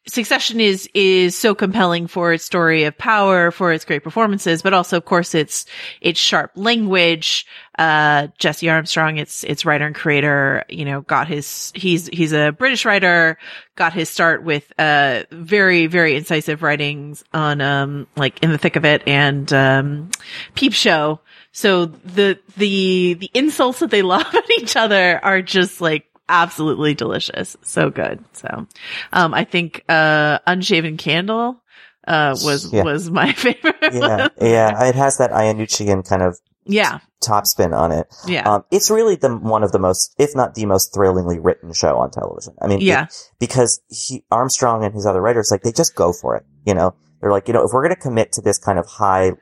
Succession 0.07 0.61
is, 0.61 0.89
is 0.93 1.37
so 1.37 1.55
compelling 1.55 2.07
for 2.07 2.33
its 2.35 2.45
story 2.45 2.85
of 2.85 2.97
power, 2.99 3.51
for 3.51 3.73
its 3.73 3.85
great 3.85 4.05
performances, 4.05 4.61
but 4.61 4.75
also, 4.75 4.99
of 4.99 5.05
course, 5.05 5.35
its, 5.35 5.65
its 6.01 6.21
sharp 6.21 6.51
language. 6.55 7.47
Uh, 7.79 8.29
Jesse 8.39 8.69
Armstrong, 8.69 9.17
its, 9.17 9.43
its 9.45 9.65
writer 9.65 9.87
and 9.87 9.95
creator, 9.95 10.65
you 10.69 10.85
know, 10.85 11.01
got 11.01 11.29
his, 11.29 11.73
he's, 11.75 12.09
he's 12.09 12.33
a 12.33 12.53
British 12.53 12.85
writer, 12.85 13.39
got 13.77 13.93
his 13.93 14.11
start 14.11 14.43
with, 14.43 14.71
uh, 14.79 15.25
very, 15.31 15.87
very 15.87 16.17
incisive 16.17 16.63
writings 16.63 17.25
on, 17.33 17.61
um, 17.61 18.07
like 18.17 18.43
In 18.43 18.53
the 18.53 18.59
Thick 18.59 18.77
of 18.77 18.85
It 18.85 19.03
and, 19.07 19.51
um, 19.53 20.11
Peep 20.55 20.75
Show. 20.75 21.21
So 21.53 21.87
the, 21.87 22.39
the, 22.57 23.15
the 23.15 23.31
insults 23.33 23.79
that 23.79 23.91
they 23.91 24.03
lob 24.03 24.27
at 24.35 24.51
each 24.59 24.77
other 24.77 25.19
are 25.25 25.41
just 25.41 25.81
like 25.81 26.07
absolutely 26.29 26.95
delicious. 26.95 27.57
So 27.63 27.91
good. 27.91 28.25
So, 28.33 28.67
um, 29.13 29.35
I 29.35 29.45
think, 29.45 29.85
uh, 29.89 30.39
Unshaven 30.47 30.97
Candle, 30.97 31.63
uh, 32.07 32.37
was, 32.45 32.73
Yeah. 32.73 32.83
was 32.85 33.11
my 33.11 33.33
favorite. 33.37 33.77
Yeah, 33.93 34.29
yeah, 34.41 34.85
it 34.89 34.95
has 34.95 35.19
that 35.19 35.31
Iannuccian 35.31 36.09
kind 36.09 36.23
of 36.23 36.39
yeah. 36.67 36.99
top 37.21 37.47
spin 37.47 37.73
on 37.75 37.93
it. 37.93 38.07
Yeah. 38.27 38.49
Um, 38.51 38.65
it's 38.71 38.91
really 38.91 39.17
the 39.17 39.31
one 39.37 39.63
of 39.63 39.73
the 39.73 39.79
most, 39.79 40.15
if 40.19 40.35
not 40.35 40.55
the 40.55 40.67
most 40.67 40.95
thrillingly 40.95 41.39
written 41.39 41.73
show 41.73 41.97
on 41.99 42.11
television. 42.11 42.55
I 42.61 42.67
mean, 42.69 42.79
it- 42.79 42.85
Yeah. 42.85 43.07
because 43.39 43.81
he 43.89 44.25
Armstrong 44.31 44.85
and 44.85 44.95
his 44.95 45.07
other 45.07 45.21
writers, 45.21 45.51
like 45.51 45.63
they 45.63 45.73
just 45.73 45.95
go 45.95 46.13
for 46.13 46.37
it. 46.37 46.45
You 46.67 46.75
know, 46.75 46.95
they're 47.21 47.31
like, 47.33 47.49
you 47.49 47.55
know, 47.55 47.65
if 47.65 47.71
we're 47.73 47.83
going 47.83 47.95
to 47.95 48.01
commit 48.01 48.33
to 48.33 48.41
this 48.43 48.59
kind 48.59 48.79
of 48.79 48.87
high 48.87 49.33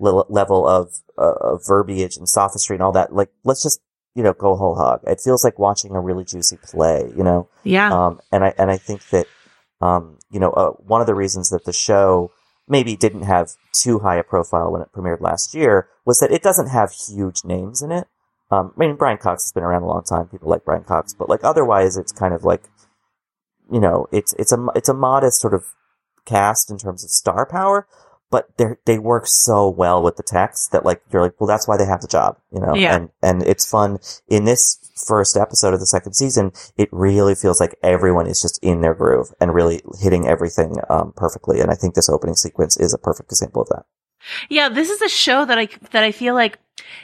le- 0.00 0.26
level 0.30 0.66
of, 0.66 0.88
uh, 1.18 1.34
of 1.40 1.60
verbiage 1.66 2.16
and 2.16 2.28
sophistry 2.28 2.76
and 2.76 2.82
all 2.82 2.92
that, 2.92 3.14
like 3.14 3.28
let's 3.44 3.62
just 3.62 3.80
you 4.14 4.22
know 4.22 4.32
go 4.32 4.56
whole 4.56 4.74
hog. 4.74 5.00
It 5.06 5.20
feels 5.22 5.44
like 5.44 5.58
watching 5.58 5.94
a 5.94 6.00
really 6.00 6.24
juicy 6.24 6.58
play. 6.62 7.10
You 7.16 7.24
know. 7.24 7.48
Yeah. 7.64 7.92
Um, 7.92 8.20
and 8.30 8.44
I 8.44 8.54
and 8.58 8.70
I 8.70 8.76
think 8.76 9.08
that 9.10 9.26
um, 9.82 10.18
you 10.30 10.38
know, 10.38 10.50
uh, 10.52 10.70
one 10.70 11.00
of 11.00 11.06
the 11.06 11.14
reasons 11.14 11.50
that 11.50 11.64
the 11.64 11.72
show 11.72 12.30
maybe 12.68 12.96
didn't 12.96 13.22
have 13.22 13.50
too 13.72 13.98
high 13.98 14.16
a 14.16 14.22
profile 14.22 14.70
when 14.70 14.80
it 14.80 14.92
premiered 14.94 15.20
last 15.20 15.54
year 15.54 15.88
was 16.06 16.20
that 16.20 16.30
it 16.30 16.42
doesn't 16.42 16.68
have 16.68 16.92
huge 16.92 17.44
names 17.44 17.82
in 17.82 17.90
it. 17.90 18.06
Um, 18.50 18.72
I 18.76 18.80
mean, 18.80 18.96
Brian 18.96 19.18
Cox 19.18 19.44
has 19.44 19.52
been 19.52 19.64
around 19.64 19.82
a 19.82 19.88
long 19.88 20.04
time. 20.04 20.28
People 20.28 20.48
like 20.48 20.64
Brian 20.64 20.84
Cox, 20.84 21.14
but 21.14 21.28
like 21.28 21.42
otherwise, 21.42 21.96
it's 21.96 22.12
kind 22.12 22.32
of 22.32 22.44
like, 22.44 22.62
you 23.72 23.80
know, 23.80 24.06
it's 24.12 24.34
it's 24.34 24.52
a 24.52 24.66
it's 24.76 24.88
a 24.88 24.94
modest 24.94 25.40
sort 25.40 25.54
of 25.54 25.64
cast 26.24 26.70
in 26.70 26.78
terms 26.78 27.02
of 27.02 27.10
star 27.10 27.44
power, 27.44 27.88
but 28.32 28.48
they 28.56 28.64
they 28.86 28.98
work 28.98 29.26
so 29.26 29.68
well 29.68 30.02
with 30.02 30.16
the 30.16 30.22
text 30.22 30.72
that 30.72 30.86
like 30.86 31.02
you're 31.12 31.22
like, 31.22 31.38
well, 31.38 31.46
that's 31.46 31.68
why 31.68 31.76
they 31.76 31.84
have 31.84 32.00
the 32.00 32.08
job, 32.08 32.38
you 32.50 32.60
know. 32.60 32.74
Yeah. 32.74 32.96
And 32.96 33.10
and 33.22 33.42
it's 33.42 33.70
fun 33.70 33.98
in 34.26 34.46
this 34.46 34.78
first 35.06 35.36
episode 35.36 35.74
of 35.74 35.80
the 35.80 35.86
second 35.86 36.14
season. 36.14 36.50
It 36.78 36.88
really 36.90 37.34
feels 37.34 37.60
like 37.60 37.76
everyone 37.82 38.26
is 38.26 38.40
just 38.40 38.58
in 38.62 38.80
their 38.80 38.94
groove 38.94 39.34
and 39.38 39.54
really 39.54 39.82
hitting 40.00 40.26
everything 40.26 40.76
um, 40.88 41.12
perfectly. 41.14 41.60
And 41.60 41.70
I 41.70 41.74
think 41.74 41.94
this 41.94 42.08
opening 42.08 42.34
sequence 42.34 42.78
is 42.78 42.94
a 42.94 42.98
perfect 42.98 43.30
example 43.30 43.62
of 43.62 43.68
that. 43.68 43.84
Yeah, 44.48 44.70
this 44.70 44.88
is 44.88 45.02
a 45.02 45.10
show 45.10 45.44
that 45.44 45.58
I 45.58 45.68
that 45.90 46.02
I 46.02 46.10
feel 46.10 46.32
like 46.32 46.58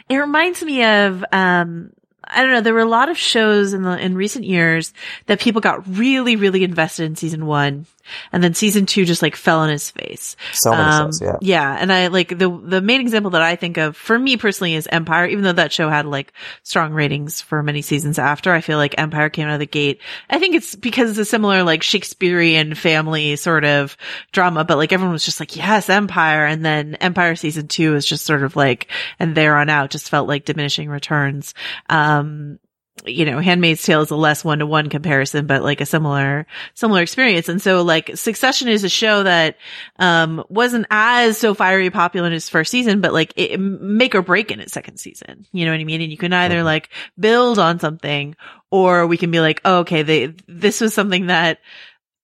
it 0.09 0.17
reminds 0.17 0.63
me 0.63 0.83
of 0.83 1.23
um 1.31 1.93
I 2.25 2.43
don't 2.43 2.53
know. 2.53 2.61
There 2.61 2.75
were 2.75 2.81
a 2.81 2.87
lot 2.87 3.09
of 3.09 3.19
shows 3.19 3.73
in 3.75 3.83
the 3.83 3.99
in 3.99 4.15
recent 4.15 4.45
years 4.45 4.93
that 5.27 5.41
people 5.41 5.61
got 5.61 5.87
really, 5.87 6.37
really 6.37 6.65
invested 6.65 7.05
in 7.05 7.17
season 7.17 7.47
one, 7.47 7.87
and 8.33 8.43
then 8.43 8.55
season 8.55 8.87
two 8.87 9.05
just 9.05 9.23
like 9.23 9.37
fell 9.37 9.59
on 9.61 9.69
his 9.69 9.91
face. 9.91 10.37
So 10.53 10.71
many 10.71 10.83
Um, 10.83 11.07
shows, 11.09 11.21
yeah. 11.23 11.37
yeah, 11.41 11.77
and 11.79 11.93
I 11.93 12.07
like 12.09 12.29
the 12.39 12.49
the 12.65 12.81
main 12.81 13.01
example 13.01 13.31
that 13.33 13.43
I 13.43 13.57
think 13.57 13.77
of 13.77 13.97
for 13.97 14.19
me 14.19 14.37
personally 14.37 14.75
is 14.75 14.89
Empire. 14.91 15.27
Even 15.27 15.45
though 15.45 15.53
that 15.53 15.73
show 15.73 15.89
had 15.89 16.07
like 16.07 16.33
strong 16.63 16.93
ratings 16.93 17.41
for 17.41 17.63
many 17.63 17.83
seasons 17.83 18.19
after, 18.19 18.53
I 18.53 18.61
feel 18.61 18.79
like 18.79 18.95
Empire 18.99 19.29
came 19.31 19.49
out 19.49 19.55
of 19.55 19.61
the 19.61 19.67
gate. 19.67 20.01
I 20.31 20.39
think 20.39 20.55
it's 20.55 20.75
because 20.75 21.11
it's 21.11 21.19
a 21.19 21.25
similar 21.25 21.63
like 21.63 21.83
Shakespearean 21.83 22.75
family 22.75 23.37
sort 23.37 23.65
of 23.65 23.97
drama, 24.33 24.65
but 24.65 24.79
like 24.79 24.93
everyone 24.93 25.13
was 25.13 25.25
just 25.25 25.41
like, 25.41 25.57
yes, 25.57 25.89
Empire, 25.89 26.45
and 26.47 26.65
then 26.65 26.95
Empire 26.97 27.37
season 27.37 27.69
two 27.69 27.95
is 27.95 28.07
just 28.07 28.25
sort 28.25 28.43
of 28.43 28.57
like, 28.57 28.91
and 29.19 29.35
there 29.35 29.57
on 29.57 29.69
out 29.69 29.91
just 29.91 30.09
felt 30.11 30.29
like 30.29 30.45
diminishing 30.45 30.89
returns. 30.89 31.55
Um, 31.89 32.59
you 33.07 33.25
know, 33.25 33.39
Handmaid's 33.39 33.83
Tale 33.83 34.03
is 34.03 34.11
a 34.11 34.17
less 34.17 34.45
one 34.45 34.59
to 34.59 34.67
one 34.67 34.89
comparison, 34.89 35.47
but 35.47 35.63
like 35.63 35.81
a 35.81 35.87
similar, 35.87 36.47
similar 36.75 37.03
experience. 37.03 37.49
And 37.49 37.61
so 37.61 37.83
like 37.83 38.17
Succession 38.17 38.69
is 38.69 38.85
a 38.85 38.89
show 38.89 39.23
that, 39.23 39.57
um, 39.99 40.45
wasn't 40.49 40.87
as 40.91 41.39
so 41.39 41.55
fiery 41.55 41.91
popular 41.91 42.27
in 42.27 42.33
its 42.33 42.49
first 42.49 42.71
season, 42.71 43.01
but 43.01 43.13
like 43.13 43.33
it 43.37 43.59
make 43.59 44.15
or 44.15 44.23
break 44.23 44.51
in 44.51 44.61
its 44.61 44.73
second 44.73 44.99
season. 44.99 45.47
You 45.53 45.65
know 45.65 45.73
what 45.73 45.81
I 45.81 45.85
mean? 45.85 46.01
And 46.01 46.11
you 46.11 46.19
can 46.19 46.33
either 46.33 46.63
like 46.63 46.91
build 47.19 47.59
on 47.59 47.79
something 47.81 48.37
or 48.71 49.07
we 49.07 49.17
can 49.17 49.31
be 49.31 49.41
like, 49.41 49.61
oh, 49.65 49.79
okay, 49.81 50.03
they, 50.03 50.35
this 50.47 50.81
was 50.81 50.95
something 50.95 51.27
that, 51.27 51.59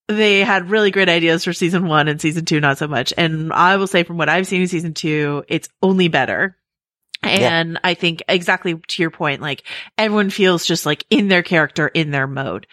they 0.06 0.40
had 0.40 0.68
really 0.68 0.90
great 0.90 1.08
ideas 1.08 1.44
for 1.44 1.54
season 1.54 1.88
one 1.88 2.08
and 2.08 2.20
season 2.20 2.44
two, 2.44 2.60
not 2.60 2.76
so 2.76 2.86
much. 2.86 3.14
And 3.16 3.50
I 3.54 3.78
will 3.78 3.86
say 3.86 4.02
from 4.02 4.18
what 4.18 4.28
I've 4.28 4.46
seen 4.46 4.60
in 4.60 4.68
season 4.68 4.92
two, 4.92 5.44
it's 5.48 5.70
only 5.82 6.08
better. 6.08 6.58
And 7.30 7.80
I 7.84 7.94
think 7.94 8.22
exactly 8.28 8.74
to 8.74 9.02
your 9.02 9.10
point, 9.10 9.40
like 9.40 9.62
everyone 9.98 10.30
feels 10.30 10.66
just 10.66 10.86
like 10.86 11.04
in 11.10 11.28
their 11.28 11.42
character, 11.42 11.88
in 11.88 12.10
their 12.10 12.26
mode. 12.26 12.66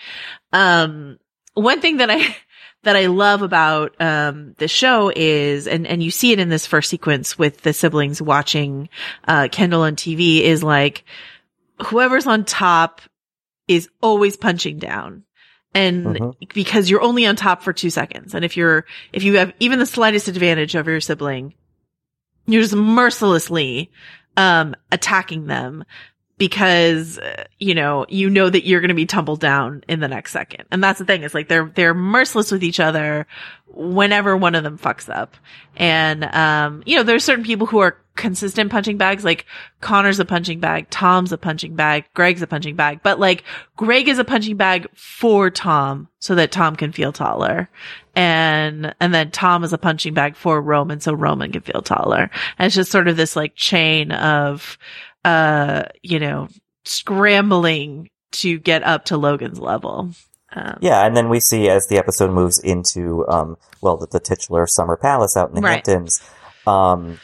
Um, 0.53 1.19
one 1.53 1.81
thing 1.81 1.97
that 1.97 2.09
I, 2.09 2.35
that 2.83 2.95
I 2.95 3.07
love 3.07 3.41
about, 3.41 3.95
um, 4.01 4.55
the 4.57 4.67
show 4.67 5.11
is, 5.15 5.67
and, 5.67 5.85
and 5.85 6.01
you 6.01 6.09
see 6.11 6.31
it 6.31 6.39
in 6.39 6.49
this 6.49 6.65
first 6.65 6.89
sequence 6.89 7.37
with 7.37 7.61
the 7.61 7.73
siblings 7.73 8.21
watching, 8.21 8.89
uh, 9.27 9.47
Kendall 9.51 9.83
on 9.83 9.95
TV 9.95 10.41
is 10.41 10.63
like, 10.63 11.03
whoever's 11.85 12.27
on 12.27 12.43
top 12.45 13.01
is 13.67 13.89
always 14.01 14.35
punching 14.35 14.79
down. 14.79 15.23
And 15.73 16.05
Mhm. 16.05 16.33
because 16.53 16.89
you're 16.89 17.01
only 17.01 17.25
on 17.25 17.35
top 17.35 17.63
for 17.63 17.71
two 17.71 17.89
seconds. 17.89 18.33
And 18.35 18.43
if 18.43 18.57
you're, 18.57 18.85
if 19.13 19.23
you 19.23 19.37
have 19.37 19.53
even 19.59 19.79
the 19.79 19.85
slightest 19.85 20.27
advantage 20.27 20.75
over 20.75 20.91
your 20.91 20.99
sibling, 20.99 21.53
you're 22.45 22.61
just 22.61 22.75
mercilessly, 22.75 23.91
um, 24.37 24.75
attacking 24.91 25.47
them 25.47 25.83
because, 26.37 27.19
uh, 27.19 27.43
you 27.59 27.75
know, 27.75 28.05
you 28.09 28.27
know 28.29 28.49
that 28.49 28.65
you're 28.65 28.81
going 28.81 28.89
to 28.89 28.95
be 28.95 29.05
tumbled 29.05 29.39
down 29.39 29.83
in 29.87 29.99
the 29.99 30.07
next 30.07 30.31
second. 30.31 30.65
And 30.71 30.83
that's 30.83 30.97
the 30.97 31.05
thing. 31.05 31.21
It's 31.21 31.35
like 31.35 31.47
they're, 31.47 31.71
they're 31.75 31.93
merciless 31.93 32.51
with 32.51 32.63
each 32.63 32.79
other 32.79 33.27
whenever 33.67 34.35
one 34.35 34.55
of 34.55 34.63
them 34.63 34.79
fucks 34.79 35.07
up. 35.07 35.35
And, 35.75 36.23
um, 36.23 36.81
you 36.87 36.95
know, 36.95 37.03
there's 37.03 37.23
certain 37.23 37.45
people 37.45 37.67
who 37.67 37.77
are 37.79 38.00
consistent 38.15 38.71
punching 38.71 38.97
bags. 38.97 39.23
Like 39.23 39.45
Connor's 39.79 40.19
a 40.19 40.25
punching 40.25 40.59
bag. 40.59 40.89
Tom's 40.89 41.31
a 41.31 41.37
punching 41.37 41.75
bag. 41.75 42.05
Greg's 42.13 42.41
a 42.41 42.47
punching 42.47 42.75
bag. 42.75 43.01
But 43.03 43.19
like 43.19 43.43
Greg 43.77 44.07
is 44.07 44.19
a 44.19 44.23
punching 44.23 44.57
bag 44.57 44.87
for 44.95 45.49
Tom 45.49 46.07
so 46.19 46.35
that 46.35 46.51
Tom 46.51 46.75
can 46.75 46.91
feel 46.91 47.11
taller. 47.11 47.69
And, 48.15 48.93
and 48.99 49.13
then 49.13 49.31
Tom 49.31 49.63
is 49.63 49.73
a 49.73 49.77
punching 49.77 50.13
bag 50.13 50.35
for 50.35 50.61
Roman 50.61 50.99
so 50.99 51.13
Roman 51.13 51.51
can 51.51 51.61
feel 51.61 51.81
taller. 51.81 52.29
And 52.57 52.65
it's 52.67 52.75
just 52.75 52.91
sort 52.91 53.07
of 53.07 53.17
this 53.17 53.35
like 53.35 53.55
chain 53.55 54.11
of, 54.11 54.77
uh, 55.23 55.83
you 56.01 56.19
know, 56.19 56.49
scrambling 56.83 58.09
to 58.31 58.59
get 58.59 58.83
up 58.83 59.05
to 59.05 59.17
Logan's 59.17 59.59
level. 59.59 60.11
Um, 60.53 60.77
Yeah, 60.81 61.05
and 61.05 61.15
then 61.15 61.29
we 61.29 61.39
see 61.39 61.69
as 61.69 61.87
the 61.87 61.97
episode 61.97 62.31
moves 62.31 62.59
into, 62.59 63.25
um, 63.29 63.55
well, 63.81 63.97
the, 63.97 64.07
the 64.07 64.19
titular 64.19 64.67
summer 64.67 64.97
palace 64.97 65.37
out 65.37 65.49
in 65.49 65.55
the 65.55 65.61
Right. 65.61 65.85
Hamptons, 65.85 66.21
um, 66.67 67.19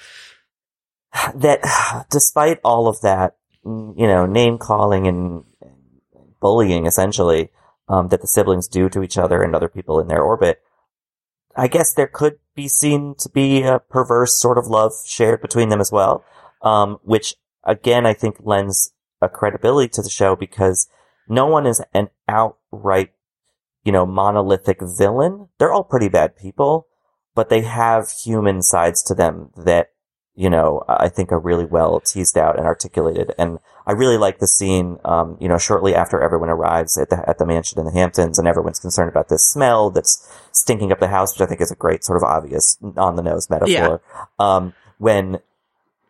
that 1.36 2.06
despite 2.10 2.60
all 2.63 2.88
of 2.88 3.01
that, 3.01 3.36
you 3.63 4.08
know, 4.08 4.25
name 4.25 4.58
calling 4.58 5.08
and 5.08 5.43
bullying 6.39 6.86
essentially, 6.86 7.49
um, 7.89 8.10
that 8.10 8.21
the 8.21 8.27
siblings 8.27 8.67
do 8.67 8.89
to 8.89 9.01
each 9.01 9.17
other 9.17 9.41
and 9.41 9.56
other 9.56 9.69
people 9.69 9.99
in 9.99 10.08
their 10.08 10.21
orbit, 10.21 10.62
I 11.56 11.67
guess 11.67 11.93
there 11.93 12.08
could 12.08 12.39
be 12.56 12.67
seen 12.67 13.15
to 13.19 13.30
be 13.30 13.63
a 13.63 13.80
perverse 13.80 14.39
sort 14.39 14.58
of 14.58 14.67
love 14.67 14.93
shared 15.06 15.41
between 15.41 15.69
them 15.69 15.82
as 15.82 15.91
well, 15.91 16.23
um, 16.62 16.99
which 17.03 17.36
again, 17.63 18.06
I 18.06 18.13
think 18.13 18.38
lends 18.39 18.93
a 19.21 19.30
credibility 19.30 19.89
to 19.89 20.01
the 20.01 20.10
show 20.10 20.36
because 20.36 20.88
no 21.27 21.47
one 21.47 21.65
is 21.65 21.82
an 21.93 22.10
outright 22.27 23.12
you 23.88 23.93
know, 23.93 24.06
monolithic 24.06 24.80
villain. 24.82 25.47
They're 25.58 25.71
all 25.71 25.86
pretty 25.86 26.10
bad 26.10 26.36
people, 26.36 26.88
but 27.34 27.47
they 27.47 27.62
have 27.62 28.12
human 28.12 28.62
sides 28.62 29.01
to 29.03 29.15
them 29.15 29.51
that, 29.56 29.91
you 30.38 30.52
know, 30.52 30.84
I 30.88 31.10
think 31.10 31.32
are 31.32 31.39
really 31.39 31.65
well 31.65 32.00
teased 32.00 32.38
out 32.38 32.58
and 32.58 32.67
articulated. 32.67 33.34
And 33.39 33.58
I 33.88 33.93
really 33.93 34.17
like 34.17 34.38
the 34.38 34.47
scene, 34.47 35.00
um, 35.04 35.36
you 35.41 35.47
know, 35.47 35.58
shortly 35.58 35.95
after 35.95 36.21
everyone 36.21 36.50
arrives 36.50 36.95
at 36.95 37.10
the, 37.10 37.28
at 37.28 37.39
the 37.39 37.45
mansion 37.45 37.80
in 37.80 37.86
the 37.86 37.91
Hamptons 37.91 38.38
and 38.38 38.47
everyone's 38.47 38.80
concerned 38.80 39.10
about 39.10 39.30
this 39.30 39.50
smell 39.50 39.89
that's 39.89 40.32
stinking 40.52 40.91
up 40.91 41.00
the 41.00 41.08
house, 41.08 41.34
which 41.34 41.41
I 41.41 41.50
think 41.50 41.60
is 41.60 41.71
a 41.71 41.76
great 41.76 42.04
sort 42.04 42.17
of 42.17 42.23
obvious 42.23 42.78
on 42.95 43.15
the 43.15 43.23
nose 43.23 43.50
metaphor. 43.50 44.00
Um, 44.38 44.73
when 45.00 45.39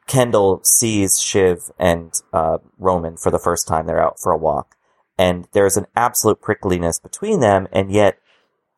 Kendall 0.08 0.62
sees 0.62 1.22
Shiv 1.22 1.60
and, 1.80 2.12
uh, 2.34 2.58
Roman 2.78 3.16
for 3.16 3.32
the 3.32 3.40
first 3.40 3.66
time, 3.66 3.88
they're 3.88 4.04
out 4.04 4.20
for 4.20 4.34
a 4.34 4.38
walk 4.38 4.76
and 5.18 5.48
there's 5.54 5.78
an 5.78 5.88
absolute 5.96 6.42
prickliness 6.42 7.02
between 7.02 7.40
them, 7.40 7.68
and 7.72 7.92
yet 7.92 8.20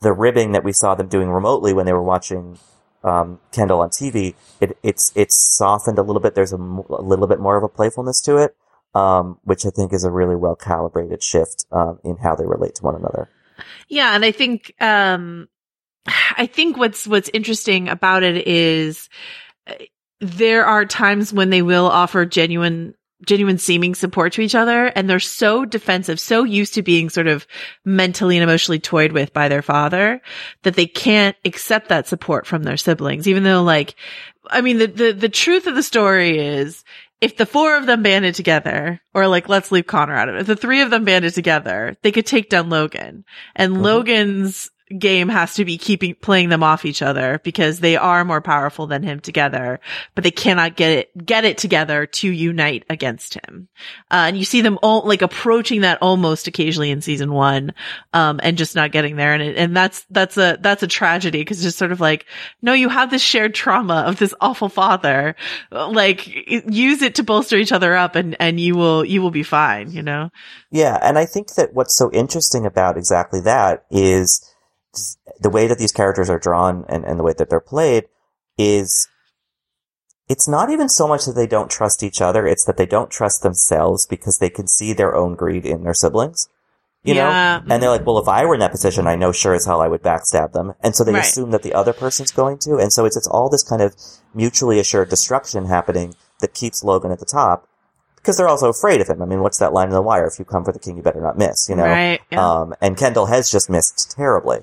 the 0.02 0.14
ribbing 0.14 0.54
that 0.54 0.64
we 0.64 0.72
saw 0.72 0.96
them 0.96 1.08
doing 1.08 1.30
remotely 1.30 1.74
when 1.74 1.86
they 1.86 1.94
were 1.94 2.04
watching 2.04 2.58
um, 3.04 3.40
Kendall 3.52 3.82
on 3.82 3.90
TV, 3.90 4.36
it, 4.60 4.78
it's 4.84 5.12
it's 5.16 5.36
softened 5.36 5.98
a 5.98 6.04
little 6.04 6.22
bit. 6.22 6.36
There's 6.36 6.54
a, 6.54 6.58
m- 6.58 6.84
a 6.90 7.02
little 7.02 7.28
bit 7.28 7.40
more 7.40 7.58
of 7.58 7.64
a 7.64 7.70
playfulness 7.70 8.22
to 8.22 8.38
it, 8.38 8.56
um, 8.94 9.40
which 9.44 9.66
I 9.66 9.70
think 9.70 9.94
is 9.94 10.04
a 10.04 10.12
really 10.12 10.36
well 10.36 10.56
calibrated 10.56 11.24
shift 11.24 11.66
um, 11.72 12.00
in 12.04 12.18
how 12.18 12.36
they 12.36 12.46
relate 12.46 12.76
to 12.76 12.84
one 12.84 12.96
another. 12.96 13.30
Yeah, 13.88 14.16
and 14.16 14.26
I 14.26 14.32
think 14.32 14.74
um 14.82 15.48
I 16.38 16.46
think 16.46 16.78
what's 16.78 17.08
what's 17.08 17.30
interesting 17.34 17.90
about 17.90 18.24
it 18.24 18.48
is 18.48 19.10
uh, 19.68 19.74
there 20.20 20.66
are 20.66 20.86
times 20.86 21.32
when 21.32 21.50
they 21.50 21.62
will 21.62 21.88
offer 21.88 22.26
genuine 22.26 22.96
genuine 23.26 23.58
seeming 23.58 23.96
support 23.96 24.34
to 24.34 24.42
each 24.42 24.56
other 24.56 24.88
and 24.88 25.10
they're 25.10 25.20
so 25.20 25.66
defensive, 25.66 26.20
so 26.20 26.44
used 26.44 26.74
to 26.74 26.82
being 26.82 27.10
sort 27.10 27.28
of 27.28 27.46
mentally 27.86 28.38
and 28.38 28.44
emotionally 28.44 28.80
toyed 28.80 29.12
with 29.12 29.34
by 29.34 29.48
their 29.48 29.62
father 29.62 30.22
that 30.64 30.76
they 30.76 30.88
can't 30.88 31.36
accept 31.46 31.90
that 31.90 32.08
support 32.08 32.48
from 32.48 32.64
their 32.64 32.78
siblings 32.78 33.28
even 33.28 33.44
though 33.44 33.64
like 33.64 33.96
I 34.50 34.62
mean 34.62 34.78
the 34.78 34.88
the 34.88 35.12
the 35.12 35.30
truth 35.30 35.68
of 35.68 35.76
the 35.76 35.84
story 35.84 36.40
is 36.40 36.84
if 37.22 37.36
the 37.36 37.46
four 37.46 37.76
of 37.76 37.86
them 37.86 38.02
banded 38.02 38.36
together, 38.36 39.02
or 39.14 39.28
like, 39.28 39.50
let's 39.50 39.72
leave 39.72 39.88
Connor 39.88 40.16
out 40.16 40.30
of 40.30 40.36
it. 40.36 40.42
If 40.42 40.48
the 40.48 40.56
three 40.56 40.82
of 40.82 40.90
them 40.90 41.04
banded 41.04 41.34
together, 41.34 41.98
they 42.02 42.12
could 42.12 42.26
take 42.26 42.50
down 42.50 42.70
Logan. 42.70 43.26
And 43.56 43.74
mm-hmm. 43.74 43.84
Logan's 43.84 44.72
game 44.98 45.30
has 45.30 45.54
to 45.56 45.66
be 45.66 45.78
keeping, 45.78 46.16
playing 46.16 46.50
them 46.50 46.64
off 46.64 46.86
each 46.86 47.02
other 47.02 47.40
because 47.44 47.80
they 47.80 47.96
are 47.96 48.26
more 48.26 48.42
powerful 48.42 48.88
than 48.88 49.04
him 49.04 49.20
together, 49.20 49.80
but 50.16 50.24
they 50.24 50.32
cannot 50.32 50.76
get 50.76 50.92
it, 50.92 51.26
get 51.26 51.46
it 51.46 51.58
together 51.58 52.06
to 52.06 52.30
unite 52.30 52.86
against 52.90 53.36
him. 53.36 53.68
Uh, 54.10 54.26
and 54.28 54.38
you 54.38 54.46
see 54.46 54.62
them 54.62 54.80
all 54.82 55.08
like 55.08 55.22
approaching 55.22 55.82
that 55.82 56.00
almost 56.02 56.48
occasionally 56.48 56.90
in 56.90 57.02
season 57.02 57.32
one, 57.32 57.74
um, 58.14 58.40
and 58.42 58.58
just 58.58 58.76
not 58.76 58.92
getting 58.92 59.16
there. 59.16 59.34
And 59.34 59.44
it, 59.44 59.58
and 59.58 59.76
that's, 59.76 60.06
that's 60.10 60.38
a, 60.38 60.58
that's 60.60 60.84
a 60.84 60.88
tragedy 60.88 61.40
because 61.40 61.62
just 61.62 61.78
sort 61.78 61.92
of 61.92 62.00
like, 62.00 62.26
no, 62.62 62.74
you 62.74 62.90
have 62.90 63.12
this 63.12 63.22
shared 63.22 63.54
trauma 63.54 64.04
of 64.08 64.18
this 64.18 64.34
awful 64.42 64.70
father. 64.70 65.36
Like 65.72 66.28
use 66.28 67.02
it 67.02 67.16
to 67.16 67.24
bolster 67.24 67.58
each 67.58 67.72
other 67.72 67.96
up 67.96 68.16
and, 68.16 68.36
and 68.40 68.60
you 68.60 68.76
will, 68.76 69.06
you 69.06 69.22
will 69.22 69.32
be 69.32 69.44
fine, 69.44 69.92
you 69.92 70.02
know? 70.02 70.32
Yeah, 70.72 70.98
and 71.02 71.18
I 71.18 71.26
think 71.26 71.56
that 71.56 71.74
what's 71.74 71.98
so 71.98 72.12
interesting 72.12 72.66
about 72.66 72.98
exactly 72.98 73.42
that 73.42 73.86
is 73.90 74.46
the 75.40 75.50
way 75.50 75.68
that 75.68 75.78
these 75.78 75.92
characters 75.92 76.30
are 76.30 76.40
drawn 76.40 76.86
and, 76.90 77.06
and 77.06 77.20
the 77.20 77.24
way 77.24 77.34
that 77.38 77.50
they're 77.50 77.60
played 77.60 78.06
is 78.58 79.08
it's 80.28 80.48
not 80.48 80.70
even 80.70 80.90
so 80.90 81.08
much 81.08 81.26
that 81.26 81.34
they 81.34 81.48
don't 81.48 81.72
trust 81.72 82.04
each 82.04 82.22
other, 82.22 82.46
it's 82.46 82.66
that 82.66 82.78
they 82.78 82.86
don't 82.86 83.10
trust 83.10 83.42
themselves 83.42 84.06
because 84.06 84.38
they 84.38 84.50
can 84.50 84.68
see 84.68 84.94
their 84.94 85.16
own 85.16 85.36
greed 85.36 85.66
in 85.66 85.84
their 85.84 85.94
siblings. 85.94 86.50
You 87.04 87.14
Yeah. 87.16 87.62
know? 87.64 87.74
And 87.74 87.82
they're 87.82 87.90
like, 87.90 88.06
well, 88.06 88.20
if 88.20 88.28
I 88.28 88.46
were 88.46 88.54
in 88.54 88.60
that 88.60 88.72
position, 88.72 89.08
I 89.08 89.16
know 89.16 89.32
sure 89.32 89.54
as 89.56 89.66
hell 89.66 89.82
I 89.82 89.88
would 89.88 90.04
backstab 90.04 90.52
them. 90.52 90.74
And 90.82 90.96
so 90.96 91.04
they 91.04 91.14
Right. 91.14 91.24
assume 91.24 91.52
that 91.52 91.64
the 91.64 91.74
other 91.74 91.94
person's 91.94 92.32
going 92.32 92.58
to. 92.60 92.76
And 92.76 92.92
so 92.92 93.06
it's, 93.06 93.16
it's 93.16 93.28
all 93.28 93.50
this 93.50 93.64
kind 93.64 93.82
of 93.82 93.96
mutually 94.34 94.80
assured 94.80 95.10
destruction 95.10 95.66
happening 95.66 96.16
that 96.42 96.54
keeps 96.54 96.84
Logan 96.84 97.12
at 97.12 97.20
the 97.20 97.26
top 97.26 97.68
because 98.18 98.36
they're 98.36 98.50
also 98.50 98.68
afraid 98.70 99.00
of 99.00 99.08
him. 99.08 99.22
I 99.22 99.26
mean, 99.26 99.42
what's 99.42 99.60
that 99.60 99.72
line 99.74 99.88
in 99.88 99.94
the 99.94 100.02
wire? 100.02 100.28
If 100.28 100.38
you 100.40 100.46
come 100.46 100.66
for 100.66 100.74
the 100.74 100.80
king, 100.80 100.98
you 100.98 101.02
better 101.02 101.22
not 101.22 101.38
miss, 101.38 101.68
you 101.70 101.76
know? 101.76 101.86
Right, 101.86 102.20
yeah. 102.30 102.46
Um, 102.62 102.76
and 102.82 102.98
Kendall 102.98 103.28
has 103.28 103.50
just 103.50 103.70
missed 103.70 104.12
terribly. 104.16 104.60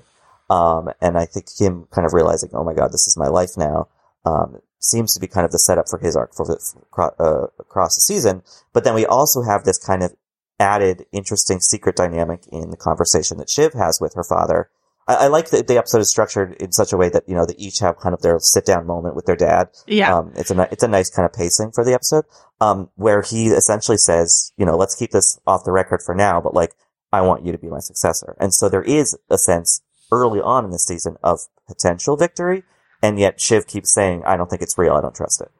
Um, 0.49 0.89
and 1.01 1.17
I 1.17 1.25
think 1.25 1.47
him 1.59 1.87
kind 1.91 2.05
of 2.05 2.13
realizing, 2.13 2.51
oh 2.53 2.63
my 2.63 2.73
god, 2.73 2.87
this 2.87 3.07
is 3.07 3.17
my 3.17 3.27
life 3.27 3.51
now, 3.57 3.89
um, 4.25 4.61
seems 4.79 5.13
to 5.13 5.19
be 5.19 5.27
kind 5.27 5.45
of 5.45 5.51
the 5.51 5.59
setup 5.59 5.89
for 5.89 5.99
his 5.99 6.15
arc 6.15 6.33
for 6.33 6.45
the, 6.45 6.57
for, 6.93 7.13
uh, 7.21 7.47
across 7.59 7.95
the 7.95 8.01
season. 8.01 8.43
But 8.73 8.83
then 8.83 8.95
we 8.95 9.05
also 9.05 9.41
have 9.41 9.63
this 9.63 9.77
kind 9.77 10.03
of 10.03 10.13
added 10.59 11.05
interesting 11.11 11.59
secret 11.59 11.95
dynamic 11.95 12.47
in 12.51 12.71
the 12.71 12.77
conversation 12.77 13.37
that 13.37 13.49
Shiv 13.49 13.73
has 13.73 13.99
with 13.99 14.13
her 14.15 14.23
father. 14.23 14.69
I, 15.07 15.15
I 15.15 15.27
like 15.27 15.49
that 15.49 15.67
the 15.67 15.77
episode 15.77 15.99
is 15.99 16.09
structured 16.09 16.53
in 16.61 16.71
such 16.71 16.93
a 16.93 16.97
way 16.97 17.09
that, 17.09 17.27
you 17.27 17.35
know, 17.35 17.45
they 17.45 17.55
each 17.57 17.79
have 17.79 17.99
kind 17.99 18.13
of 18.13 18.21
their 18.21 18.39
sit 18.39 18.65
down 18.65 18.87
moment 18.87 19.15
with 19.15 19.25
their 19.25 19.35
dad. 19.35 19.69
Yeah. 19.85 20.15
Um, 20.15 20.31
it's 20.35 20.51
a, 20.51 20.67
it's 20.71 20.83
a 20.83 20.87
nice 20.87 21.09
kind 21.09 21.25
of 21.25 21.33
pacing 21.33 21.71
for 21.71 21.83
the 21.83 21.93
episode, 21.93 22.25
um, 22.61 22.89
where 22.95 23.21
he 23.21 23.47
essentially 23.47 23.97
says, 23.97 24.53
you 24.57 24.65
know, 24.65 24.77
let's 24.77 24.95
keep 24.95 25.11
this 25.11 25.39
off 25.45 25.65
the 25.65 25.71
record 25.71 26.01
for 26.05 26.15
now, 26.15 26.39
but 26.39 26.53
like, 26.53 26.73
I 27.11 27.21
want 27.21 27.45
you 27.45 27.51
to 27.51 27.57
be 27.57 27.67
my 27.67 27.79
successor. 27.79 28.35
And 28.39 28.53
so 28.53 28.67
there 28.67 28.83
is 28.83 29.17
a 29.29 29.37
sense 29.37 29.81
early 30.11 30.39
on 30.41 30.65
in 30.65 30.71
the 30.71 30.79
season 30.79 31.17
of 31.23 31.39
potential 31.67 32.15
victory. 32.17 32.63
And 33.01 33.19
yet 33.19 33.39
Shiv 33.39 33.67
keeps 33.67 33.93
saying, 33.93 34.23
I 34.25 34.37
don't 34.37 34.49
think 34.49 34.61
it's 34.61 34.77
real. 34.77 34.93
I 34.93 35.01
don't 35.01 35.13
trust 35.15 35.41
it. 35.41 35.51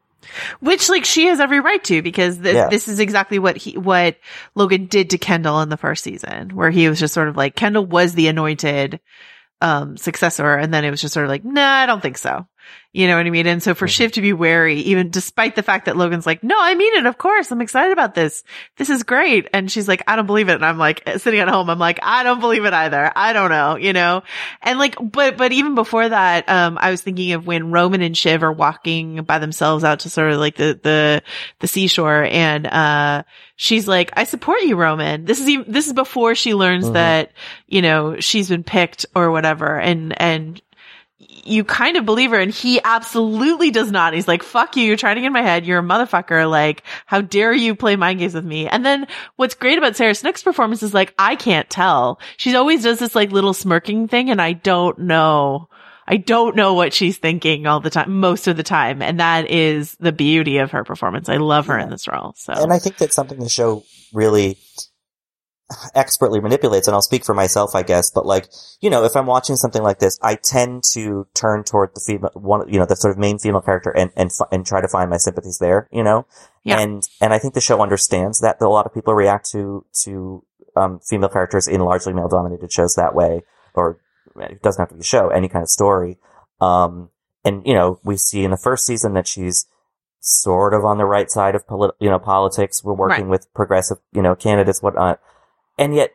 Which, 0.60 0.90
like, 0.90 1.06
she 1.06 1.28
has 1.28 1.40
every 1.40 1.60
right 1.60 1.84
to 1.86 2.02
because 2.02 2.40
th- 2.40 2.56
Yeah. 2.56 2.68
this 2.70 2.88
is 2.88 3.00
exactly 3.00 3.38
what 3.40 3.56
he, 3.58 3.78
what 3.78 4.18
Logan 4.56 4.88
did 4.88 5.12
to 5.12 5.18
Kendall 5.18 5.62
in 5.62 5.70
the 5.70 5.78
first 5.78 6.04
season, 6.04 6.50
where 6.56 6.72
he 6.72 6.90
was 6.90 7.00
just 7.00 7.14
sort 7.14 7.28
of 7.30 7.38
like, 7.38 7.56
Kendall 7.56 7.86
was 7.86 8.14
the 8.14 8.28
anointed, 8.28 9.00
um, 9.62 9.96
successor. 9.98 10.56
And 10.56 10.74
then 10.74 10.84
it 10.84 10.92
was 10.92 11.02
just 11.02 11.14
sort 11.14 11.26
of 11.26 11.30
like, 11.30 11.46
nah, 11.46 11.62
I 11.62 11.86
don't 11.86 12.02
think 12.02 12.18
so. 12.18 12.48
You 12.93 13.06
know 13.06 13.17
what 13.17 13.27
I 13.27 13.30
mean? 13.30 13.45
And 13.45 13.62
so 13.62 13.75
for 13.75 13.88
Shiv 13.88 14.13
to 14.13 14.21
be 14.21 14.34
wary, 14.34 14.80
even 14.80 15.12
despite 15.12 15.56
the 15.56 15.62
fact 15.62 15.86
that 15.86 15.97
Logan's 15.97 16.25
like, 16.25 16.41
no, 16.43 16.56
I 16.60 16.73
mean 16.73 16.95
it. 16.95 17.06
Of 17.06 17.19
course. 17.19 17.51
I'm 17.51 17.62
excited 17.62 17.91
about 17.91 18.15
this. 18.15 18.43
This 18.77 18.89
is 18.89 19.03
great. 19.03 19.47
And 19.53 19.71
she's 19.71 19.88
like, 19.88 20.01
I 20.08 20.15
don't 20.15 20.25
believe 20.25 20.49
it. 20.49 20.56
And 20.56 20.65
I'm 20.65 20.80
like 20.80 21.08
sitting 21.17 21.39
at 21.39 21.47
home. 21.47 21.69
I'm 21.69 21.77
like, 21.77 21.99
I 22.01 22.23
don't 22.23 22.39
believe 22.39 22.65
it 22.65 22.73
either. 22.73 23.12
I 23.15 23.34
don't 23.34 23.51
know, 23.51 23.75
you 23.75 23.93
know? 23.93 24.23
And 24.63 24.80
like, 24.80 24.95
but, 24.99 25.38
but 25.38 25.51
even 25.51 25.75
before 25.75 26.10
that, 26.10 26.49
um, 26.49 26.80
I 26.82 26.89
was 26.89 27.01
thinking 27.01 27.34
of 27.34 27.45
when 27.45 27.69
Roman 27.71 28.01
and 28.01 28.17
Shiv 28.17 28.41
are 28.41 28.51
walking 28.53 29.21
by 29.23 29.38
themselves 29.38 29.84
out 29.84 29.99
to 29.99 30.10
sort 30.10 30.32
of 30.32 30.39
like 30.39 30.56
the, 30.56 30.80
the, 30.82 31.21
the 31.60 31.67
seashore 31.67 32.23
and, 32.23 32.65
uh, 32.65 33.23
she's 33.58 33.88
like, 33.88 34.12
I 34.13 34.23
support 34.23 34.62
you, 34.62 34.75
Roman. 34.75 35.25
This 35.25 35.39
is 35.39 35.47
even, 35.49 35.71
this 35.71 35.86
is 35.86 35.93
before 35.93 36.34
she 36.34 36.56
learns 36.56 36.86
Mhm. 36.86 36.93
that, 36.93 37.32
you 37.67 37.84
know, 37.84 38.19
she's 38.19 38.49
been 38.49 38.63
picked 38.63 39.06
or 39.13 39.30
whatever. 39.30 39.77
And, 39.80 40.19
and, 40.19 40.60
you 41.19 41.63
kind 41.63 41.97
of 41.97 42.06
believe 42.06 42.30
her 42.30 42.39
and 42.39 42.53
he 42.53 42.80
absolutely 42.84 43.71
does 43.71 43.91
not. 43.91 44.13
He's 44.13 44.27
like, 44.27 44.43
fuck 44.43 44.77
you. 44.77 44.84
You're 44.84 44.97
trying 44.97 45.15
to 45.15 45.21
get 45.21 45.27
in 45.27 45.34
my 45.34 45.41
head. 45.41 45.65
You're 45.65 45.80
a 45.80 45.84
motherfucker. 45.84 46.49
Like, 46.49 46.84
how 47.08 47.21
dare 47.21 47.53
you 47.53 47.75
play 47.75 47.95
mind 47.95 48.19
games 48.19 48.36
with 48.36 48.45
me? 48.45 48.67
And 48.67 48.86
then 48.86 49.08
what's 49.36 49.56
great 49.56 49.80
about 49.80 49.95
Sarah 49.95 50.13
Snook's 50.13 50.43
performance 50.43 50.84
is 50.84 50.93
like, 50.93 51.15
I 51.17 51.36
can't 51.36 51.69
tell. 51.69 52.19
She 52.38 52.56
always 52.56 52.84
does 52.84 52.99
this 52.99 53.15
like 53.15 53.32
little 53.32 53.53
smirking 53.53 54.08
thing 54.08 54.30
and 54.30 54.41
I 54.41 54.53
don't 54.53 54.99
know. 54.99 55.69
I 56.08 56.17
don't 56.17 56.56
know 56.56 56.73
what 56.75 56.93
she's 56.93 57.17
thinking 57.17 57.65
all 57.65 57.80
the 57.80 57.89
time, 57.89 58.19
most 58.19 58.47
of 58.47 58.56
the 58.56 58.63
time. 58.63 59.01
And 59.01 59.19
that 59.19 59.49
is 59.49 59.95
the 59.99 60.13
beauty 60.13 60.60
of 60.60 60.71
her 60.71 60.84
performance. 60.84 61.30
I 61.30 61.38
love 61.38 61.67
her 61.67 61.77
in 61.77 61.89
this 61.89 62.08
role. 62.08 62.34
So, 62.38 62.53
And 62.53 62.71
I 62.71 62.80
think 62.80 62.97
that's 62.97 63.15
something 63.15 63.39
the 63.39 63.49
show 63.49 63.84
really 64.13 64.58
expertly 65.93 66.39
manipulates. 66.39 66.88
And 66.88 66.95
I'll 66.95 67.01
speak 67.01 67.25
for 67.25 67.34
myself, 67.36 67.75
I 67.75 67.84
guess, 67.84 68.10
but 68.10 68.25
like, 68.25 68.47
you 68.80 68.89
know, 68.89 69.03
if 69.03 69.15
I'm 69.15 69.25
watching 69.25 69.56
something 69.56 69.84
like 69.84 69.99
this, 69.99 70.17
I 70.21 70.36
tend 70.36 70.84
to 70.93 71.27
turn 71.34 71.63
toward 71.63 71.91
the 71.93 72.01
female, 72.06 72.32
one, 72.34 72.71
you 72.71 72.80
know, 72.80 72.86
the 72.86 72.95
sort 72.95 73.12
of 73.12 73.17
main 73.17 73.38
female 73.38 73.62
character 73.62 73.89
and, 73.89 74.12
and, 74.15 74.32
and 74.51 74.65
try 74.65 74.82
to 74.82 74.88
find 74.88 75.10
my 75.10 75.17
sympathies 75.17 75.58
there, 75.60 75.89
you 75.91 76.03
know? 76.03 76.25
Yeah. 76.63 76.80
And, 76.80 77.03
and 77.21 77.34
I 77.34 77.39
think 77.39 77.53
the 77.53 77.62
show 77.62 77.82
understands 77.82 78.39
that, 78.39 78.60
that 78.60 78.65
a 78.65 78.69
lot 78.69 78.86
of 78.86 78.93
people 78.93 79.13
react 79.13 79.49
to, 79.51 79.86
to, 80.03 80.43
um, 80.75 80.99
female 80.99 81.30
characters 81.30 81.67
in 81.67 81.82
largely 81.82 82.13
male 82.13 82.30
dominated 82.30 82.71
shows 82.71 82.95
that 82.95 83.13
way, 83.15 83.41
or 83.73 83.99
it 84.38 84.62
doesn't 84.62 84.82
have 84.82 84.89
to 84.89 84.95
be 84.95 85.01
a 85.01 85.03
show, 85.03 85.30
any 85.30 85.49
kind 85.49 85.63
of 85.63 85.69
story. 85.69 86.17
Um, 86.62 87.10
and, 87.43 87.65
you 87.65 87.73
know, 87.73 87.99
we 88.03 88.15
see 88.17 88.43
in 88.43 88.51
the 88.51 88.58
first 88.58 88.86
season 88.86 89.13
that 89.13 89.27
she's 89.27 89.65
sort 90.19 90.73
of 90.73 90.84
on 90.84 90.97
the 90.97 91.06
right 91.06 91.30
side 91.30 91.56
of 91.56 91.65
polit- 91.67 91.95
you 91.99 92.10
know, 92.10 92.19
politics. 92.19 92.84
We're 92.84 92.93
working 92.93 93.25
Right. 93.25 93.32
with 93.32 93.53
progressive, 93.53 93.97
you 94.12 94.21
know, 94.21 94.36
candidates, 94.36 94.82
whatnot. 94.82 95.19
And 95.78 95.96
yet 95.96 96.12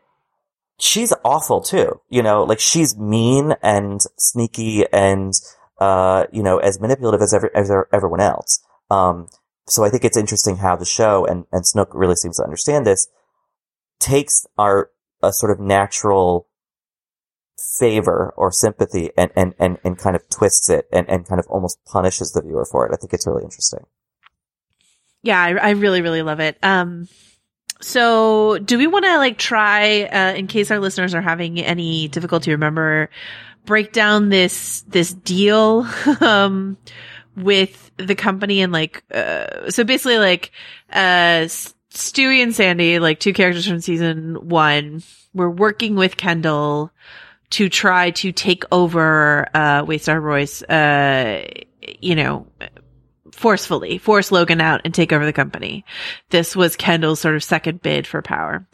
she's 0.79 1.13
awful 1.25 1.61
too, 1.61 2.01
you 2.09 2.23
know, 2.23 2.43
like 2.43 2.61
she's 2.61 2.97
mean 2.97 3.55
and 3.63 4.01
sneaky 4.19 4.85
and, 4.93 5.33
uh, 5.79 6.25
you 6.33 6.43
know, 6.43 6.59
as 6.59 6.81
manipulative 6.81 7.23
as 7.23 7.33
every, 7.33 7.51
as 7.55 7.71
everyone 7.93 8.21
else. 8.21 8.65
Um, 8.91 9.29
so 9.67 9.85
I 9.85 9.91
think 9.91 10.05
it's 10.05 10.17
interesting 10.17 10.57
how 10.57 10.75
the 10.75 10.85
show 10.85 11.25
and, 11.25 11.45
and 11.53 11.65
Snook 11.67 11.91
really 11.95 12.17
seems 12.17 12.39
to 12.39 12.45
understand 12.45 12.85
this 12.85 13.09
takes 14.01 14.47
our, 14.59 14.91
a 15.23 15.33
sort 15.33 15.53
of 15.53 15.61
natural 15.61 16.49
favor 17.79 18.35
or 18.37 18.51
sympathy 18.51 19.11
and, 19.17 19.31
and, 19.37 19.55
and, 19.61 19.79
and 19.85 19.97
kind 19.97 20.17
of 20.17 20.29
twists 20.29 20.69
it 20.69 20.89
and, 20.93 21.09
and 21.09 21.29
kind 21.29 21.39
of 21.39 21.47
almost 21.47 21.79
punishes 21.85 22.33
the 22.33 22.43
viewer 22.43 22.65
for 22.65 22.85
it. 22.85 22.93
I 22.93 22.97
think 22.97 23.13
it's 23.13 23.27
really 23.27 23.45
interesting. 23.45 23.87
yeah, 25.23 25.41
I, 25.41 25.51
I 25.55 25.71
really, 25.71 26.03
really 26.03 26.23
love 26.23 26.41
it. 26.41 26.59
Um, 26.63 27.09
so 27.83 28.59
do 28.59 28.79
we 28.79 28.87
want 28.87 29.05
to 29.05 29.19
like 29.19 29.39
try, 29.39 30.05
uh, 30.05 30.35
in 30.35 30.47
case 30.47 30.71
our 30.71 30.79
listeners 30.79 31.15
are 31.15 31.21
having 31.21 31.59
any 31.59 32.09
difficulty 32.09 32.53
remember, 32.53 33.11
break 33.67 33.93
down 33.93 34.29
this, 34.29 34.83
this 34.83 35.13
deal, 35.13 35.87
um, 36.21 36.77
with 37.37 37.91
the 37.97 38.15
company 38.15 38.63
and 38.63 38.73
like, 38.73 39.03
uh, 39.13 39.69
so 39.71 39.85
basically 39.85 40.19
like, 40.19 40.53
uh, 40.93 41.47
Stewy 41.91 42.43
and 42.43 42.55
Sandy, 42.55 42.99
like 42.99 43.21
two 43.21 43.33
characters 43.33 43.67
from 43.67 43.81
season 43.81 44.49
one, 44.49 45.03
were 45.35 45.51
working 45.51 45.95
with 45.95 46.17
Kendall 46.17 46.91
to 47.51 47.69
try 47.69 48.11
to 48.13 48.33
take 48.33 48.65
over, 48.73 49.49
uh, 49.55 49.85
Waystar 49.85 50.21
Royco, 50.23 50.63
uh, 50.71 51.65
you 52.01 52.15
know, 52.15 52.47
forcefully 53.33 53.99
force 53.99 54.31
Logan 54.31 54.61
out 54.61 54.83
and 54.85 54.95
take 54.95 55.13
over 55.13 55.25
the 55.25 55.33
company. 55.33 55.85
This 56.31 56.55
was 56.55 56.77
Kendall's 56.77 57.21
sort 57.21 57.35
of 57.35 57.43
second 57.43 57.83
bid 57.83 58.07
for 58.07 58.23
power. 58.23 58.67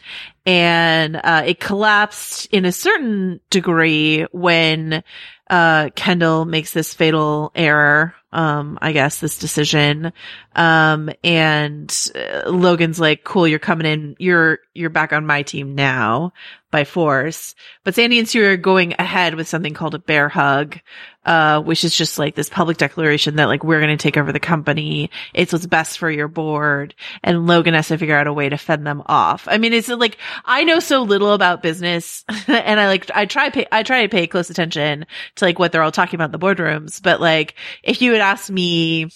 And, 0.44 1.16
uh, 1.16 1.44
it 1.46 1.60
collapsed 1.60 2.48
in 2.52 2.64
a 2.64 2.72
certain 2.72 3.40
degree 3.50 4.26
when, 4.32 5.02
uh, 5.48 5.90
Kendall 5.94 6.44
makes 6.44 6.72
this 6.72 6.92
fatal 6.92 7.52
error. 7.54 8.14
Um, 8.30 8.78
I 8.82 8.92
guess 8.92 9.20
this 9.20 9.38
decision. 9.38 10.12
Um, 10.54 11.08
and 11.24 11.90
uh, 12.14 12.50
Logan's 12.50 13.00
like, 13.00 13.24
cool, 13.24 13.48
you're 13.48 13.58
coming 13.58 13.86
in. 13.86 14.16
You're, 14.18 14.58
you're 14.74 14.90
back 14.90 15.14
on 15.14 15.24
my 15.24 15.42
team 15.42 15.74
now 15.74 16.34
by 16.70 16.84
force. 16.84 17.54
But 17.84 17.94
Sandy 17.94 18.18
and 18.18 18.28
Sue 18.28 18.44
are 18.44 18.58
going 18.58 18.94
ahead 18.98 19.34
with 19.34 19.48
something 19.48 19.72
called 19.72 19.94
a 19.94 19.98
bear 19.98 20.28
hug, 20.28 20.78
uh, 21.28 21.60
which 21.60 21.84
is 21.84 21.94
just 21.94 22.18
like 22.18 22.34
this 22.34 22.48
public 22.48 22.78
declaration 22.78 23.36
that 23.36 23.48
like 23.48 23.62
we're 23.62 23.80
going 23.80 23.94
to 23.94 24.02
take 24.02 24.16
over 24.16 24.32
the 24.32 24.40
company. 24.40 25.10
It's 25.34 25.52
what's 25.52 25.66
best 25.66 25.98
for 25.98 26.10
your 26.10 26.26
board. 26.26 26.94
And 27.22 27.46
Logan 27.46 27.74
has 27.74 27.88
to 27.88 27.98
figure 27.98 28.16
out 28.16 28.26
a 28.26 28.32
way 28.32 28.48
to 28.48 28.56
fend 28.56 28.86
them 28.86 29.02
off. 29.04 29.46
I 29.46 29.58
mean, 29.58 29.74
it's 29.74 29.90
like, 29.90 30.16
I 30.46 30.64
know 30.64 30.80
so 30.80 31.02
little 31.02 31.34
about 31.34 31.62
business 31.62 32.24
and 32.48 32.80
I 32.80 32.86
like, 32.86 33.10
I 33.14 33.26
try, 33.26 33.50
pay, 33.50 33.66
I 33.70 33.82
try 33.82 34.00
to 34.00 34.08
pay 34.08 34.26
close 34.26 34.48
attention 34.48 35.04
to 35.34 35.44
like 35.44 35.58
what 35.58 35.70
they're 35.70 35.82
all 35.82 35.92
talking 35.92 36.14
about 36.14 36.32
in 36.32 36.32
the 36.32 36.38
boardrooms. 36.38 37.02
But 37.02 37.20
like, 37.20 37.56
if 37.82 38.00
you 38.00 38.12
had 38.12 38.22
asked 38.22 38.50
me, 38.50 39.10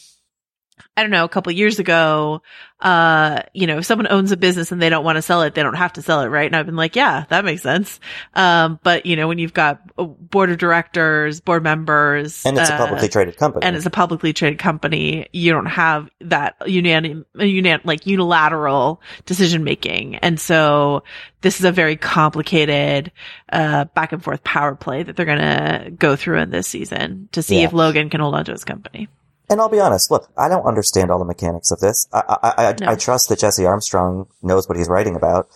I 0.95 1.01
don't 1.03 1.11
know, 1.11 1.25
a 1.25 1.29
couple 1.29 1.51
years 1.53 1.79
ago, 1.79 2.43
uh, 2.79 3.41
you 3.55 3.67
know, 3.67 3.79
if 3.79 3.87
someone 3.87 4.09
owns 4.09 4.31
a 4.31 4.37
business 4.37 4.73
and 4.73 4.83
they 4.83 4.91
don't 4.91 5.05
want 5.05 5.17
to 5.17 5.23
sell 5.23 5.41
it, 5.43 5.55
they 5.55 5.63
don't 5.63 5.73
have 5.73 5.95
to 5.95 6.03
sell 6.03 6.21
it, 6.21 6.27
right? 6.27 6.45
And 6.45 6.55
I've 6.55 6.67
been 6.67 6.77
like, 6.77 6.97
yeah, 6.97 7.25
that 7.31 7.47
makes 7.47 7.63
sense. 7.63 7.99
Um, 8.35 8.79
but 8.83 9.07
you 9.07 9.17
know, 9.17 9.27
when 9.27 9.39
you've 9.39 9.55
got 9.55 9.81
a 9.97 10.05
board 10.05 10.51
of 10.51 10.59
directors, 10.59 11.41
board 11.41 11.63
members, 11.63 12.45
And 12.45 12.59
it's 12.59 12.69
a 12.69 12.75
uh, 12.75 12.79
publicly 12.79 13.09
traded 13.09 13.39
company. 13.39 13.65
and 13.65 13.75
it's 13.75 13.87
a 13.87 13.91
publicly 13.91 14.35
traded 14.35 14.59
company, 14.59 15.29
you 15.33 15.51
don't 15.53 15.65
have 15.65 16.11
that 16.21 16.61
unan, 16.61 17.25
unan, 17.37 17.81
like 17.85 18.07
unilateral 18.07 19.01
decision 19.25 19.65
making. 19.65 20.17
And 20.17 20.39
so 20.39 21.05
this 21.41 21.59
is 21.59 21.65
a 21.65 21.73
very 21.73 21.97
complicated, 21.97 23.13
uh, 23.51 23.87
back 23.87 24.13
and 24.13 24.23
forth 24.23 24.45
power 24.45 24.75
play 24.75 25.03
that 25.05 25.17
they're 25.17 25.25
going 25.25 25.39
to 25.39 25.91
go 25.93 26.17
through 26.17 26.41
in 26.41 26.51
this 26.51 26.67
season 26.67 27.31
to 27.33 27.43
see 27.43 27.61
Yeah. 27.61 27.67
if 27.69 27.73
Logan 27.73 28.11
can 28.11 28.21
hold 28.21 28.35
on 28.35 28.45
to 28.45 28.53
his 28.53 28.65
company. 28.65 29.09
And 29.53 29.61
I'll 29.61 29.69
be 29.69 29.81
honest, 29.81 30.11
look, 30.11 30.33
I 30.35 30.49
don't 30.49 30.65
understand 30.65 31.11
all 31.11 31.19
the 31.19 31.27
mechanics 31.27 31.71
of 31.71 31.79
this. 31.81 32.09
I, 32.11 32.23
I, 32.43 32.69
I, 32.69 32.75
No. 32.81 32.93
I 32.93 32.95
trust 32.95 33.29
that 33.29 33.39
Jesse 33.39 33.67
Armstrong 33.67 34.27
knows 34.43 34.67
what 34.67 34.79
he's 34.79 34.89
writing 34.89 35.15
about, 35.15 35.47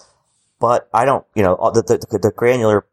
but 0.61 0.87
I 0.93 1.07
don't, 1.07 1.25
you 1.35 1.43
know, 1.43 1.55
all 1.55 1.73
the, 1.73 1.81
the, 1.81 2.19
the 2.19 2.31
granular 2.31 2.85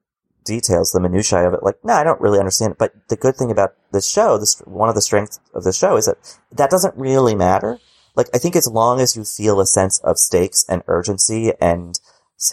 details, 0.46 0.92
the 0.92 1.02
minutiae 1.02 1.46
of 1.46 1.56
it, 1.56 1.62
like, 1.62 1.76
no, 1.84 1.92
I 1.92 2.06
don't 2.06 2.22
really 2.22 2.40
understand 2.40 2.72
it. 2.72 2.78
But 2.78 2.94
the 3.10 3.18
good 3.18 3.36
thing 3.36 3.52
about 3.52 3.74
this 3.92 4.10
show, 4.10 4.38
this, 4.38 4.60
one 4.60 4.88
of 4.88 4.96
the 4.96 5.02
strengths 5.02 5.42
of 5.54 5.66
the 5.66 5.74
show 5.74 5.98
is 5.98 6.06
that 6.06 6.38
that 6.54 6.70
doesn't 6.70 6.96
really 6.96 7.36
matter. 7.36 7.80
Like, 8.16 8.30
I 8.34 8.38
think 8.38 8.56
as 8.56 8.70
long 8.70 9.02
as 9.02 9.18
you 9.18 9.26
feel 9.26 9.60
a 9.60 9.66
sense 9.66 10.00
of 10.06 10.18
stakes 10.18 10.64
and 10.70 10.84
urgency 10.88 11.52
and 11.60 12.00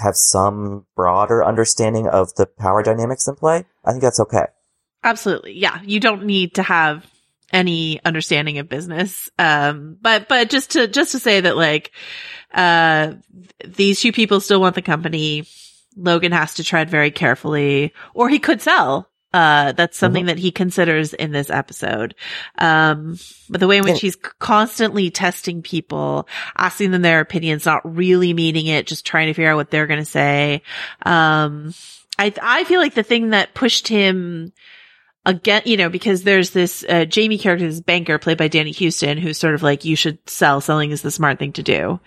have 0.02 0.16
some 0.16 0.86
broader 0.96 1.44
understanding 1.44 2.08
of 2.08 2.34
the 2.34 2.46
power 2.46 2.82
dynamics 2.82 3.28
in 3.28 3.36
play, 3.36 3.66
I 3.84 3.92
think 3.92 4.02
that's 4.02 4.18
okay. 4.18 4.46
Absolutely. 5.04 5.56
Yeah. 5.56 5.80
You 5.84 6.00
don't 6.00 6.24
need 6.24 6.56
to 6.56 6.64
have 6.64 7.06
any 7.52 8.00
understanding 8.04 8.58
of 8.58 8.68
business. 8.68 9.30
Um, 9.38 9.96
but, 10.00 10.28
but 10.28 10.50
just 10.50 10.72
to, 10.72 10.86
just 10.86 11.12
to 11.12 11.18
say 11.18 11.40
that 11.40 11.56
like, 11.56 11.92
uh, 12.52 13.14
these 13.64 14.00
two 14.00 14.12
people 14.12 14.40
still 14.40 14.60
want 14.60 14.74
the 14.74 14.82
company. 14.82 15.46
Logan 15.96 16.32
has 16.32 16.54
to 16.54 16.64
tread 16.64 16.88
very 16.88 17.10
carefully, 17.10 17.92
or 18.14 18.28
he 18.28 18.38
could 18.38 18.62
sell. 18.62 19.08
Uh, 19.32 19.70
that's 19.72 19.96
something 19.96 20.26
that 20.26 20.38
he 20.38 20.50
considers 20.50 21.14
in 21.14 21.30
this 21.30 21.50
episode. 21.50 22.16
Um, 22.58 23.16
but 23.48 23.60
the 23.60 23.68
way 23.68 23.78
in 23.78 23.84
which 23.84 24.00
he's 24.00 24.16
constantly 24.16 25.10
testing 25.10 25.62
people, 25.62 26.26
asking 26.56 26.90
them 26.90 27.02
their 27.02 27.20
opinions, 27.20 27.64
not 27.64 27.82
really 27.84 28.32
meaning 28.34 28.66
it, 28.66 28.88
just 28.88 29.06
trying 29.06 29.28
to 29.28 29.34
figure 29.34 29.50
out 29.50 29.56
what 29.56 29.70
they're 29.70 29.86
going 29.86 30.00
to 30.00 30.04
say. 30.04 30.62
Um, 31.06 31.74
I, 32.18 32.32
I 32.42 32.64
feel 32.64 32.80
like 32.80 32.94
the 32.94 33.04
thing 33.04 33.30
that 33.30 33.54
pushed 33.54 33.86
him 33.86 34.52
again, 35.26 35.62
you 35.64 35.76
know, 35.76 35.88
because 35.88 36.22
there's 36.22 36.50
this, 36.50 36.84
uh, 36.88 37.04
Jamie 37.04 37.38
character, 37.38 37.66
this 37.66 37.80
banker 37.80 38.18
played 38.18 38.38
by 38.38 38.48
Danny 38.48 38.72
Huston, 38.72 39.18
who's 39.18 39.38
sort 39.38 39.54
of 39.54 39.62
like, 39.62 39.84
you 39.84 39.96
should 39.96 40.18
sell, 40.28 40.60
selling 40.60 40.90
is 40.90 41.02
the 41.02 41.10
smart 41.10 41.38
thing 41.38 41.52
to 41.54 41.62
do. 41.62 42.00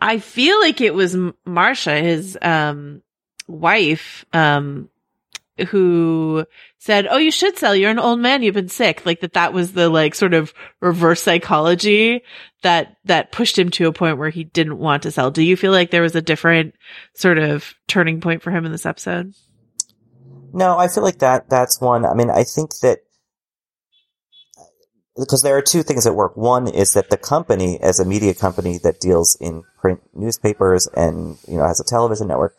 I 0.00 0.18
feel 0.18 0.58
like 0.60 0.80
it 0.80 0.94
was 0.94 1.16
Marcia, 1.44 2.00
his, 2.00 2.38
um, 2.40 3.02
wife, 3.46 4.24
um, 4.32 4.88
who 5.68 6.46
said, 6.78 7.06
"Oh, 7.10 7.18
you 7.18 7.30
should 7.30 7.58
sell. 7.58 7.76
You're 7.76 7.90
an 7.90 7.98
old 7.98 8.20
man. 8.20 8.42
You've 8.42 8.54
been 8.54 8.68
sick." 8.68 9.04
Like 9.04 9.20
that. 9.20 9.34
That 9.34 9.52
was 9.52 9.72
the 9.72 9.88
like 9.88 10.14
sort 10.14 10.34
of 10.34 10.54
reverse 10.80 11.22
psychology 11.22 12.22
that 12.62 12.96
that 13.04 13.32
pushed 13.32 13.58
him 13.58 13.70
to 13.72 13.86
a 13.86 13.92
point 13.92 14.18
where 14.18 14.30
he 14.30 14.44
didn't 14.44 14.78
want 14.78 15.02
to 15.02 15.10
sell. 15.10 15.30
Do 15.30 15.42
you 15.42 15.56
feel 15.56 15.72
like 15.72 15.90
there 15.90 16.02
was 16.02 16.16
a 16.16 16.22
different 16.22 16.74
sort 17.14 17.38
of 17.38 17.74
turning 17.86 18.20
point 18.20 18.42
for 18.42 18.50
him 18.50 18.64
in 18.64 18.72
this 18.72 18.86
episode? 18.86 19.34
No, 20.52 20.78
I 20.78 20.88
feel 20.88 21.02
like 21.02 21.18
that 21.18 21.48
that's 21.48 21.80
one. 21.80 22.04
I 22.04 22.14
mean, 22.14 22.30
I 22.30 22.44
think 22.44 22.78
that 22.80 23.00
because 25.18 25.42
there 25.42 25.56
are 25.56 25.62
two 25.62 25.82
things 25.82 26.06
at 26.06 26.14
work. 26.14 26.36
One 26.36 26.66
is 26.66 26.94
that 26.94 27.10
the 27.10 27.18
company, 27.18 27.78
as 27.80 28.00
a 28.00 28.04
media 28.04 28.34
company 28.34 28.78
that 28.82 29.00
deals 29.00 29.36
in 29.40 29.64
print 29.78 30.00
newspapers 30.14 30.88
and 30.94 31.36
you 31.46 31.58
know 31.58 31.66
has 31.66 31.80
a 31.80 31.84
television 31.84 32.28
network, 32.28 32.56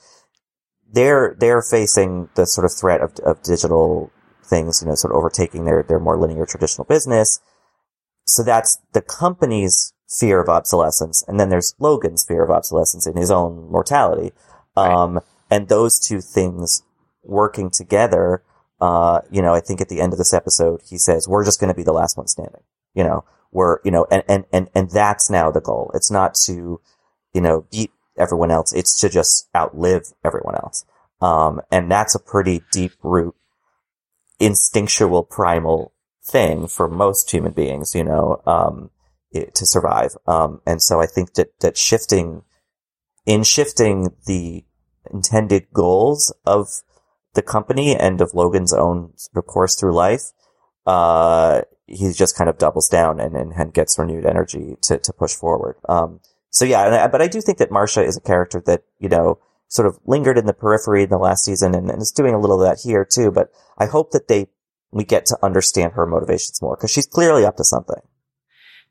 they're 0.91 1.36
they're 1.39 1.62
facing 1.62 2.30
the 2.36 2.45
sort 2.45 2.65
of 2.65 2.71
threat 2.73 3.01
of, 3.01 3.13
of 3.25 3.41
digital 3.43 4.12
things, 4.45 4.82
you 4.82 4.88
know, 4.88 4.95
sort 4.95 5.13
of 5.13 5.17
overtaking 5.17 5.65
their 5.65 5.84
their 5.84 5.99
more 5.99 6.17
linear 6.17 6.45
traditional 6.45 6.86
business. 6.86 7.39
So 8.25 8.43
that's 8.43 8.80
the 8.93 9.01
company's 9.01 9.93
fear 10.19 10.41
of 10.41 10.49
obsolescence, 10.49 11.23
and 11.27 11.39
then 11.39 11.49
there's 11.49 11.75
Logan's 11.80 12.25
fear 12.25 12.43
of 12.43 12.51
obsolescence 12.51 13.08
in 13.08 13.17
his 13.17 13.32
own 13.32 13.71
mortality. 13.71 14.32
Um, 14.75 15.19
and 15.49 15.67
those 15.67 15.99
two 15.99 16.21
things 16.21 16.84
working 17.23 17.69
together, 17.69 18.43
uh, 18.79 19.21
you 19.29 19.41
know, 19.41 19.53
I 19.53 19.62
think 19.62 19.81
at 19.81 19.89
the 19.89 20.01
end 20.01 20.13
of 20.13 20.17
this 20.17 20.34
episode, 20.34 20.81
he 20.88 20.97
says, 20.97 21.27
we're 21.27 21.45
just 21.45 21.60
going 21.60 21.71
to 21.71 21.77
be 21.77 21.84
the 21.84 21.93
last 21.93 22.17
one 22.17 22.27
standing, 22.27 22.63
you 22.93 23.03
know, 23.03 23.23
we're, 23.51 23.79
you 23.84 23.91
know, 23.91 24.07
and, 24.10 24.23
and, 24.27 24.45
and, 24.51 24.69
and 24.73 24.89
that's 24.89 25.29
now 25.29 25.51
the 25.51 25.62
goal. 25.62 25.91
It's 25.93 26.10
not 26.10 26.36
to, 26.45 26.79
you 27.34 27.41
know, 27.41 27.65
beat 27.71 27.91
everyone 28.17 28.51
else. 28.51 28.73
It's 28.73 28.99
to 29.01 29.10
just 29.10 29.49
outlive 29.55 30.03
everyone 30.23 30.55
else. 30.55 30.86
Um, 31.21 31.62
and 31.69 31.91
that's 31.91 32.15
a 32.15 32.19
pretty 32.19 32.63
deep 32.71 32.93
root, 33.03 33.36
instinctual, 34.39 35.23
primal 35.23 35.93
thing 36.23 36.67
for 36.67 36.88
most 36.88 37.29
human 37.29 37.51
beings, 37.51 37.93
you 37.93 38.03
know, 38.03 38.41
um, 38.45 38.89
it, 39.31 39.53
to 39.55 39.65
survive. 39.65 40.15
Um, 40.27 40.62
and 40.65 40.81
so 40.81 41.01
I 41.01 41.05
think 41.05 41.34
that, 41.34 41.60
that 41.60 41.77
shifting, 41.77 42.43
in 43.25 43.43
shifting 43.43 44.10
the 44.25 44.63
intended 45.12 45.67
goals 45.73 46.34
of 46.45 46.69
the 47.33 47.41
company 47.41 47.95
and 47.95 48.21
of 48.21 48.33
Logan's 48.33 48.73
own 48.73 49.13
sort 49.15 49.43
of 49.43 49.47
course 49.47 49.75
through 49.75 49.93
life, 49.93 50.23
uh, 50.85 51.61
he 51.87 52.11
just 52.11 52.37
kind 52.37 52.49
of 52.49 52.57
doubles 52.57 52.87
down 52.89 53.19
and, 53.19 53.35
and, 53.35 53.53
and 53.53 53.73
gets 53.73 53.97
renewed 53.99 54.25
energy 54.25 54.75
to, 54.83 54.97
to 54.97 55.13
push 55.13 55.33
forward. 55.33 55.75
Um, 55.87 56.19
so 56.49 56.65
yeah, 56.65 57.05
I, 57.05 57.07
but 57.07 57.21
I 57.21 57.27
do 57.27 57.41
think 57.41 57.57
that 57.59 57.71
Marcia 57.71 58.03
is 58.03 58.17
a 58.17 58.21
character 58.21 58.61
that, 58.65 58.83
you 58.99 59.09
know, 59.09 59.39
sort 59.67 59.87
of 59.87 59.97
lingered 60.05 60.37
in 60.37 60.45
the 60.45 60.53
periphery 60.53 61.03
in 61.03 61.09
the 61.09 61.17
last 61.17 61.45
season 61.45 61.73
and, 61.73 61.89
and 61.89 62.01
is 62.01 62.11
doing 62.11 62.33
a 62.33 62.39
little 62.39 62.61
of 62.61 62.67
that 62.67 62.81
here 62.83 63.05
too. 63.05 63.31
But 63.31 63.51
I 63.77 63.85
hope 63.85 64.11
that 64.11 64.27
they, 64.27 64.47
we 64.91 65.05
get 65.05 65.25
to 65.27 65.37
understand 65.41 65.93
her 65.93 66.05
motivations 66.05 66.61
more 66.61 66.75
because 66.75 66.91
she's 66.91 67.07
clearly 67.07 67.45
up 67.45 67.55
to 67.57 67.63
something. 67.63 68.01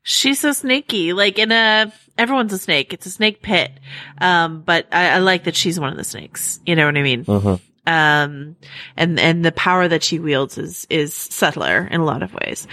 She's 0.03 0.39
so 0.39 0.51
sneaky, 0.51 1.13
Like 1.13 1.37
in 1.37 1.51
a, 1.51 1.93
everyone's 2.17 2.53
a 2.53 2.57
snake. 2.57 2.93
It's 2.93 3.05
a 3.05 3.11
snake 3.11 3.43
pit. 3.43 3.71
Um, 4.19 4.63
but 4.63 4.87
I, 4.91 5.09
I 5.09 5.17
like 5.19 5.43
that 5.43 5.55
she's 5.55 5.79
one 5.79 5.91
of 5.91 5.97
the 5.97 6.03
snakes. 6.03 6.59
You 6.65 6.75
know 6.75 6.87
what 6.87 6.97
I 6.97 7.03
mean? 7.03 7.25
Mm-hmm. 7.25 7.63
Um, 7.87 8.55
and, 8.95 9.19
and 9.19 9.43
the 9.43 9.51
power 9.51 9.87
that 9.87 10.03
she 10.03 10.19
wields 10.19 10.57
is, 10.57 10.85
is 10.89 11.13
subtler 11.13 11.87
in 11.89 11.99
a 11.99 12.05
lot 12.05 12.21
of 12.23 12.33
ways. 12.33 12.67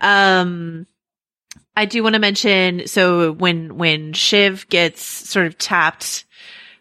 Um, 0.00 0.86
I 1.76 1.86
do 1.86 2.02
want 2.02 2.14
to 2.14 2.20
mention, 2.20 2.86
so 2.86 3.32
when, 3.32 3.76
when 3.76 4.12
Shiv 4.12 4.68
gets 4.68 5.02
sort 5.02 5.46
of 5.46 5.58
tapped, 5.58 6.24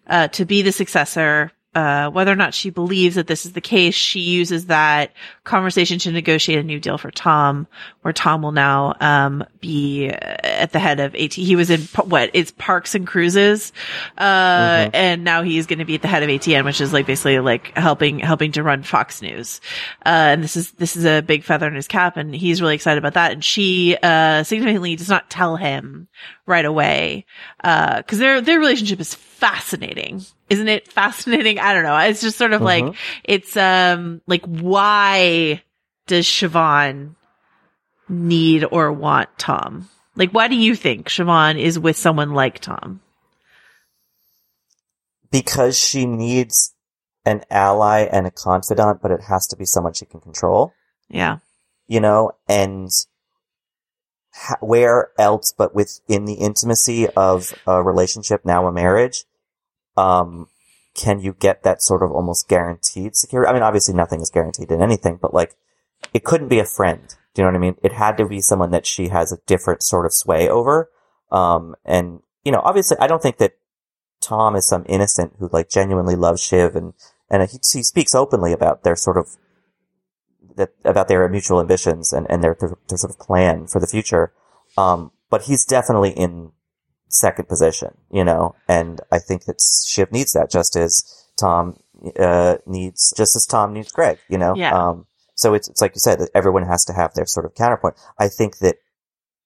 uh, 0.07 0.27
to 0.29 0.45
be 0.45 0.61
the 0.61 0.71
successor, 0.71 1.51
uh, 1.73 2.09
whether 2.09 2.31
or 2.31 2.35
not 2.35 2.53
she 2.53 2.69
believes 2.69 3.15
that 3.15 3.27
this 3.27 3.45
is 3.45 3.53
the 3.53 3.61
case, 3.61 3.95
she 3.95 4.19
uses 4.19 4.65
that 4.65 5.13
conversation 5.45 5.99
to 5.99 6.11
negotiate 6.11 6.59
a 6.59 6.63
new 6.63 6.81
deal 6.81 6.97
for 6.97 7.11
Tom, 7.11 7.65
where 8.01 8.11
Tom 8.11 8.41
will 8.41 8.51
now, 8.51 8.93
um, 8.99 9.45
be 9.61 10.09
at 10.09 10.73
the 10.73 10.79
head 10.79 10.99
of 10.99 11.15
AT. 11.15 11.33
He 11.33 11.55
was 11.55 11.69
in 11.69 11.79
what? 12.09 12.31
It's 12.33 12.51
Parks 12.51 12.93
and 12.93 13.07
Cruises. 13.07 13.71
Uh, 14.17 14.23
mm-hmm. 14.25 14.95
and 14.95 15.23
now 15.23 15.43
he's 15.43 15.65
going 15.65 15.79
to 15.79 15.85
be 15.85 15.95
at 15.95 16.01
the 16.01 16.09
head 16.09 16.23
of 16.23 16.29
ATN, 16.29 16.65
which 16.65 16.81
is 16.81 16.91
like 16.91 17.05
basically 17.05 17.39
like 17.39 17.77
helping, 17.77 18.19
helping 18.19 18.51
to 18.53 18.63
run 18.63 18.83
Fox 18.83 19.21
News. 19.21 19.61
Uh, 20.05 20.09
and 20.35 20.43
this 20.43 20.57
is, 20.57 20.71
this 20.71 20.97
is 20.97 21.05
a 21.05 21.21
big 21.21 21.45
feather 21.45 21.67
in 21.67 21.75
his 21.75 21.87
cap 21.87 22.17
and 22.17 22.35
he's 22.35 22.61
really 22.61 22.75
excited 22.75 22.97
about 22.97 23.13
that. 23.13 23.31
And 23.31 23.45
she, 23.45 23.95
uh, 24.03 24.43
significantly 24.43 24.97
does 24.97 25.09
not 25.09 25.29
tell 25.29 25.55
him 25.55 26.09
right 26.45 26.65
away. 26.65 27.25
Uh, 27.63 28.01
cause 28.03 28.19
their, 28.19 28.41
their 28.41 28.59
relationship 28.59 28.99
is 28.99 29.15
fascinating. 29.15 30.21
Isn't 30.51 30.67
it 30.67 30.91
fascinating? 30.91 31.59
I 31.59 31.73
don't 31.73 31.83
know. 31.83 31.97
It's 31.97 32.19
just 32.19 32.37
sort 32.37 32.51
of 32.51 32.61
mm-hmm. 32.61 32.87
like, 32.87 32.95
it's, 33.23 33.55
um, 33.55 34.21
like 34.27 34.43
why 34.45 35.63
does 36.07 36.25
Siobhan 36.25 37.15
need 38.09 38.65
or 38.69 38.91
want 38.91 39.29
Tom? 39.37 39.87
Like, 40.17 40.31
why 40.31 40.49
do 40.49 40.55
you 40.55 40.75
think 40.75 41.07
Siobhan 41.07 41.57
is 41.57 41.79
with 41.79 41.95
someone 41.95 42.33
like 42.33 42.59
Tom? 42.59 42.99
Because 45.31 45.79
she 45.79 46.05
needs 46.05 46.75
an 47.25 47.45
ally 47.49 48.01
and 48.01 48.27
a 48.27 48.31
confidant, 48.31 49.01
but 49.01 49.11
it 49.11 49.21
has 49.29 49.47
to 49.47 49.55
be 49.55 49.65
someone 49.65 49.93
she 49.93 50.05
can 50.05 50.19
control. 50.19 50.73
Yeah. 51.07 51.37
You 51.87 52.01
know, 52.01 52.33
and 52.49 52.89
ha- 54.33 54.57
where 54.59 55.11
else 55.17 55.53
but 55.57 55.73
within 55.73 56.25
the 56.25 56.33
intimacy 56.33 57.07
of 57.07 57.53
a 57.65 57.81
relationship, 57.81 58.43
now 58.43 58.67
a 58.67 58.71
marriage, 58.73 59.23
um, 60.01 60.47
can 60.95 61.19
you 61.19 61.33
get 61.39 61.63
that 61.63 61.81
sort 61.81 62.03
of 62.03 62.11
almost 62.11 62.49
guaranteed 62.49 63.15
security? 63.15 63.49
I 63.49 63.53
mean, 63.53 63.63
obviously 63.63 63.93
nothing 63.93 64.21
is 64.21 64.31
guaranteed 64.31 64.71
in 64.71 64.81
anything, 64.81 65.19
but 65.21 65.33
like, 65.33 65.55
it 66.13 66.23
couldn't 66.23 66.49
be 66.49 66.59
a 66.59 66.65
friend. 66.65 67.07
Do 67.33 67.41
you 67.41 67.43
know 67.43 67.51
what 67.51 67.57
I 67.57 67.61
mean? 67.61 67.75
It 67.83 67.93
had 67.93 68.17
to 68.17 68.25
be 68.25 68.41
someone 68.41 68.71
that 68.71 68.85
she 68.85 69.09
has 69.09 69.31
a 69.31 69.37
different 69.45 69.83
sort 69.83 70.05
of 70.05 70.13
sway 70.13 70.49
over. 70.49 70.89
Um, 71.31 71.75
and, 71.85 72.21
you 72.43 72.51
know, 72.51 72.61
obviously 72.63 72.97
I 72.99 73.07
don't 73.07 73.21
think 73.21 73.37
that 73.37 73.53
Tom 74.19 74.55
is 74.55 74.67
some 74.67 74.85
innocent 74.89 75.33
who 75.39 75.49
like 75.53 75.69
genuinely 75.69 76.15
loves 76.15 76.43
Shiv 76.43 76.75
and, 76.75 76.93
and 77.29 77.49
he, 77.49 77.59
he 77.71 77.83
speaks 77.83 78.15
openly 78.15 78.51
about 78.51 78.83
their 78.83 78.95
sort 78.95 79.17
of, 79.17 79.27
that, 80.57 80.71
about 80.83 81.07
their 81.07 81.29
mutual 81.29 81.61
ambitions 81.61 82.11
and, 82.11 82.27
and 82.29 82.43
their, 82.43 82.57
their, 82.59 82.77
their 82.89 82.97
sort 82.97 83.13
of 83.13 83.19
plan 83.19 83.67
for 83.67 83.79
the 83.79 83.87
future. 83.87 84.33
Um, 84.77 85.11
but 85.29 85.43
he's 85.43 85.63
definitely 85.63 86.11
in 86.11 86.51
second 87.11 87.47
position, 87.47 87.97
you 88.11 88.23
know, 88.23 88.55
and 88.67 89.01
I 89.11 89.19
think 89.19 89.45
that 89.45 89.59
Shiv 89.87 90.11
needs 90.11 90.33
that 90.33 90.49
just 90.49 90.75
as 90.75 91.27
Tom, 91.39 91.77
uh, 92.19 92.57
needs, 92.65 93.13
just 93.15 93.35
as 93.35 93.45
Tom 93.45 93.73
needs 93.73 93.91
Greg, 93.91 94.19
you 94.29 94.37
know? 94.37 94.55
Yeah. 94.55 94.73
Um, 94.73 95.05
so 95.35 95.53
it's, 95.53 95.67
it's 95.69 95.81
like 95.81 95.93
you 95.95 95.99
said, 95.99 96.19
that 96.19 96.29
everyone 96.33 96.65
has 96.65 96.85
to 96.85 96.93
have 96.93 97.13
their 97.13 97.25
sort 97.25 97.45
of 97.45 97.55
counterpoint. 97.55 97.95
I 98.19 98.27
think 98.27 98.59
that 98.59 98.75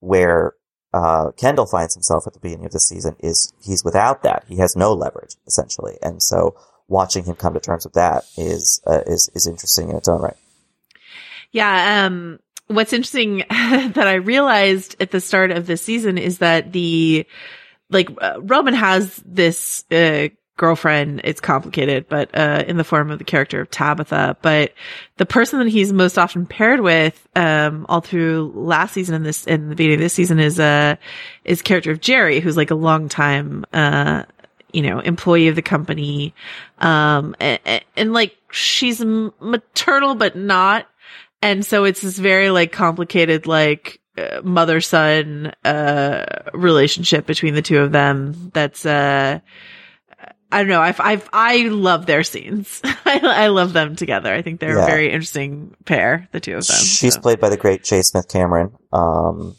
where, 0.00 0.54
uh, 0.94 1.32
Kendall 1.32 1.66
finds 1.66 1.94
himself 1.94 2.26
at 2.26 2.32
the 2.32 2.40
beginning 2.40 2.66
of 2.66 2.72
the 2.72 2.80
season 2.80 3.16
is 3.20 3.52
he's 3.60 3.84
without 3.84 4.22
that. 4.22 4.44
He 4.48 4.58
has 4.58 4.76
no 4.76 4.92
leverage, 4.92 5.36
essentially. 5.46 5.98
And 6.02 6.22
so 6.22 6.56
watching 6.88 7.24
him 7.24 7.34
come 7.34 7.54
to 7.54 7.60
terms 7.60 7.84
with 7.84 7.94
that 7.94 8.24
is, 8.36 8.80
uh, 8.86 9.02
is, 9.06 9.30
is 9.34 9.46
interesting 9.46 9.90
in 9.90 9.96
its 9.96 10.08
own 10.08 10.22
right. 10.22 10.36
Yeah. 11.52 12.06
Um, 12.06 12.40
what's 12.68 12.92
interesting 12.92 13.38
that 13.50 14.06
I 14.06 14.14
realized 14.14 14.96
at 15.00 15.10
the 15.10 15.20
start 15.20 15.50
of 15.50 15.66
this 15.66 15.82
season 15.82 16.18
is 16.18 16.38
that 16.38 16.72
the, 16.72 17.26
like, 17.90 18.10
uh, 18.20 18.40
Roman 18.40 18.74
has 18.74 19.22
this, 19.24 19.84
uh, 19.90 20.28
girlfriend. 20.56 21.20
It's 21.22 21.40
complicated, 21.40 22.06
but, 22.08 22.34
uh, 22.34 22.64
in 22.66 22.78
the 22.78 22.84
form 22.84 23.10
of 23.10 23.18
the 23.18 23.24
character 23.24 23.60
of 23.60 23.70
Tabitha. 23.70 24.38
But 24.40 24.72
the 25.18 25.26
person 25.26 25.58
that 25.58 25.68
he's 25.68 25.92
most 25.92 26.18
often 26.18 26.46
paired 26.46 26.80
with, 26.80 27.28
um, 27.36 27.84
all 27.88 28.00
through 28.00 28.52
last 28.54 28.94
season 28.94 29.14
and 29.14 29.26
this, 29.26 29.46
in 29.46 29.68
the 29.68 29.76
beginning 29.76 29.96
of 29.96 30.00
this 30.00 30.14
season 30.14 30.38
is, 30.38 30.58
uh, 30.58 30.96
is 31.44 31.60
character 31.60 31.90
of 31.90 32.00
Gerri, 32.00 32.40
who's 32.40 32.56
like 32.56 32.70
a 32.70 32.74
long 32.74 33.08
time, 33.10 33.66
uh, 33.74 34.22
you 34.72 34.82
know, 34.82 35.00
employee 35.00 35.48
of 35.48 35.56
the 35.56 35.62
company. 35.62 36.34
Um, 36.78 37.36
and, 37.38 37.82
and 37.94 38.12
like 38.14 38.36
she's 38.50 39.04
maternal, 39.04 40.14
but 40.14 40.36
not 40.36 40.86
and 41.50 41.64
so 41.64 41.84
it's 41.84 42.00
this 42.00 42.18
very 42.18 42.50
like 42.50 42.72
complicated, 42.72 43.46
like, 43.46 44.00
uh, 44.18 44.40
mother 44.42 44.80
son, 44.80 45.52
uh, 45.64 46.24
relationship 46.54 47.26
between 47.26 47.54
the 47.54 47.62
two 47.62 47.78
of 47.78 47.92
them. 47.92 48.50
That's, 48.54 48.84
uh, 48.86 49.40
I 50.52 50.58
don't 50.58 50.68
know. 50.68 50.80
I've, 50.80 51.00
I've, 51.00 51.28
I 51.32 51.62
love 51.68 52.06
their 52.06 52.22
scenes. 52.22 52.80
I, 52.84 53.20
I 53.22 53.46
love 53.48 53.72
them 53.72 53.96
together. 53.96 54.32
I 54.32 54.42
think 54.42 54.60
they're 54.60 54.76
Yeah. 54.78 54.84
a 54.84 54.86
very 54.86 55.06
interesting 55.12 55.74
pair, 55.84 56.28
the 56.32 56.40
two 56.40 56.56
of 56.56 56.66
them. 56.66 56.76
She's 56.76 57.14
so. 57.14 57.20
played 57.20 57.40
by 57.40 57.48
the 57.48 57.56
great 57.56 57.82
J. 57.84 58.00
Smith-Cameron, 58.02 58.72
um, 58.92 59.56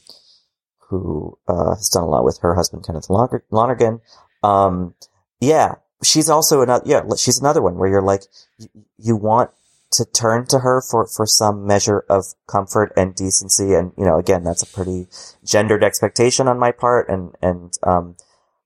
who 0.89 1.38
uh, 1.47 1.75
has 1.75 1.89
done 1.89 2.03
a 2.03 2.07
lot 2.07 2.23
with 2.23 2.39
her 2.41 2.55
husband 2.55 2.85
Kenneth 2.85 3.09
Lonergan. 3.51 3.99
Um, 4.43 4.93
yeah, 5.41 5.75
she's 6.03 6.29
also 6.29 6.61
another. 6.61 6.83
Yeah, 6.88 7.01
she's 7.17 7.39
another 7.39 7.61
one 7.61 7.77
where 7.77 7.89
you're 7.89 8.01
like, 8.01 8.23
y- 8.59 8.67
you 8.97 9.15
want 9.17 9.51
to 9.91 10.05
turn 10.05 10.45
to 10.47 10.59
her 10.59 10.81
for 10.81 11.07
for 11.07 11.25
some 11.25 11.65
measure 11.65 12.03
of 12.09 12.25
comfort 12.47 12.91
and 12.97 13.15
decency, 13.15 13.73
and 13.73 13.93
you 13.97 14.05
know, 14.05 14.17
again, 14.17 14.43
that's 14.43 14.63
a 14.63 14.67
pretty 14.67 15.07
gendered 15.45 15.83
expectation 15.83 16.47
on 16.47 16.59
my 16.59 16.71
part, 16.71 17.09
and 17.09 17.33
and 17.41 17.73
um, 17.83 18.15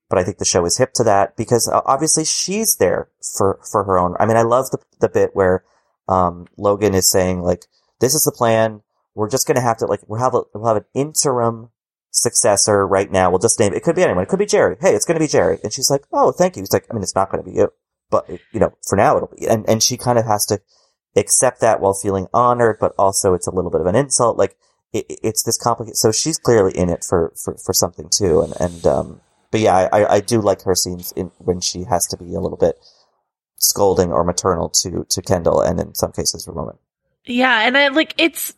but 0.08 0.18
I 0.18 0.24
think 0.24 0.38
the 0.38 0.44
show 0.44 0.64
is 0.66 0.76
hip 0.78 0.92
to 0.94 1.04
that 1.04 1.36
because 1.36 1.68
uh, 1.68 1.80
obviously 1.86 2.24
she's 2.24 2.76
there 2.76 3.08
for 3.36 3.60
for 3.70 3.84
her 3.84 3.98
own. 3.98 4.14
I 4.18 4.26
mean, 4.26 4.36
I 4.36 4.42
love 4.42 4.70
the 4.70 4.78
the 5.00 5.08
bit 5.08 5.30
where 5.34 5.64
um, 6.08 6.46
Logan 6.58 6.94
is 6.94 7.10
saying 7.10 7.42
like, 7.42 7.66
"This 8.00 8.14
is 8.14 8.24
the 8.24 8.32
plan. 8.32 8.82
We're 9.14 9.30
just 9.30 9.46
gonna 9.46 9.60
have 9.60 9.78
to 9.78 9.86
like 9.86 10.00
we'll 10.08 10.20
have 10.20 10.34
a 10.34 10.42
we'll 10.54 10.66
have 10.66 10.76
an 10.76 10.84
interim 10.92 11.70
successor 12.10 12.86
right 12.86 13.10
now. 13.10 13.30
We'll 13.30 13.38
just 13.38 13.58
name 13.58 13.72
it. 13.72 13.76
It 13.76 13.84
could 13.84 13.96
be 13.96 14.02
anyone. 14.02 14.24
It 14.24 14.28
could 14.28 14.38
be 14.38 14.46
Gerri. 14.46 14.76
Hey, 14.80 14.94
it's 14.94 15.06
gonna 15.06 15.20
be 15.20 15.28
Gerri." 15.28 15.62
And 15.62 15.72
she's 15.72 15.90
like, 15.90 16.04
"Oh, 16.12 16.32
thank 16.32 16.56
you." 16.56 16.62
He's 16.62 16.72
like, 16.72 16.86
"I 16.90 16.94
mean, 16.94 17.02
it's 17.02 17.14
not 17.14 17.30
gonna 17.30 17.44
be 17.44 17.52
you, 17.52 17.72
but 18.10 18.28
you 18.28 18.60
know, 18.60 18.74
for 18.86 18.96
now 18.96 19.16
it'll 19.16 19.32
be." 19.34 19.46
And 19.46 19.66
and 19.68 19.82
she 19.82 19.96
kind 19.96 20.18
of 20.18 20.26
has 20.26 20.44
to 20.46 20.60
accept 21.16 21.60
that 21.60 21.80
while 21.80 21.94
feeling 21.94 22.26
honored, 22.32 22.78
but 22.80 22.94
also 22.98 23.34
it's 23.34 23.46
a 23.46 23.54
little 23.54 23.70
bit 23.70 23.80
of 23.80 23.86
an 23.86 23.94
insult. 23.94 24.36
Like 24.36 24.56
it, 24.92 25.06
it's 25.08 25.42
this 25.42 25.58
complicated. 25.58 25.96
So 25.96 26.12
she's 26.12 26.38
clearly 26.38 26.76
in 26.76 26.88
it 26.88 27.04
for 27.08 27.32
for 27.42 27.56
for 27.64 27.72
something 27.72 28.08
too. 28.10 28.42
And 28.42 28.54
and 28.60 28.86
um, 28.86 29.20
but 29.50 29.60
yeah, 29.60 29.88
I 29.92 30.16
I, 30.16 30.20
do 30.20 30.40
like 30.40 30.62
her 30.62 30.74
scenes 30.74 31.12
in 31.12 31.30
when 31.38 31.60
she 31.60 31.84
has 31.84 32.06
to 32.08 32.16
be 32.16 32.34
a 32.34 32.40
little 32.40 32.58
bit 32.58 32.76
scolding 33.56 34.12
or 34.12 34.24
maternal 34.24 34.70
to 34.82 35.06
to 35.08 35.22
Kendall, 35.22 35.60
and 35.60 35.80
in 35.80 35.94
some 35.94 36.12
cases 36.12 36.48
Roman. 36.50 36.76
Yeah, 37.24 37.66
and 37.66 37.76
I 37.76 37.88
like 37.88 38.14
it's 38.18 38.54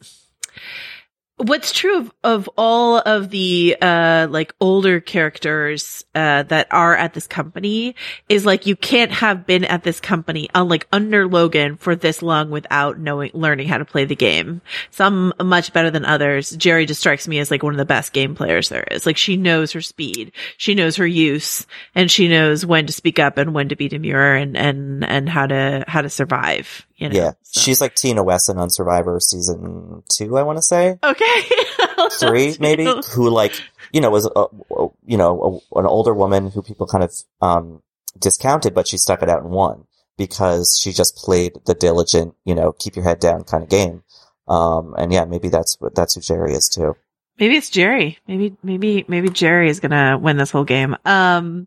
what's 1.36 1.72
true 1.72 1.98
of, 1.98 2.12
of 2.22 2.50
all 2.56 2.98
of 2.98 3.30
the 3.30 3.76
uh 3.82 4.28
like 4.30 4.54
older 4.60 5.00
characters 5.00 6.04
uh 6.14 6.44
that 6.44 6.68
are 6.70 6.96
at 6.96 7.12
this 7.12 7.26
company 7.26 7.96
is 8.28 8.46
like 8.46 8.66
you 8.66 8.76
can't 8.76 9.10
have 9.10 9.44
been 9.44 9.64
at 9.64 9.82
this 9.82 9.98
company 9.98 10.48
unlike 10.54 10.86
under 10.92 11.26
Logan 11.26 11.76
for 11.76 11.96
this 11.96 12.22
long 12.22 12.50
without 12.50 13.00
knowing 13.00 13.32
learning 13.34 13.66
how 13.66 13.78
to 13.78 13.84
play 13.84 14.04
the 14.04 14.14
game. 14.14 14.60
Some 14.90 15.32
much 15.42 15.72
better 15.72 15.90
than 15.90 16.04
others. 16.04 16.56
Gerri 16.56 16.86
just 16.86 17.00
strikes 17.00 17.26
me 17.26 17.40
as 17.40 17.50
like 17.50 17.64
one 17.64 17.74
of 17.74 17.78
the 17.78 17.84
best 17.84 18.12
game 18.12 18.36
players 18.36 18.68
there 18.68 18.84
is. 18.90 19.04
Like 19.04 19.16
she 19.16 19.36
knows 19.36 19.72
her 19.72 19.80
speed, 19.80 20.32
she 20.56 20.74
knows 20.74 20.96
her 20.96 21.06
use, 21.06 21.66
and 21.96 22.10
she 22.10 22.28
knows 22.28 22.64
when 22.64 22.86
to 22.86 22.92
speak 22.92 23.18
up 23.18 23.38
and 23.38 23.52
when 23.52 23.70
to 23.70 23.76
be 23.76 23.88
demure 23.88 24.36
and 24.36 24.56
and 24.56 25.04
and 25.04 25.28
how 25.28 25.46
to 25.48 25.84
how 25.88 26.00
to 26.00 26.08
survive. 26.08 26.86
You 26.96 27.08
know? 27.08 27.16
Yeah, 27.16 27.32
she's 27.52 27.80
like 27.80 27.94
Tina 27.94 28.22
Wesson 28.22 28.58
on 28.58 28.70
Survivor 28.70 29.18
season 29.20 30.02
two, 30.08 30.36
I 30.38 30.42
want 30.42 30.58
to 30.58 30.62
say. 30.62 30.98
Okay. 31.02 31.42
three, 32.20 32.56
maybe, 32.60 32.84
who 33.14 33.30
like, 33.30 33.52
you 33.92 34.00
know, 34.00 34.10
was, 34.10 34.26
a, 34.26 34.30
a- 34.40 34.88
you 35.04 35.16
know, 35.16 35.62
a, 35.74 35.78
an 35.80 35.86
older 35.86 36.14
woman 36.14 36.50
who 36.50 36.62
people 36.62 36.86
kind 36.86 37.02
of, 37.04 37.12
um, 37.40 37.82
discounted, 38.18 38.74
but 38.74 38.86
she 38.86 38.96
stuck 38.96 39.22
it 39.22 39.28
out 39.28 39.42
and 39.42 39.50
won 39.50 39.86
because 40.16 40.78
she 40.80 40.92
just 40.92 41.16
played 41.16 41.52
the 41.66 41.74
diligent, 41.74 42.34
you 42.44 42.54
know, 42.54 42.72
keep 42.72 42.94
your 42.94 43.04
head 43.04 43.18
down 43.18 43.42
kind 43.42 43.64
of 43.64 43.68
game. 43.68 44.02
Um, 44.46 44.94
and 44.96 45.12
yeah, 45.12 45.24
maybe 45.24 45.48
that's 45.48 45.80
what, 45.80 45.94
that's 45.94 46.14
who 46.14 46.20
Gerri 46.20 46.52
is 46.52 46.68
too. 46.68 46.96
Maybe 47.38 47.56
it's 47.56 47.70
Gerri. 47.70 48.18
Maybe, 48.28 48.56
maybe, 48.62 49.04
maybe 49.08 49.28
Gerri 49.30 49.68
is 49.68 49.80
gonna 49.80 50.16
win 50.18 50.36
this 50.36 50.52
whole 50.52 50.64
game. 50.64 50.96
Um, 51.04 51.66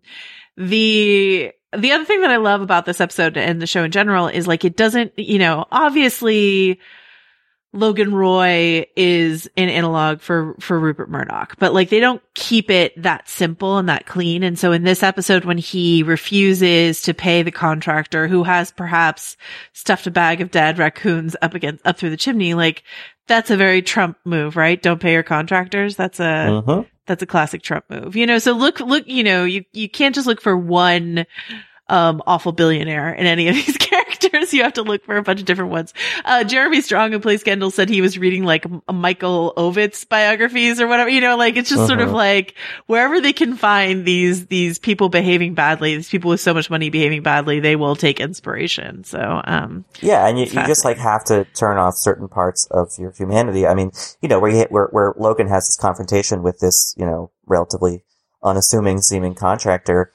the, 0.55 1.51
the 1.76 1.91
other 1.91 2.05
thing 2.05 2.22
that 2.22 2.32
I 2.32 2.38
love 2.38 2.61
about 2.61 2.86
this 2.86 3.01
episode 3.01 3.36
and 3.38 3.61
the 3.61 3.68
show 3.68 3.84
in 3.84 3.91
general 3.91 4.28
is 4.28 4.47
like, 4.47 4.63
it 4.65 4.78
doesn't, 4.78 5.18
you 5.18 5.38
know, 5.39 5.65
obviously 5.72 6.80
Logan 7.74 8.13
Roy 8.15 8.86
is 8.95 9.49
an 9.57 9.70
analog 9.70 10.22
for, 10.22 10.55
for 10.59 10.80
Rupert 10.80 11.09
Murdoch, 11.09 11.55
but 11.59 11.74
like 11.74 11.89
they 11.89 11.99
don't 11.99 12.22
keep 12.34 12.72
it 12.72 12.99
that 13.03 13.28
simple 13.28 13.78
and 13.78 13.89
that 13.89 14.05
clean. 14.05 14.41
And 14.43 14.57
so 14.57 14.72
in 14.72 14.84
this 14.84 15.03
episode, 15.03 15.43
when 15.45 15.57
he 15.57 16.01
refuses 16.03 17.01
to 17.03 17.13
pay 17.13 17.43
the 17.43 17.51
contractor 17.51 18.28
who 18.28 18.43
has 18.43 18.72
perhaps 18.72 19.36
stuffed 19.74 20.07
a 20.07 20.11
bag 20.11 20.39
of 20.41 20.49
dead 20.51 20.80
raccoons 20.80 21.36
up 21.41 21.53
against, 21.53 21.86
up 21.86 21.97
through 21.97 22.11
the 22.11 22.18
chimney, 22.18 22.53
like 22.53 22.84
that's 23.28 23.51
a 23.51 23.57
very 23.57 23.82
Trump 23.82 24.18
move, 24.24 24.55
right? 24.55 24.82
Don't 24.82 25.01
pay 25.01 25.11
your 25.11 25.24
contractors. 25.24 25.97
That's 25.97 26.20
a, 26.22 26.63
Mhm. 26.65 26.88
That's 27.07 27.23
a 27.23 27.27
classic 27.27 27.61
Trump 27.61 27.85
move, 27.89 28.15
you 28.15 28.25
know? 28.25 28.37
So 28.37 28.53
look, 28.53 28.79
look, 28.79 29.07
you 29.07 29.23
know, 29.23 29.45
you, 29.45 29.65
you 29.73 29.89
can't 29.89 30.13
just 30.13 30.27
look 30.27 30.41
for 30.41 30.55
one, 30.55 31.25
um, 31.89 32.21
awful 32.27 32.51
billionaire 32.51 33.13
in 33.13 33.25
any 33.25 33.47
of 33.47 33.55
these 33.55 33.77
characters. 34.20 34.53
You 34.53 34.63
have 34.63 34.74
to 34.74 34.82
look 34.84 35.03
for 35.05 35.18
a 35.18 35.24
bunch 35.24 35.39
of 35.39 35.45
different 35.45 35.72
ones. 35.72 35.93
Uh, 36.26 36.43
Jeremy 36.43 36.82
Strong, 36.82 37.11
who 37.11 37.20
plays 37.20 37.43
Kendall, 37.43 37.72
said 37.72 37.89
he 37.89 38.01
was 38.01 38.18
reading 38.18 38.43
like 38.43 38.65
Michael 38.91 39.53
Ovitz 39.57 40.07
biographies 40.07 40.80
or 40.82 40.88
whatever, 40.88 41.09
you 41.09 41.22
know, 41.22 41.36
like 41.38 41.55
it's 41.57 41.70
just 41.70 41.88
sort 41.88 41.99
of 41.99 42.09
Mhm. 42.09 42.13
like 42.13 42.55
wherever 42.88 43.20
they 43.22 43.34
can 43.34 43.55
find 43.55 44.05
these, 44.05 44.47
these 44.47 44.80
people 44.80 45.09
behaving 45.09 45.53
badly, 45.53 45.95
these 45.95 46.09
people 46.09 46.30
with 46.30 46.41
so 46.41 46.53
much 46.53 46.70
money 46.70 46.89
behaving 46.89 47.24
badly, 47.24 47.59
they 47.59 47.76
will 47.76 47.95
take 47.95 48.20
inspiration. 48.20 49.03
So, 49.03 49.41
um, 49.45 49.86
Yeah, 50.01 50.28
and 50.28 50.38
you, 50.39 50.45
you 50.45 50.65
just 50.65 50.86
like 50.86 50.97
have 50.97 51.24
to 51.26 51.45
turn 51.55 51.78
off 51.78 51.95
certain 51.97 52.28
parts 52.28 52.68
of 52.72 52.91
your 52.97 53.11
humanity. 53.11 53.68
I 53.68 53.74
mean, 53.74 53.91
you 54.22 54.30
know, 54.30 54.39
where 54.39 54.51
you, 54.51 54.65
where 54.70 54.88
where 54.91 55.13
Logan 55.18 55.47
has 55.47 55.65
this 55.68 55.78
confrontation 55.78 56.43
with 56.43 56.59
this, 56.59 56.93
you 56.97 57.05
know, 57.05 57.32
relatively 57.45 58.03
unassuming 58.43 59.01
seeming 59.01 59.34
contractor. 59.36 60.11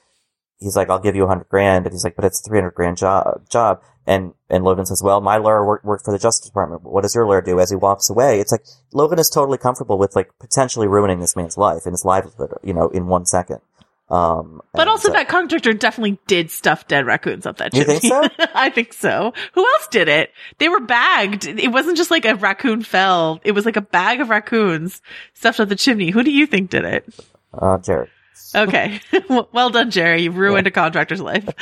He's 0.63 0.77
like, 0.77 0.89
"I'll 0.91 0.99
give 0.99 1.17
you 1.17 1.25
a 1.25 1.29
hundred 1.29 1.49
grand," 1.49 1.87
and 1.87 1.93
he's 1.93 2.05
like, 2.05 2.17
"But 2.17 2.25
it's 2.25 2.41
a 2.41 2.49
three 2.49 2.59
hundred 2.59 2.75
grand 2.75 2.97
job." 2.97 3.49
Job, 3.49 3.81
and 4.07 4.33
and 4.49 4.65
Logan 4.65 4.87
says, 4.87 5.03
"Well, 5.03 5.21
my 5.21 5.37
lawyer 5.37 5.65
worked, 5.67 5.85
worked 5.85 6.05
for 6.05 6.13
the 6.13 6.19
Justice 6.19 6.49
Department. 6.49 6.83
What 6.83 7.03
does 7.03 7.15
your 7.15 7.27
lawyer 7.27 7.41
do?" 7.43 7.61
As 7.61 7.71
he 7.71 7.77
walks 7.77 8.09
away, 8.11 8.41
it's 8.41 8.53
like 8.53 8.65
Logan 8.93 9.19
is 9.19 9.29
totally 9.29 9.59
comfortable 9.59 9.99
with 9.99 10.15
like 10.17 10.31
potentially 10.39 10.87
ruining 10.89 11.21
this 11.21 11.37
man's 11.37 11.57
life 11.59 11.83
and 11.85 11.93
his 11.93 12.05
livelihood, 12.05 12.53
you 12.63 12.73
know, 12.75 12.89
in 12.89 13.07
one 13.07 13.27
second. 13.27 13.59
Um, 14.11 14.61
but 14.75 14.89
also 14.89 15.09
uh, 15.09 15.15
that 15.15 15.29
contractor 15.29 15.73
definitely 15.73 16.19
did 16.27 16.51
stuff 16.51 16.87
dead 16.87 17.07
raccoons 17.07 17.47
up 17.47 17.57
that 17.59 17.73
You 17.75 17.85
chimney. 17.85 17.99
think 18.01 18.13
so? 18.13 18.47
I 18.55 18.69
think 18.69 18.93
so. 18.93 19.33
Who 19.55 19.65
else 19.67 19.89
did 19.91 20.07
it? 20.09 20.33
They 20.59 20.69
were 20.69 20.81
bagged. 20.81 21.47
It 21.47 21.69
wasn't 21.73 21.97
just 21.97 22.11
like 22.11 22.27
a 22.27 22.35
raccoon 22.35 22.83
fell. 22.83 23.41
It 23.43 23.53
was 23.53 23.65
like 23.65 23.79
a 23.79 23.81
bag 23.81 24.21
of 24.21 24.29
raccoons 24.29 25.01
stuffed 25.33 25.61
up 25.61 25.71
the 25.71 25.77
chimney. 25.77 26.11
Who 26.11 26.23
do 26.23 26.31
you 26.31 26.47
think 26.47 26.69
did 26.69 26.85
it? 26.85 27.09
uh, 27.55 27.79
Jared. 27.79 28.11
Okay. 28.55 29.01
well 29.53 29.70
done, 29.70 29.91
Gerri. 29.91 30.24
You've 30.24 30.37
ruined 30.37 30.66
a 30.66 30.70
contractor's 30.70 31.20
life. 31.20 31.49
Um, 31.49 31.55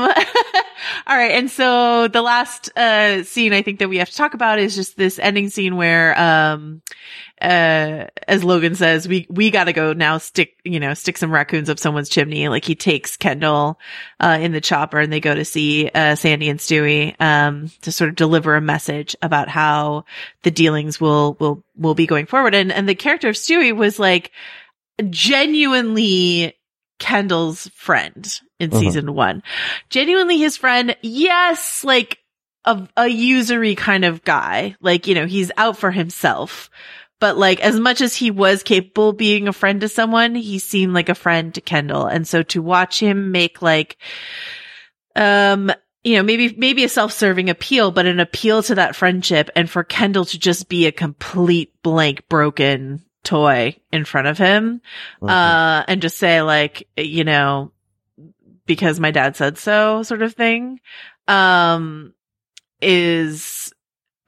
all 1.06 1.16
right. 1.16 1.32
And 1.32 1.50
so 1.50 2.08
the 2.08 2.22
last, 2.22 2.76
uh, 2.76 3.22
scene 3.22 3.52
I 3.52 3.62
think 3.62 3.78
that 3.78 3.88
we 3.88 3.98
have 3.98 4.10
to 4.10 4.16
talk 4.16 4.34
about 4.34 4.58
is 4.58 4.74
just 4.74 4.96
this 4.96 5.18
ending 5.18 5.48
scene 5.48 5.76
where, 5.76 6.18
um, 6.18 6.82
uh, 7.40 8.06
as 8.26 8.42
Logan 8.44 8.74
says, 8.74 9.06
we, 9.06 9.26
we 9.28 9.50
gotta 9.50 9.74
go 9.74 9.92
now 9.92 10.16
stick, 10.18 10.56
you 10.64 10.80
know, 10.80 10.94
stick 10.94 11.18
some 11.18 11.30
raccoons 11.30 11.68
up 11.68 11.78
someone's 11.78 12.08
chimney. 12.08 12.48
Like 12.48 12.64
he 12.64 12.74
takes 12.74 13.16
Kendall, 13.16 13.78
uh, 14.20 14.38
in 14.40 14.52
the 14.52 14.60
chopper 14.60 14.98
and 14.98 15.12
they 15.12 15.20
go 15.20 15.34
to 15.34 15.44
see, 15.44 15.90
uh, 15.94 16.14
Sandy 16.14 16.48
and 16.48 16.58
Stewy, 16.58 17.18
um, 17.20 17.70
to 17.82 17.92
sort 17.92 18.10
of 18.10 18.16
deliver 18.16 18.54
a 18.54 18.60
message 18.60 19.16
about 19.20 19.48
how 19.48 20.04
the 20.42 20.50
dealings 20.50 21.00
will, 21.00 21.36
will, 21.38 21.62
will 21.76 21.94
be 21.94 22.06
going 22.06 22.26
forward. 22.26 22.54
And, 22.54 22.72
and 22.72 22.88
the 22.88 22.94
character 22.94 23.28
of 23.28 23.36
Stewy 23.36 23.74
was 23.76 23.98
like, 23.98 24.32
genuinely 25.10 26.54
Kendall's 26.98 27.68
friend 27.74 28.40
in 28.58 28.70
Mhm. 28.70 28.78
season 28.80 29.14
one. 29.14 29.42
Genuinely 29.90 30.38
his 30.38 30.56
friend. 30.56 30.96
Yes, 31.02 31.84
like 31.84 32.18
a, 32.64 32.88
a 32.96 33.06
usury 33.06 33.74
kind 33.74 34.04
of 34.04 34.24
guy. 34.24 34.76
Like, 34.80 35.06
you 35.06 35.14
know, 35.14 35.26
he's 35.26 35.52
out 35.56 35.78
for 35.78 35.90
himself. 35.90 36.70
But 37.20 37.38
like, 37.38 37.60
as 37.60 37.78
much 37.78 38.00
as 38.00 38.14
he 38.14 38.30
was 38.30 38.62
capable 38.62 39.10
of 39.10 39.16
being 39.16 39.48
a 39.48 39.52
friend 39.52 39.80
to 39.80 39.88
someone, 39.88 40.34
he 40.34 40.58
seemed 40.58 40.92
like 40.92 41.08
a 41.08 41.14
friend 41.14 41.54
to 41.54 41.60
Kendall. 41.60 42.06
And 42.06 42.26
so 42.28 42.42
to 42.44 42.60
watch 42.60 43.00
him 43.00 43.30
make 43.32 43.62
like, 43.62 43.96
um, 45.14 45.72
you 46.04 46.16
know, 46.16 46.22
maybe, 46.22 46.54
maybe 46.56 46.84
a 46.84 46.88
self-serving 46.88 47.48
appeal, 47.50 47.90
but 47.90 48.06
an 48.06 48.20
appeal 48.20 48.62
to 48.64 48.74
that 48.74 48.94
friendship 48.94 49.50
and 49.56 49.68
for 49.68 49.82
Kendall 49.82 50.24
to 50.26 50.38
just 50.38 50.68
be 50.68 50.86
a 50.86 50.92
complete 50.92 51.72
blank 51.82 52.28
broken 52.28 53.02
toy 53.26 53.76
in 53.92 54.04
front 54.06 54.26
of 54.28 54.38
him, 54.38 54.80
Mhm. 55.20 55.28
uh, 55.28 55.84
and 55.88 56.00
just 56.00 56.16
say 56.18 56.40
like, 56.42 56.88
you 56.96 57.24
know, 57.24 57.72
because 58.66 58.98
my 58.98 59.10
dad 59.10 59.36
said 59.36 59.58
so 59.58 60.02
sort 60.02 60.22
of 60.22 60.34
thing, 60.34 60.80
um, 61.28 62.14
is 62.80 63.72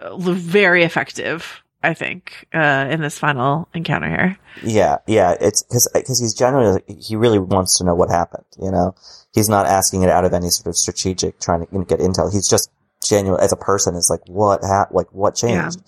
very 0.00 0.84
effective, 0.84 1.62
I 1.82 1.94
think, 1.94 2.46
uh, 2.54 2.86
in 2.90 3.00
this 3.00 3.18
final 3.18 3.68
encounter 3.74 4.08
here. 4.08 4.38
Yeah, 4.62 4.98
yeah, 5.06 5.34
it's 5.40 5.62
because 5.62 5.88
because 5.94 6.20
he's 6.20 6.34
genuinely 6.34 6.82
he 7.00 7.16
really 7.16 7.38
wants 7.38 7.78
to 7.78 7.84
know 7.84 7.94
what 7.94 8.10
happened. 8.10 8.44
You 8.60 8.70
know, 8.70 8.94
he's 9.32 9.48
not 9.48 9.66
asking 9.66 10.02
it 10.02 10.10
out 10.10 10.24
of 10.24 10.32
any 10.32 10.50
sort 10.50 10.66
of 10.68 10.76
strategic 10.76 11.40
trying 11.40 11.66
to 11.66 11.84
get 11.84 12.00
intel. 12.00 12.32
He's 12.32 12.48
just 12.48 12.70
genuine 13.04 13.40
as 13.40 13.52
a 13.52 13.56
person. 13.56 13.94
Is 13.94 14.08
like 14.10 14.22
what 14.26 14.62
hap- 14.64 14.92
like 14.92 15.08
what 15.12 15.34
changed. 15.34 15.80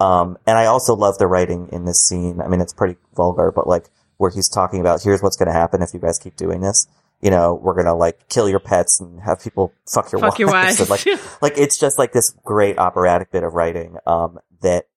Um, 0.00 0.36
and 0.46 0.58
I 0.58 0.66
also 0.66 0.94
love 0.94 1.18
the 1.18 1.26
writing 1.26 1.68
in 1.72 1.84
this 1.84 2.02
scene. 2.02 2.40
I 2.40 2.48
mean, 2.48 2.60
it's 2.60 2.72
pretty 2.72 2.96
vulgar, 3.14 3.52
but 3.54 3.66
like 3.66 3.86
where 4.16 4.30
he's 4.30 4.48
talking 4.48 4.80
about 4.80 5.02
here's 5.02 5.22
what's 5.22 5.36
going 5.36 5.48
to 5.48 5.52
happen 5.52 5.82
if 5.82 5.94
you 5.94 6.00
guys 6.00 6.18
keep 6.18 6.36
doing 6.36 6.60
this. 6.60 6.86
you 7.24 7.30
know, 7.30 7.54
we're 7.54 7.74
gonna 7.74 7.94
like 7.94 8.28
kill 8.28 8.48
your 8.50 8.60
pets 8.60 9.00
and 9.00 9.20
have 9.22 9.40
people 9.42 9.72
fuck 9.90 10.12
your 10.12 10.20
Fuck 10.20 10.38
your 10.38 10.50
wives. 10.50 10.78
And, 10.78 10.90
like, 10.94 11.06
like 11.42 11.54
it's 11.56 11.78
just 11.78 11.98
like 11.98 12.12
this 12.12 12.34
great 12.44 12.78
operatic 12.78 13.32
bit 13.32 13.42
of 13.42 13.54
writing, 13.54 13.96
um, 14.06 14.38
that, 14.60 14.88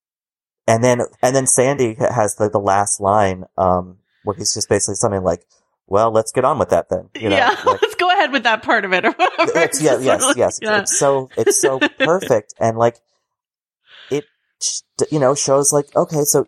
and 0.68 0.84
then, 0.84 1.00
and 1.22 1.34
then 1.34 1.48
Sandy 1.48 1.96
has 1.96 2.36
the, 2.36 2.50
the 2.50 2.60
last 2.60 3.00
line, 3.00 3.46
um, 3.58 4.00
where 4.26 4.36
he's 4.36 4.54
just 4.54 4.68
basically 4.68 4.96
something 4.96 5.24
like, 5.24 5.46
well, 5.88 6.12
let's 6.12 6.34
get 6.34 6.44
on 6.44 6.60
with 6.60 6.70
that 6.72 6.90
then. 6.90 7.10
You 7.16 7.30
know, 7.30 7.38
yeah, 7.38 7.50
like, 7.66 7.82
let's 7.82 7.96
go 7.96 8.10
ahead 8.12 8.34
with 8.34 8.44
that 8.44 8.62
part 8.62 8.84
of 8.84 8.92
it 8.92 9.06
or 9.06 9.12
whatever. 9.12 9.60
it's, 9.60 9.82
yeah, 9.82 9.98
yes, 10.00 10.34
yes. 10.36 10.60
yeah. 10.62 10.82
It's 10.82 11.00
so, 11.00 11.30
it's 11.38 11.62
so 11.62 11.80
perfect. 11.80 12.54
And 12.60 12.78
like, 12.78 12.98
you 15.12 15.20
know, 15.20 15.36
shows 15.36 15.72
like, 15.74 15.96
okay, 15.96 16.24
so 16.24 16.48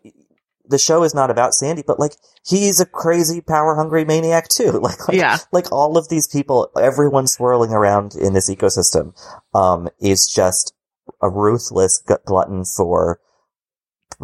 the 0.66 0.78
show 0.78 1.04
is 1.04 1.16
not 1.16 1.32
about 1.32 1.54
Sandy, 1.54 1.84
but 1.86 2.00
like, 2.00 2.14
he's 2.48 2.80
a 2.80 2.86
crazy, 2.86 3.42
power 3.42 3.76
hungry 3.76 4.06
maniac 4.06 4.48
too. 4.48 4.72
Like, 4.82 5.08
like, 5.08 5.18
Yeah. 5.18 5.38
like 5.52 5.72
all 5.72 5.98
of 5.98 6.10
these 6.10 6.28
people, 6.28 6.70
everyone 6.80 7.28
swirling 7.28 7.72
around 7.72 8.16
in 8.16 8.34
this 8.34 8.50
ecosystem, 8.50 9.14
um, 9.54 9.90
is 10.00 10.28
just 10.28 10.74
a 11.22 11.30
ruthless 11.30 11.98
gut- 12.06 12.24
glutton 12.26 12.66
for 12.66 13.20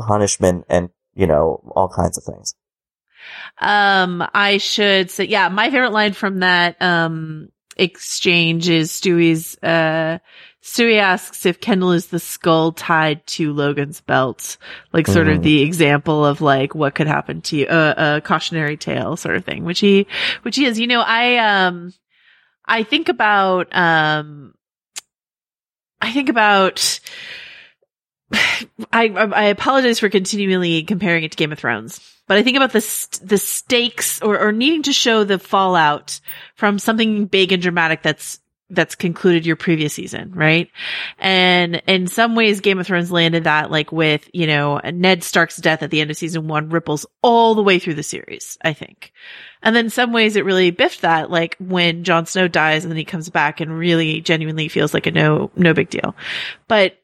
punishment 0.07 0.65
and, 0.69 0.89
you 1.13 1.25
know, 1.27 1.61
all 1.75 1.89
kinds 1.89 2.17
of 2.17 2.23
things. 2.23 2.53
Um, 3.59 4.23
I 4.33 4.57
should 4.57 5.09
say, 5.09 5.23
yeah, 5.25 5.49
my 5.49 5.71
favorite 5.71 5.93
line 5.93 6.13
from 6.13 6.39
that, 6.41 6.79
um, 6.81 7.49
exchange 7.77 8.69
is 8.69 8.91
Stewy's, 8.91 9.57
uh, 9.63 10.19
Stewy 10.66 10.97
asks 10.99 11.45
if 11.45 11.61
Kendall 11.61 11.91
is 11.91 12.07
the 12.07 12.20
skull 12.20 12.72
tied 12.72 13.26
to 13.28 13.53
Logan's 13.53 14.01
belt, 14.01 14.57
like 14.93 15.05
sort 15.05 15.28
of 15.28 15.38
Mhm. 15.38 15.43
the 15.43 15.61
example 15.61 16.26
of 16.26 16.41
like 16.41 16.74
what 16.74 16.95
could 16.95 17.05
happen 17.05 17.41
to 17.43 17.55
you, 17.57 17.66
uh, 17.68 18.16
a 18.18 18.22
cautionary 18.22 18.76
tale 18.76 19.16
sort 19.16 19.36
of 19.36 19.45
thing, 19.45 19.63
which 19.63 19.80
he, 19.80 20.07
which 20.41 20.55
he 20.55 20.66
is. 20.66 20.80
You 20.80 20.88
know, 20.88 21.01
I, 21.01 21.38
um, 21.38 21.93
I 22.66 22.82
think 22.82 23.09
about, 23.09 23.74
um, 23.76 24.55
I 26.01 26.11
think 26.11 26.30
about, 26.30 26.99
I, 28.91 29.07
I 29.09 29.43
apologize 29.45 29.99
for 29.99 30.09
continually 30.09 30.82
comparing 30.82 31.24
it 31.24 31.32
to 31.32 31.38
Game 31.38 31.51
of 31.51 31.59
Thrones, 31.59 31.99
but 32.28 32.38
I 32.38 32.43
think 32.43 32.57
about 32.57 32.72
the 32.74 32.82
st- 32.82 33.30
the 33.30 33.38
stakes 33.38 34.20
or, 34.22 34.39
or 34.39 34.51
needing 34.51 34.82
to 34.84 34.93
show 34.93 35.24
the 35.24 35.38
fallout 35.38 36.20
from 36.55 36.80
something 36.80 37.28
big 37.28 37.51
and 37.51 37.61
dramatic 37.61 38.01
that's 38.01 38.39
that's 38.70 38.95
concluded 38.95 39.45
your 39.45 39.55
previous 39.55 39.93
season, 39.93 40.32
right? 40.34 40.70
And 41.20 41.82
in 41.88 42.07
some 42.07 42.36
ways, 42.36 42.61
Game 42.61 42.80
of 42.80 42.88
Thrones 42.88 43.11
landed 43.11 43.43
that 43.43 43.70
like 43.70 43.91
with 43.91 44.30
you 44.34 44.47
know 44.47 44.80
Ned 44.84 45.24
Stark's 45.24 45.57
death 45.57 45.84
at 45.84 45.91
the 45.91 46.01
end 46.01 46.11
of 46.11 46.18
season 46.18 46.47
one 46.47 46.70
ripples 46.70 47.05
all 47.22 47.55
the 47.55 47.63
way 47.63 47.80
through 47.80 47.95
the 47.95 48.03
series, 48.03 48.57
I 48.63 48.74
think. 48.74 49.11
And 49.61 49.76
then 49.76 49.89
some 49.89 50.13
ways 50.13 50.36
it 50.36 50.45
really 50.45 50.72
biffed 50.72 51.01
that, 51.01 51.30
like 51.30 51.55
when 51.59 52.03
Jon 52.03 52.26
Snow 52.26 52.47
dies 52.47 52.84
and 52.84 52.91
then 52.91 52.97
he 52.97 53.05
comes 53.05 53.30
back 53.30 53.61
and 53.61 53.78
really 53.78 54.22
genuinely 54.22 54.68
feels 54.68 54.93
like 54.93 55.05
a 55.05 55.11
no 55.11 55.51
no 55.55 55.74
big 55.74 55.89
deal, 55.89 56.16
but 56.68 56.97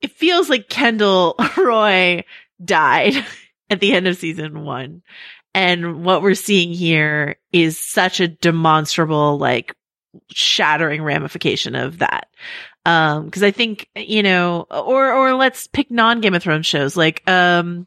it 0.00 0.12
feels 0.12 0.48
like 0.48 0.68
Kendall 0.68 1.34
Roy 1.56 2.24
died 2.62 3.14
at 3.70 3.80
the 3.80 3.92
end 3.92 4.06
of 4.06 4.16
season 4.16 4.64
one. 4.64 5.02
And 5.54 6.04
what 6.04 6.22
we're 6.22 6.34
seeing 6.34 6.72
here 6.72 7.36
is 7.52 7.78
such 7.78 8.20
a 8.20 8.28
demonstrable, 8.28 9.38
like, 9.38 9.74
shattering 10.30 11.02
ramification 11.02 11.74
of 11.74 11.98
that. 11.98 12.28
Um, 12.84 13.30
cause 13.30 13.42
I 13.42 13.50
think, 13.50 13.88
you 13.94 14.22
know, 14.22 14.66
or, 14.70 15.12
or 15.12 15.34
let's 15.34 15.66
pick 15.66 15.90
non 15.90 16.20
Game 16.20 16.34
of 16.34 16.42
Thrones 16.42 16.66
shows 16.66 16.96
like, 16.96 17.28
um, 17.28 17.86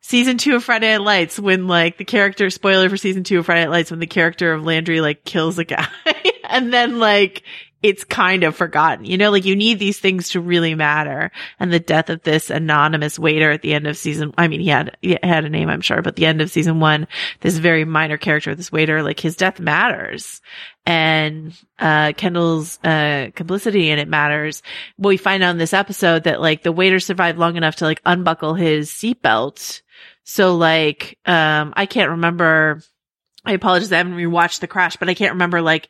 season 0.00 0.38
two 0.38 0.56
of 0.56 0.64
Friday 0.64 0.92
Night 0.92 1.04
Lights 1.04 1.38
when 1.38 1.66
like 1.66 1.96
the 1.96 2.04
character, 2.04 2.48
spoiler 2.50 2.88
for 2.88 2.96
season 2.96 3.24
two 3.24 3.38
of 3.38 3.46
Friday 3.46 3.62
Night 3.62 3.70
Lights, 3.70 3.90
when 3.90 4.00
the 4.00 4.06
character 4.06 4.52
of 4.52 4.64
Landry 4.64 5.00
like 5.00 5.24
kills 5.24 5.58
a 5.58 5.64
guy 5.64 5.86
and 6.44 6.72
then 6.72 6.98
like, 6.98 7.42
it's 7.82 8.04
kind 8.04 8.44
of 8.44 8.54
forgotten. 8.54 9.06
You 9.06 9.16
know, 9.16 9.30
like 9.30 9.46
you 9.46 9.56
need 9.56 9.78
these 9.78 9.98
things 9.98 10.30
to 10.30 10.40
really 10.40 10.74
matter. 10.74 11.30
And 11.58 11.72
the 11.72 11.80
death 11.80 12.10
of 12.10 12.22
this 12.22 12.50
anonymous 12.50 13.18
waiter 13.18 13.50
at 13.50 13.62
the 13.62 13.72
end 13.72 13.86
of 13.86 13.96
season, 13.96 14.34
I 14.36 14.48
mean, 14.48 14.60
he 14.60 14.68
had, 14.68 14.96
he 15.00 15.16
had 15.22 15.44
a 15.44 15.48
name, 15.48 15.70
I'm 15.70 15.80
sure, 15.80 16.02
but 16.02 16.16
the 16.16 16.26
end 16.26 16.42
of 16.42 16.50
season 16.50 16.80
one, 16.80 17.08
this 17.40 17.56
very 17.56 17.86
minor 17.86 18.18
character, 18.18 18.54
this 18.54 18.70
waiter, 18.70 19.02
like 19.02 19.18
his 19.18 19.34
death 19.36 19.60
matters. 19.60 20.42
And, 20.84 21.54
uh, 21.78 22.12
Kendall's, 22.16 22.78
uh, 22.84 23.30
complicity 23.34 23.88
in 23.90 23.98
it 23.98 24.08
matters. 24.08 24.62
We 24.98 25.16
find 25.16 25.42
out 25.42 25.52
in 25.52 25.58
this 25.58 25.72
episode 25.72 26.24
that 26.24 26.40
like 26.40 26.62
the 26.62 26.72
waiter 26.72 27.00
survived 27.00 27.38
long 27.38 27.56
enough 27.56 27.76
to 27.76 27.84
like 27.86 28.02
unbuckle 28.04 28.54
his 28.54 28.90
seatbelt. 28.90 29.80
So 30.24 30.54
like, 30.56 31.18
um, 31.24 31.72
I 31.76 31.86
can't 31.86 32.10
remember, 32.10 32.82
I 33.42 33.52
apologize. 33.52 33.90
I 33.90 33.96
haven't 33.96 34.16
rewatched 34.16 34.60
the 34.60 34.66
crash, 34.66 34.96
but 34.96 35.08
I 35.08 35.14
can't 35.14 35.32
remember 35.32 35.62
like, 35.62 35.88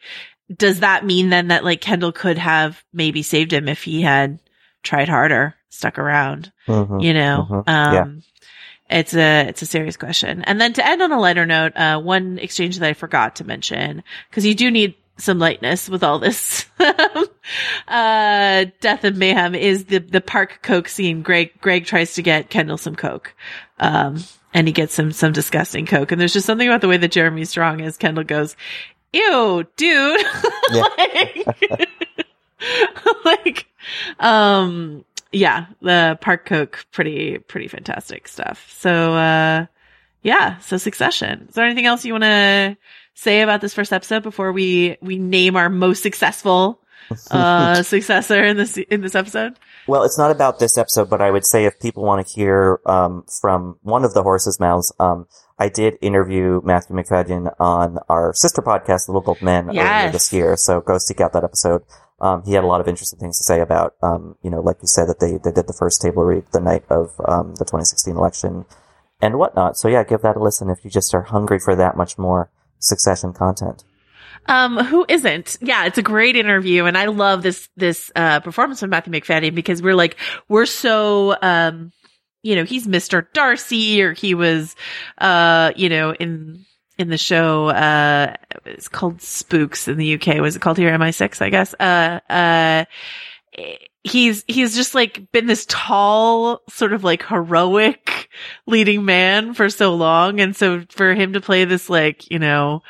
does 0.56 0.80
that 0.80 1.04
mean 1.04 1.30
then 1.30 1.48
that 1.48 1.64
like 1.64 1.80
Kendall 1.80 2.12
could 2.12 2.38
have 2.38 2.82
maybe 2.92 3.22
saved 3.22 3.52
him 3.52 3.68
if 3.68 3.82
he 3.84 4.02
had 4.02 4.40
tried 4.82 5.08
harder, 5.08 5.54
stuck 5.68 5.98
around, 5.98 6.50
Mhm, 6.66 7.02
you 7.02 7.14
know? 7.14 7.46
mhm, 7.48 7.68
Um, 7.68 8.22
yeah. 8.90 8.98
it's 8.98 9.14
a, 9.14 9.46
it's 9.48 9.62
a 9.62 9.66
serious 9.66 9.96
question. 9.96 10.42
And 10.44 10.60
then 10.60 10.72
to 10.74 10.86
end 10.86 11.02
on 11.02 11.12
a 11.12 11.20
lighter 11.20 11.46
note, 11.46 11.76
uh, 11.76 12.00
one 12.00 12.38
exchange 12.38 12.78
that 12.78 12.88
I 12.88 12.94
forgot 12.94 13.36
to 13.36 13.44
mention, 13.44 14.02
cause 14.32 14.44
you 14.44 14.54
do 14.54 14.70
need 14.70 14.94
some 15.18 15.38
lightness 15.38 15.88
with 15.88 16.02
all 16.02 16.18
this, 16.18 16.64
uh, 17.88 18.64
death 18.80 19.04
and 19.04 19.16
mayhem 19.18 19.54
is 19.54 19.84
the, 19.86 19.98
the 19.98 20.20
park 20.20 20.60
coke 20.62 20.88
scene. 20.88 21.22
Greg, 21.22 21.52
Greg 21.60 21.84
tries 21.86 22.14
to 22.14 22.22
get 22.22 22.50
Kendall 22.50 22.78
some 22.78 22.96
coke. 22.96 23.34
Um, 23.78 24.24
and 24.52 24.66
he 24.66 24.72
gets 24.72 24.94
some, 24.94 25.12
some 25.12 25.32
disgusting 25.32 25.86
coke. 25.86 26.10
And 26.12 26.20
there's 26.20 26.32
just 26.32 26.46
something 26.46 26.66
about 26.66 26.80
the 26.80 26.88
way 26.88 26.96
that 26.96 27.12
Jeremy 27.12 27.44
Strong 27.44 27.82
as 27.82 27.96
Kendall 27.96 28.24
goes, 28.24 28.56
ew, 29.12 29.64
dude. 29.76 30.26
like, 30.72 31.48
like, 33.24 33.66
um, 34.18 35.04
yeah, 35.32 35.66
the 35.80 36.18
Park 36.20 36.46
Coke, 36.46 36.84
pretty, 36.92 37.38
pretty 37.38 37.68
fantastic 37.68 38.28
stuff. 38.28 38.72
So, 38.78 39.14
uh, 39.14 39.66
yeah, 40.22 40.58
so 40.58 40.76
Succession. 40.76 41.46
Is 41.48 41.54
there 41.54 41.64
anything 41.64 41.86
else 41.86 42.04
you 42.04 42.12
want 42.12 42.24
to 42.24 42.76
say 43.14 43.40
about 43.42 43.60
this 43.60 43.74
first 43.74 43.92
episode 43.92 44.22
before 44.22 44.52
we, 44.52 44.96
we 45.00 45.18
name 45.18 45.56
our 45.56 45.68
most 45.68 46.02
successful, 46.02 46.80
uh, 47.30 47.82
successor 47.82 48.42
in 48.44 48.56
this, 48.56 48.76
in 48.76 49.00
this 49.00 49.14
episode? 49.14 49.58
Well, 49.86 50.04
it's 50.04 50.18
not 50.18 50.30
about 50.30 50.58
this 50.58 50.78
episode, 50.78 51.10
but 51.10 51.20
I 51.20 51.30
would 51.30 51.44
say 51.44 51.64
if 51.64 51.80
people 51.80 52.04
want 52.04 52.26
to 52.26 52.32
hear 52.32 52.80
um, 52.86 53.24
from 53.40 53.78
one 53.82 54.04
of 54.04 54.14
the 54.14 54.22
horse's 54.22 54.60
mouths, 54.60 54.92
um, 55.00 55.26
I 55.58 55.68
did 55.68 55.98
interview 56.00 56.60
Matthew 56.64 56.96
Macfadyen 56.96 57.54
on 57.60 57.98
our 58.08 58.32
sister 58.34 58.62
podcast, 58.62 59.08
Little 59.08 59.20
Gold 59.20 59.42
Men, 59.42 59.68
earlier 59.70 60.12
this 60.12 60.32
year. 60.32 60.56
So 60.56 60.80
go 60.80 60.98
seek 60.98 61.20
out 61.20 61.32
that 61.34 61.44
episode. 61.44 61.82
Um, 62.20 62.42
he 62.44 62.52
had 62.52 62.64
a 62.64 62.66
lot 62.66 62.80
of 62.80 62.88
interesting 62.88 63.18
things 63.18 63.38
to 63.38 63.44
say 63.44 63.60
about, 63.60 63.94
um, 64.02 64.36
you 64.42 64.50
know, 64.50 64.60
like 64.60 64.76
you 64.82 64.88
said, 64.88 65.06
that 65.08 65.20
they, 65.20 65.38
they 65.38 65.52
did 65.52 65.66
the 65.66 65.76
first 65.78 66.02
table 66.02 66.22
read 66.22 66.44
the 66.52 66.60
night 66.60 66.84
of 66.90 67.10
um, 67.26 67.54
the 67.54 67.64
2016 67.64 68.16
election 68.16 68.66
and 69.22 69.38
whatnot. 69.38 69.76
So 69.76 69.88
yeah, 69.88 70.04
give 70.04 70.22
that 70.22 70.36
a 70.36 70.42
listen 70.42 70.70
if 70.70 70.84
you 70.84 70.90
just 70.90 71.14
are 71.14 71.22
hungry 71.22 71.58
for 71.58 71.74
that 71.76 71.96
much 71.96 72.18
more 72.18 72.50
succession 72.78 73.32
content. 73.32 73.84
Um, 74.46 74.78
who 74.78 75.06
isn't? 75.08 75.58
Yeah, 75.60 75.84
it's 75.86 75.98
a 75.98 76.02
great 76.02 76.36
interview. 76.36 76.86
And 76.86 76.98
I 76.98 77.06
love 77.06 77.42
this, 77.42 77.68
this, 77.76 78.10
uh, 78.16 78.40
performance 78.40 78.82
of 78.82 78.90
Matthew 78.90 79.12
Macfadyen 79.12 79.54
because 79.54 79.82
we're 79.82 79.94
like, 79.94 80.16
we're 80.48 80.66
so, 80.66 81.36
um, 81.40 81.92
you 82.42 82.56
know, 82.56 82.64
he's 82.64 82.86
Mr. 82.86 83.26
Darcy 83.32 84.02
or 84.02 84.12
he 84.12 84.34
was, 84.34 84.74
uh, 85.18 85.72
you 85.76 85.88
know, 85.88 86.12
in, 86.14 86.64
in 86.98 87.08
the 87.08 87.18
show, 87.18 87.68
uh, 87.68 88.34
it's 88.66 88.88
called 88.88 89.22
Spooks 89.22 89.88
in 89.88 89.96
the 89.96 90.14
UK. 90.14 90.40
Was 90.40 90.56
it 90.56 90.62
called 90.62 90.78
here? 90.78 90.90
MI6, 90.90 91.40
I 91.40 91.50
guess. 91.50 91.74
Uh, 91.80 92.20
uh, 92.28 92.84
he's, 94.04 94.44
he's 94.48 94.74
just 94.74 94.94
like 94.94 95.30
been 95.32 95.46
this 95.46 95.64
tall, 95.66 96.60
sort 96.68 96.92
of 96.92 97.04
like 97.04 97.24
heroic 97.24 98.28
leading 98.66 99.04
man 99.04 99.54
for 99.54 99.70
so 99.70 99.94
long. 99.94 100.40
And 100.40 100.54
so 100.54 100.84
for 100.90 101.14
him 101.14 101.34
to 101.34 101.40
play 101.40 101.64
this 101.64 101.88
like, 101.88 102.30
you 102.30 102.38
know, 102.38 102.82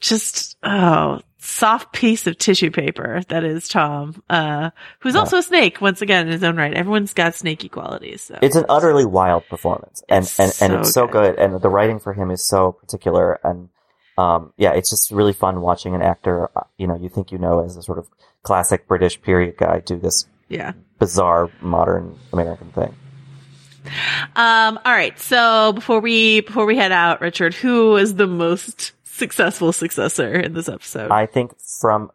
just 0.00 0.56
oh 0.62 1.20
soft 1.40 1.92
piece 1.92 2.26
of 2.26 2.36
tissue 2.36 2.70
paper 2.70 3.22
that 3.28 3.44
is 3.44 3.68
Tom, 3.68 4.22
uh, 4.28 4.70
who's 5.00 5.14
Yeah. 5.14 5.20
also 5.20 5.38
a 5.38 5.42
snake 5.42 5.80
once 5.80 6.02
again 6.02 6.26
in 6.26 6.32
his 6.32 6.42
own 6.44 6.56
right. 6.56 6.74
Everyone's 6.74 7.14
got 7.14 7.34
snaky 7.34 7.68
qualities. 7.68 8.22
So 8.22 8.38
It's 8.42 8.56
an 8.56 8.66
utterly 8.68 9.04
wild 9.06 9.46
performance, 9.48 10.02
and 10.08 10.24
It's 10.24 10.38
and, 10.38 10.46
and 10.60 10.72
so 10.72 10.78
it's 10.80 10.92
so 10.92 11.06
good. 11.06 11.36
good. 11.36 11.38
and 11.38 11.60
the 11.60 11.68
writing 11.68 12.00
for 12.00 12.12
him 12.12 12.30
is 12.30 12.46
so 12.46 12.72
particular, 12.72 13.40
and 13.44 13.68
um, 14.18 14.52
yeah, 14.56 14.72
it's 14.72 14.90
just 14.90 15.10
really 15.12 15.32
fun 15.32 15.60
watching 15.60 15.94
an 15.94 16.02
actor, 16.02 16.50
uh, 16.56 16.62
you 16.76 16.86
know, 16.88 16.96
you 16.96 17.08
think 17.08 17.30
you 17.30 17.38
know 17.38 17.64
as 17.64 17.76
a 17.76 17.82
sort 17.82 17.98
of 17.98 18.08
classic 18.42 18.88
British 18.88 19.20
period 19.22 19.56
guy 19.56 19.78
do 19.80 19.96
this 19.98 20.26
yeah. 20.48 20.72
bizarre 20.98 21.50
modern 21.60 22.18
American 22.32 22.72
thing. 22.72 22.94
Um. 24.36 24.78
All 24.84 24.92
right. 24.92 25.18
So 25.18 25.72
before 25.72 26.00
we 26.00 26.40
before 26.40 26.66
we 26.66 26.76
head 26.76 26.92
out, 26.92 27.20
Richard, 27.20 27.54
who 27.54 27.96
is 27.96 28.16
the 28.16 28.26
most 28.26 28.92
successful 29.18 29.72
successor 29.72 30.32
in 30.34 30.54
this 30.54 30.68
episode? 30.68 31.10
I 31.10 31.26
think 31.26 31.52
from 31.80 32.10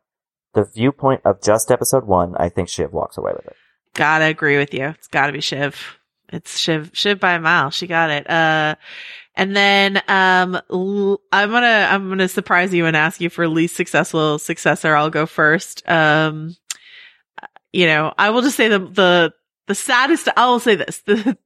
the 0.54 0.64
viewpoint 0.64 1.22
of 1.26 1.42
just 1.42 1.70
episode 1.72 2.06
one, 2.06 2.36
I 2.38 2.50
think 2.50 2.70
Shiv 2.70 2.92
walks 2.94 3.18
away 3.18 3.34
with 3.36 3.46
it. 3.48 3.56
gotta 3.94 4.26
agree 4.26 4.58
with 4.58 4.74
you. 4.74 4.86
It's 4.88 5.08
gotta 5.08 5.34
be 5.34 5.42
Shiv. 5.42 6.00
It's 6.32 6.58
Shiv, 6.58 6.90
Shiv 6.94 7.20
by 7.20 7.34
a 7.34 7.40
mile. 7.40 7.70
She 7.70 7.86
got 7.86 8.10
it. 8.10 8.28
Uh, 8.30 8.76
and 9.36 9.56
then, 9.56 10.02
um, 10.08 10.60
l- 10.72 11.22
I'm 11.32 11.52
gonna, 11.52 11.88
I'm 11.90 12.10
gonna 12.10 12.28
surprise 12.28 12.74
you 12.74 12.86
and 12.86 12.96
ask 12.96 13.20
you 13.22 13.30
for 13.30 13.48
least 13.48 13.76
successful 13.76 14.40
successor. 14.40 14.96
I'll 14.96 15.10
go 15.10 15.26
first. 15.26 15.88
Um, 15.90 16.56
you 17.72 17.86
know, 17.88 18.14
I 18.18 18.30
will 18.30 18.42
just 18.44 18.56
say 18.58 18.68
the, 18.68 18.80
the, 18.80 19.34
the 19.68 19.76
saddest, 19.76 20.30
I 20.38 20.46
will 20.48 20.60
say 20.60 20.76
this, 20.76 21.00
the, 21.06 21.38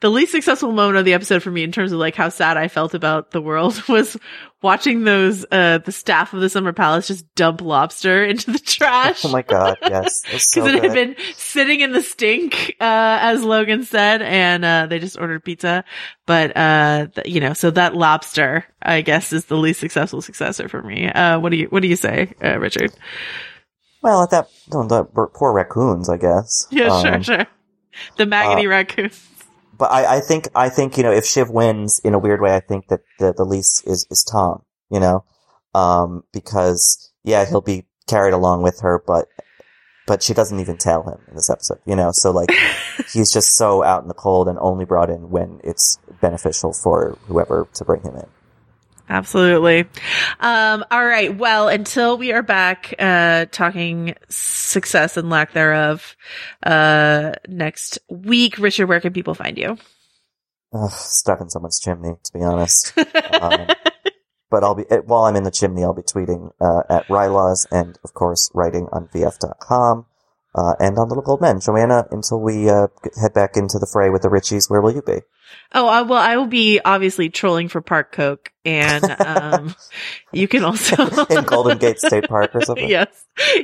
the 0.00 0.10
least 0.10 0.30
successful 0.32 0.70
moment 0.70 0.96
of 0.96 1.04
the 1.04 1.14
episode 1.14 1.42
for 1.42 1.50
me 1.50 1.64
in 1.64 1.72
terms 1.72 1.90
of 1.90 1.98
like 1.98 2.14
how 2.14 2.28
sad 2.28 2.56
I 2.56 2.68
felt 2.68 2.94
about 2.94 3.32
the 3.32 3.42
world 3.42 3.82
was 3.88 4.16
watching 4.62 5.02
those, 5.04 5.44
uh, 5.50 5.78
the 5.78 5.90
staff 5.90 6.32
of 6.32 6.40
the 6.40 6.48
Summer 6.48 6.72
Palace 6.72 7.08
just 7.08 7.32
dump 7.34 7.60
lobster 7.60 8.24
into 8.26 8.52
the 8.52 8.58
trash. 8.58 9.24
Oh 9.24 9.28
my 9.30 9.42
god, 9.42 9.76
yes. 9.82 10.22
Because 10.26 10.44
so 10.50 10.66
it 10.66 10.82
had 10.82 10.94
been 10.94 11.16
sitting 11.34 11.80
in 11.80 11.92
the 11.92 12.02
stink, 12.02 12.76
uh, 12.80 13.18
as 13.20 13.42
Logan 13.42 13.82
said, 13.84 14.22
and, 14.22 14.64
uh, 14.64 14.86
they 14.86 14.98
just 15.00 15.18
ordered 15.18 15.44
pizza. 15.44 15.84
But, 16.26 16.56
uh, 16.56 17.08
th- 17.14 17.26
you 17.26 17.40
know, 17.40 17.52
so 17.54 17.70
that 17.72 17.94
lobster, 17.96 18.64
I 18.80 19.00
guess, 19.00 19.32
is 19.32 19.46
the 19.46 19.56
least 19.56 19.80
successful 19.80 20.22
successor 20.22 20.68
for 20.68 20.82
me. 20.82 21.08
Uh, 21.08 21.40
what 21.40 21.50
do 21.50 21.56
you, 21.56 21.66
what 21.66 21.82
do 21.82 21.88
you 21.88 21.96
say, 21.96 22.34
uh, 22.42 22.58
Richard? 22.58 22.92
Well, 24.00 24.22
at 24.22 24.30
that, 24.30 24.48
the 24.68 25.04
poor 25.34 25.52
raccoons, 25.52 26.08
I 26.08 26.18
guess. 26.18 26.68
Yeah, 26.70 27.00
sure, 27.02 27.14
Um, 27.14 27.22
sure. 27.22 27.46
The 28.16 28.26
maggoty 28.26 28.66
uh, 28.66 28.70
raccoon. 28.70 29.10
But 29.78 29.92
I, 29.92 30.16
I 30.16 30.20
think, 30.20 30.48
I 30.54 30.68
think, 30.68 30.96
you 30.96 31.04
know, 31.04 31.12
if 31.12 31.24
Shiv 31.24 31.50
wins 31.50 32.00
in 32.02 32.12
a 32.12 32.18
weird 32.18 32.40
way, 32.40 32.54
I 32.54 32.60
think 32.60 32.88
that 32.88 33.00
the, 33.18 33.32
the 33.32 33.44
least 33.44 33.86
is, 33.86 34.06
is 34.10 34.24
Tom, 34.28 34.62
you 34.90 34.98
know? 34.98 35.24
Um, 35.74 36.24
because, 36.32 37.12
yeah, 37.22 37.44
he'll 37.44 37.60
be 37.60 37.86
carried 38.08 38.34
along 38.34 38.62
with 38.62 38.80
her, 38.80 39.02
but, 39.06 39.28
but 40.06 40.22
she 40.22 40.34
doesn't 40.34 40.58
even 40.58 40.78
tell 40.78 41.04
him 41.04 41.20
in 41.28 41.36
this 41.36 41.48
episode, 41.48 41.78
you 41.86 41.94
know? 41.94 42.10
So 42.12 42.32
like, 42.32 42.50
he's 43.12 43.32
just 43.32 43.56
so 43.56 43.84
out 43.84 44.02
in 44.02 44.08
the 44.08 44.14
cold 44.14 44.48
and 44.48 44.58
only 44.60 44.84
brought 44.84 45.10
in 45.10 45.30
when 45.30 45.60
it's 45.62 45.98
beneficial 46.20 46.72
for 46.72 47.16
whoever 47.26 47.68
to 47.74 47.84
bring 47.84 48.02
him 48.02 48.16
in. 48.16 48.26
Absolutely. 49.08 49.86
Um, 50.40 50.84
all 50.90 51.04
right. 51.04 51.36
Well, 51.36 51.68
until 51.68 52.18
we 52.18 52.32
are 52.32 52.42
back, 52.42 52.94
uh, 52.98 53.46
talking 53.50 54.14
success 54.28 55.16
and 55.16 55.30
lack 55.30 55.52
thereof, 55.52 56.16
uh, 56.62 57.32
next 57.48 57.98
week, 58.10 58.58
Richard, 58.58 58.86
where 58.86 59.00
can 59.00 59.12
people 59.12 59.34
find 59.34 59.56
you? 59.56 59.78
Ugh, 60.74 60.90
stuck 60.90 61.40
in 61.40 61.48
someone's 61.48 61.80
chimney, 61.80 62.14
to 62.22 62.32
be 62.32 62.44
honest. 62.44 62.92
um, 63.40 63.68
but 64.50 64.62
I'll 64.62 64.74
be, 64.74 64.84
while 65.06 65.24
I'm 65.24 65.36
in 65.36 65.44
the 65.44 65.50
chimney, 65.50 65.82
I'll 65.82 65.94
be 65.94 66.02
tweeting, 66.02 66.50
uh, 66.60 66.82
at 66.90 67.06
rilaws 67.08 67.66
and, 67.70 67.98
of 68.04 68.12
course, 68.12 68.50
writing 68.54 68.88
on 68.92 69.08
VF.com, 69.08 70.04
uh, 70.54 70.74
and 70.80 70.98
on 70.98 71.08
Little 71.08 71.22
Gold 71.22 71.40
Men. 71.40 71.60
Joanna, 71.60 72.06
until 72.10 72.40
we, 72.40 72.68
uh, 72.68 72.88
head 73.20 73.34
back 73.34 73.56
into 73.56 73.78
the 73.78 73.88
fray 73.90 74.10
with 74.10 74.22
the 74.22 74.28
Richies, 74.28 74.68
where 74.68 74.80
will 74.80 74.94
you 74.94 75.02
be? 75.02 75.20
Oh, 75.74 75.86
I, 75.88 76.02
well, 76.02 76.18
I 76.20 76.36
will 76.36 76.46
be 76.46 76.78
obviously 76.84 77.30
trolling 77.30 77.68
for 77.68 77.80
Park 77.80 78.12
Coke 78.12 78.52
and, 78.66 79.02
um, 79.20 79.74
you 80.32 80.46
can 80.46 80.62
also 80.64 81.06
in 81.30 81.44
Golden 81.44 81.78
Gate 81.78 81.98
State 82.00 82.28
Park 82.28 82.54
or 82.54 82.60
something? 82.62 82.88
yes, 82.88 83.08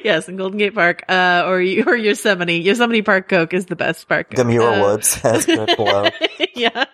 yes, 0.03 0.29
in 0.29 0.37
Golden 0.37 0.59
Gate 0.59 0.75
Park, 0.75 1.05
uh, 1.09 1.43
or 1.47 1.57
or 1.57 1.97
Yosemite. 1.97 2.59
Yosemite 2.61 3.03
Park 3.03 3.29
Coke 3.29 3.53
is 3.53 3.67
the 3.67 3.77
best 3.77 4.09
park. 4.09 4.31
The 4.35 4.45
Muir 4.45 4.63
Uh, 4.69 4.81
Woods 4.81 5.15
has 5.17 5.45
below. 5.45 6.09
yeah. 6.55 6.85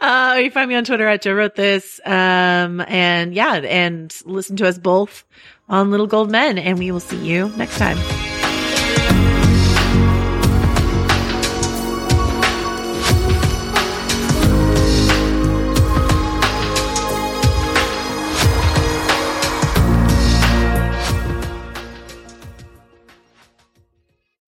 Uh, 0.00 0.38
you 0.42 0.50
find 0.50 0.68
me 0.70 0.76
on 0.76 0.84
Twitter 0.84 1.06
at 1.06 1.20
Joe 1.22 1.34
wrote 1.34 1.54
this. 1.54 2.00
Um, 2.06 2.80
and 2.86 3.34
yeah, 3.34 3.54
and 3.56 4.14
listen 4.24 4.56
to 4.56 4.68
us 4.68 4.78
both 4.78 5.24
on 5.68 5.90
Little 5.90 6.06
Gold 6.06 6.30
Men 6.30 6.56
and 6.56 6.78
we 6.78 6.90
will 6.92 7.00
see 7.00 7.18
you 7.18 7.48
next 7.56 7.76
time. 7.76 7.98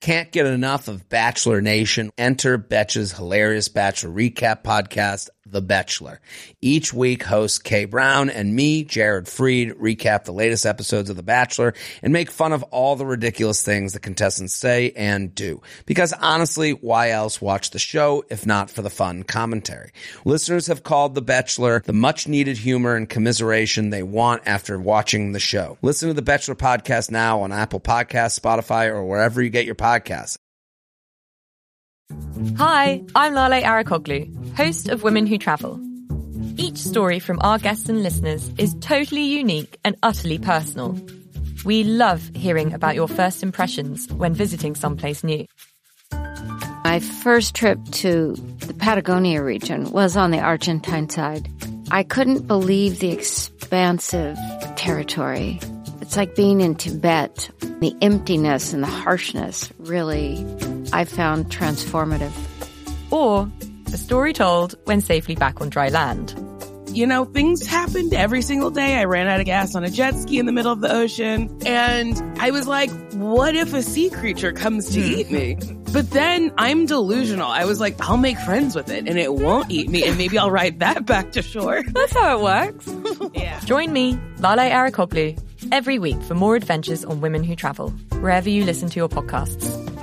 Can't 0.01 0.33
get 0.33 0.47
enough 0.47 0.89
of 0.89 1.11
Bachelor 1.11 1.61
Nation. 1.61 2.11
Enter 2.17 2.57
Betch's 2.57 3.13
hilarious 3.13 3.69
Bachelor 3.69 4.11
recap 4.11 4.63
podcast, 4.63 5.29
The 5.51 5.63
Bachelor. 5.63 6.21
Each 6.61 6.93
week, 6.93 7.23
hosts 7.23 7.59
Kay 7.59 7.85
Brown 7.85 8.31
and 8.31 8.55
me, 8.55 8.85
Jared 8.85 9.27
Freid, 9.27 9.75
recap 9.75 10.25
the 10.25 10.33
latest 10.33 10.67
episodes 10.67 11.11
of 11.11 11.17
The 11.17 11.23
Bachelor 11.23 11.75
and 12.03 12.13
make 12.13 12.31
fun 12.31 12.53
of 12.53 12.63
all 12.65 12.97
the 12.97 13.07
ridiculous 13.07 13.63
things 13.63 13.93
the 13.93 14.01
contestants 14.01 14.55
say 14.55 14.93
and 14.97 15.35
do. 15.35 15.63
Because 15.87 16.13
honestly, 16.13 16.73
why 16.73 17.11
else 17.11 17.41
watch 17.41 17.71
the 17.71 17.79
show 17.79 18.25
if 18.31 18.47
not 18.47 18.71
for 18.71 18.83
the 18.83 18.91
fun 18.91 19.23
commentary? 19.23 19.93
Listeners 20.25 20.67
have 20.67 20.83
called 20.83 21.15
The 21.15 21.23
Bachelor 21.23 21.83
the 21.85 21.93
much 21.93 22.29
needed 22.29 22.59
humor 22.59 22.95
and 22.95 23.09
commiseration 23.09 23.91
they 23.91 24.03
want 24.03 24.43
after 24.47 24.79
watching 24.79 25.33
the 25.33 25.41
show. 25.41 25.79
Listen 25.83 26.09
to 26.09 26.15
The 26.15 26.23
Bachelor 26.23 26.55
podcast 26.55 27.11
now 27.11 27.41
on 27.43 27.53
Apple 27.53 27.81
Podcasts, 27.81 28.39
Spotify, 28.39 28.87
or 28.89 29.05
wherever 29.05 29.43
you 29.43 29.51
get 29.51 29.67
your 29.67 29.75
podcasts. 29.75 30.39
Hi, 32.57 33.03
I'm 33.15 33.35
Lale 33.35 33.63
Arikoglu, 33.63 34.55
host 34.57 34.89
of 34.89 35.03
Women 35.03 35.27
Who 35.27 35.39
Travel. 35.39 35.81
Each 36.57 36.79
story 36.79 37.19
from 37.19 37.39
our 37.43 37.59
guests 37.59 37.89
and 37.89 38.03
listeners 38.03 38.51
is 38.59 38.75
totally 38.81 39.23
unique 39.23 39.79
and 39.85 39.97
utterly 40.03 40.39
personal. 40.39 40.99
We 41.65 41.85
love 41.85 42.31
hearing 42.35 42.73
about 42.73 42.95
your 42.95 43.09
first 43.09 43.43
impressions 43.43 44.11
when 44.13 44.35
visiting 44.35 44.75
someplace 44.75 45.23
new. 45.23 45.47
My 46.13 47.01
first 47.01 47.55
trip 47.55 47.79
to 47.93 48.35
the 48.67 48.75
Patagonia 48.75 49.43
region 49.43 49.91
was 49.93 50.17
on 50.17 50.31
the 50.31 50.41
Argentine 50.41 51.09
side. 51.09 51.49
I 51.91 52.03
couldn't 52.03 52.47
believe 52.47 52.99
the 52.99 53.13
expansive 53.13 54.39
territory. 54.77 55.61
It's 56.11 56.17
like 56.17 56.35
being 56.35 56.61
in 56.61 56.75
Tibet. 56.75 57.53
The 57.79 57.95
emptiness 58.03 58.73
and 58.73 58.83
the 58.83 58.89
harshness 58.89 59.73
really, 59.79 60.45
I 60.93 61.05
found 61.05 61.51
transformative. 61.51 62.33
Or 63.13 63.49
a 63.87 63.97
story 63.97 64.33
told 64.33 64.75
when 64.87 65.03
safely 65.03 65.37
back 65.37 65.61
on 65.61 65.69
dry 65.69 65.89
land. 65.89 66.35
You 66.89 67.07
know, 67.07 67.27
things 67.27 67.65
happened 67.65 68.13
every 68.13 68.43
single 68.43 68.73
day. 68.73 68.97
I 68.97 69.05
ran 69.05 69.29
out 69.29 69.39
of 69.39 69.47
gas 69.47 69.77
on 69.77 69.85
a 69.85 69.89
jet 69.89 70.17
ski 70.17 70.41
in 70.41 70.47
the 70.47 70.53
middle 70.53 70.73
of 70.73 70.81
the 70.81 70.93
ocean. 70.93 71.57
And 71.65 72.21
I 72.41 72.51
was 72.51 72.67
like, 72.67 72.91
what 73.13 73.55
if 73.55 73.73
a 73.73 73.81
sea 73.81 74.11
creature 74.11 74.51
comes 74.51 74.91
to 74.91 75.01
hmm. 75.01 75.13
eat 75.13 75.31
me? 75.31 75.59
But 75.93 76.11
then 76.11 76.53
I'm 76.59 76.87
delusional. 76.87 77.47
I 77.47 77.67
was 77.67 77.79
like, 77.79 78.01
I'll 78.01 78.17
make 78.17 78.39
friends 78.39 78.75
with 78.75 78.91
it 78.91 79.07
and 79.07 79.17
it 79.17 79.33
won't 79.33 79.71
eat 79.71 79.89
me. 79.89 80.03
And 80.03 80.19
maybe 80.19 80.39
I'll 80.39 80.51
ride 80.51 80.81
that 80.81 81.07
back 81.07 81.31
to 81.33 81.43
shore. 81.43 81.85
That's 81.87 82.13
how 82.13 82.37
it 82.37 82.43
works. 82.43 83.31
yeah. 83.35 83.61
Join 83.61 83.93
me, 83.93 84.19
Lale 84.39 84.71
Arikoglu, 84.71 85.39
every 85.73 85.99
week 85.99 86.21
for 86.23 86.35
more 86.35 86.57
adventures 86.57 87.05
on 87.05 87.21
Women 87.21 87.45
Who 87.45 87.57
Travel, 87.57 87.91
wherever 88.21 88.49
you 88.49 88.65
listen 88.65 88.89
to 88.91 89.01
your 89.01 89.09
podcasts. 89.09 90.00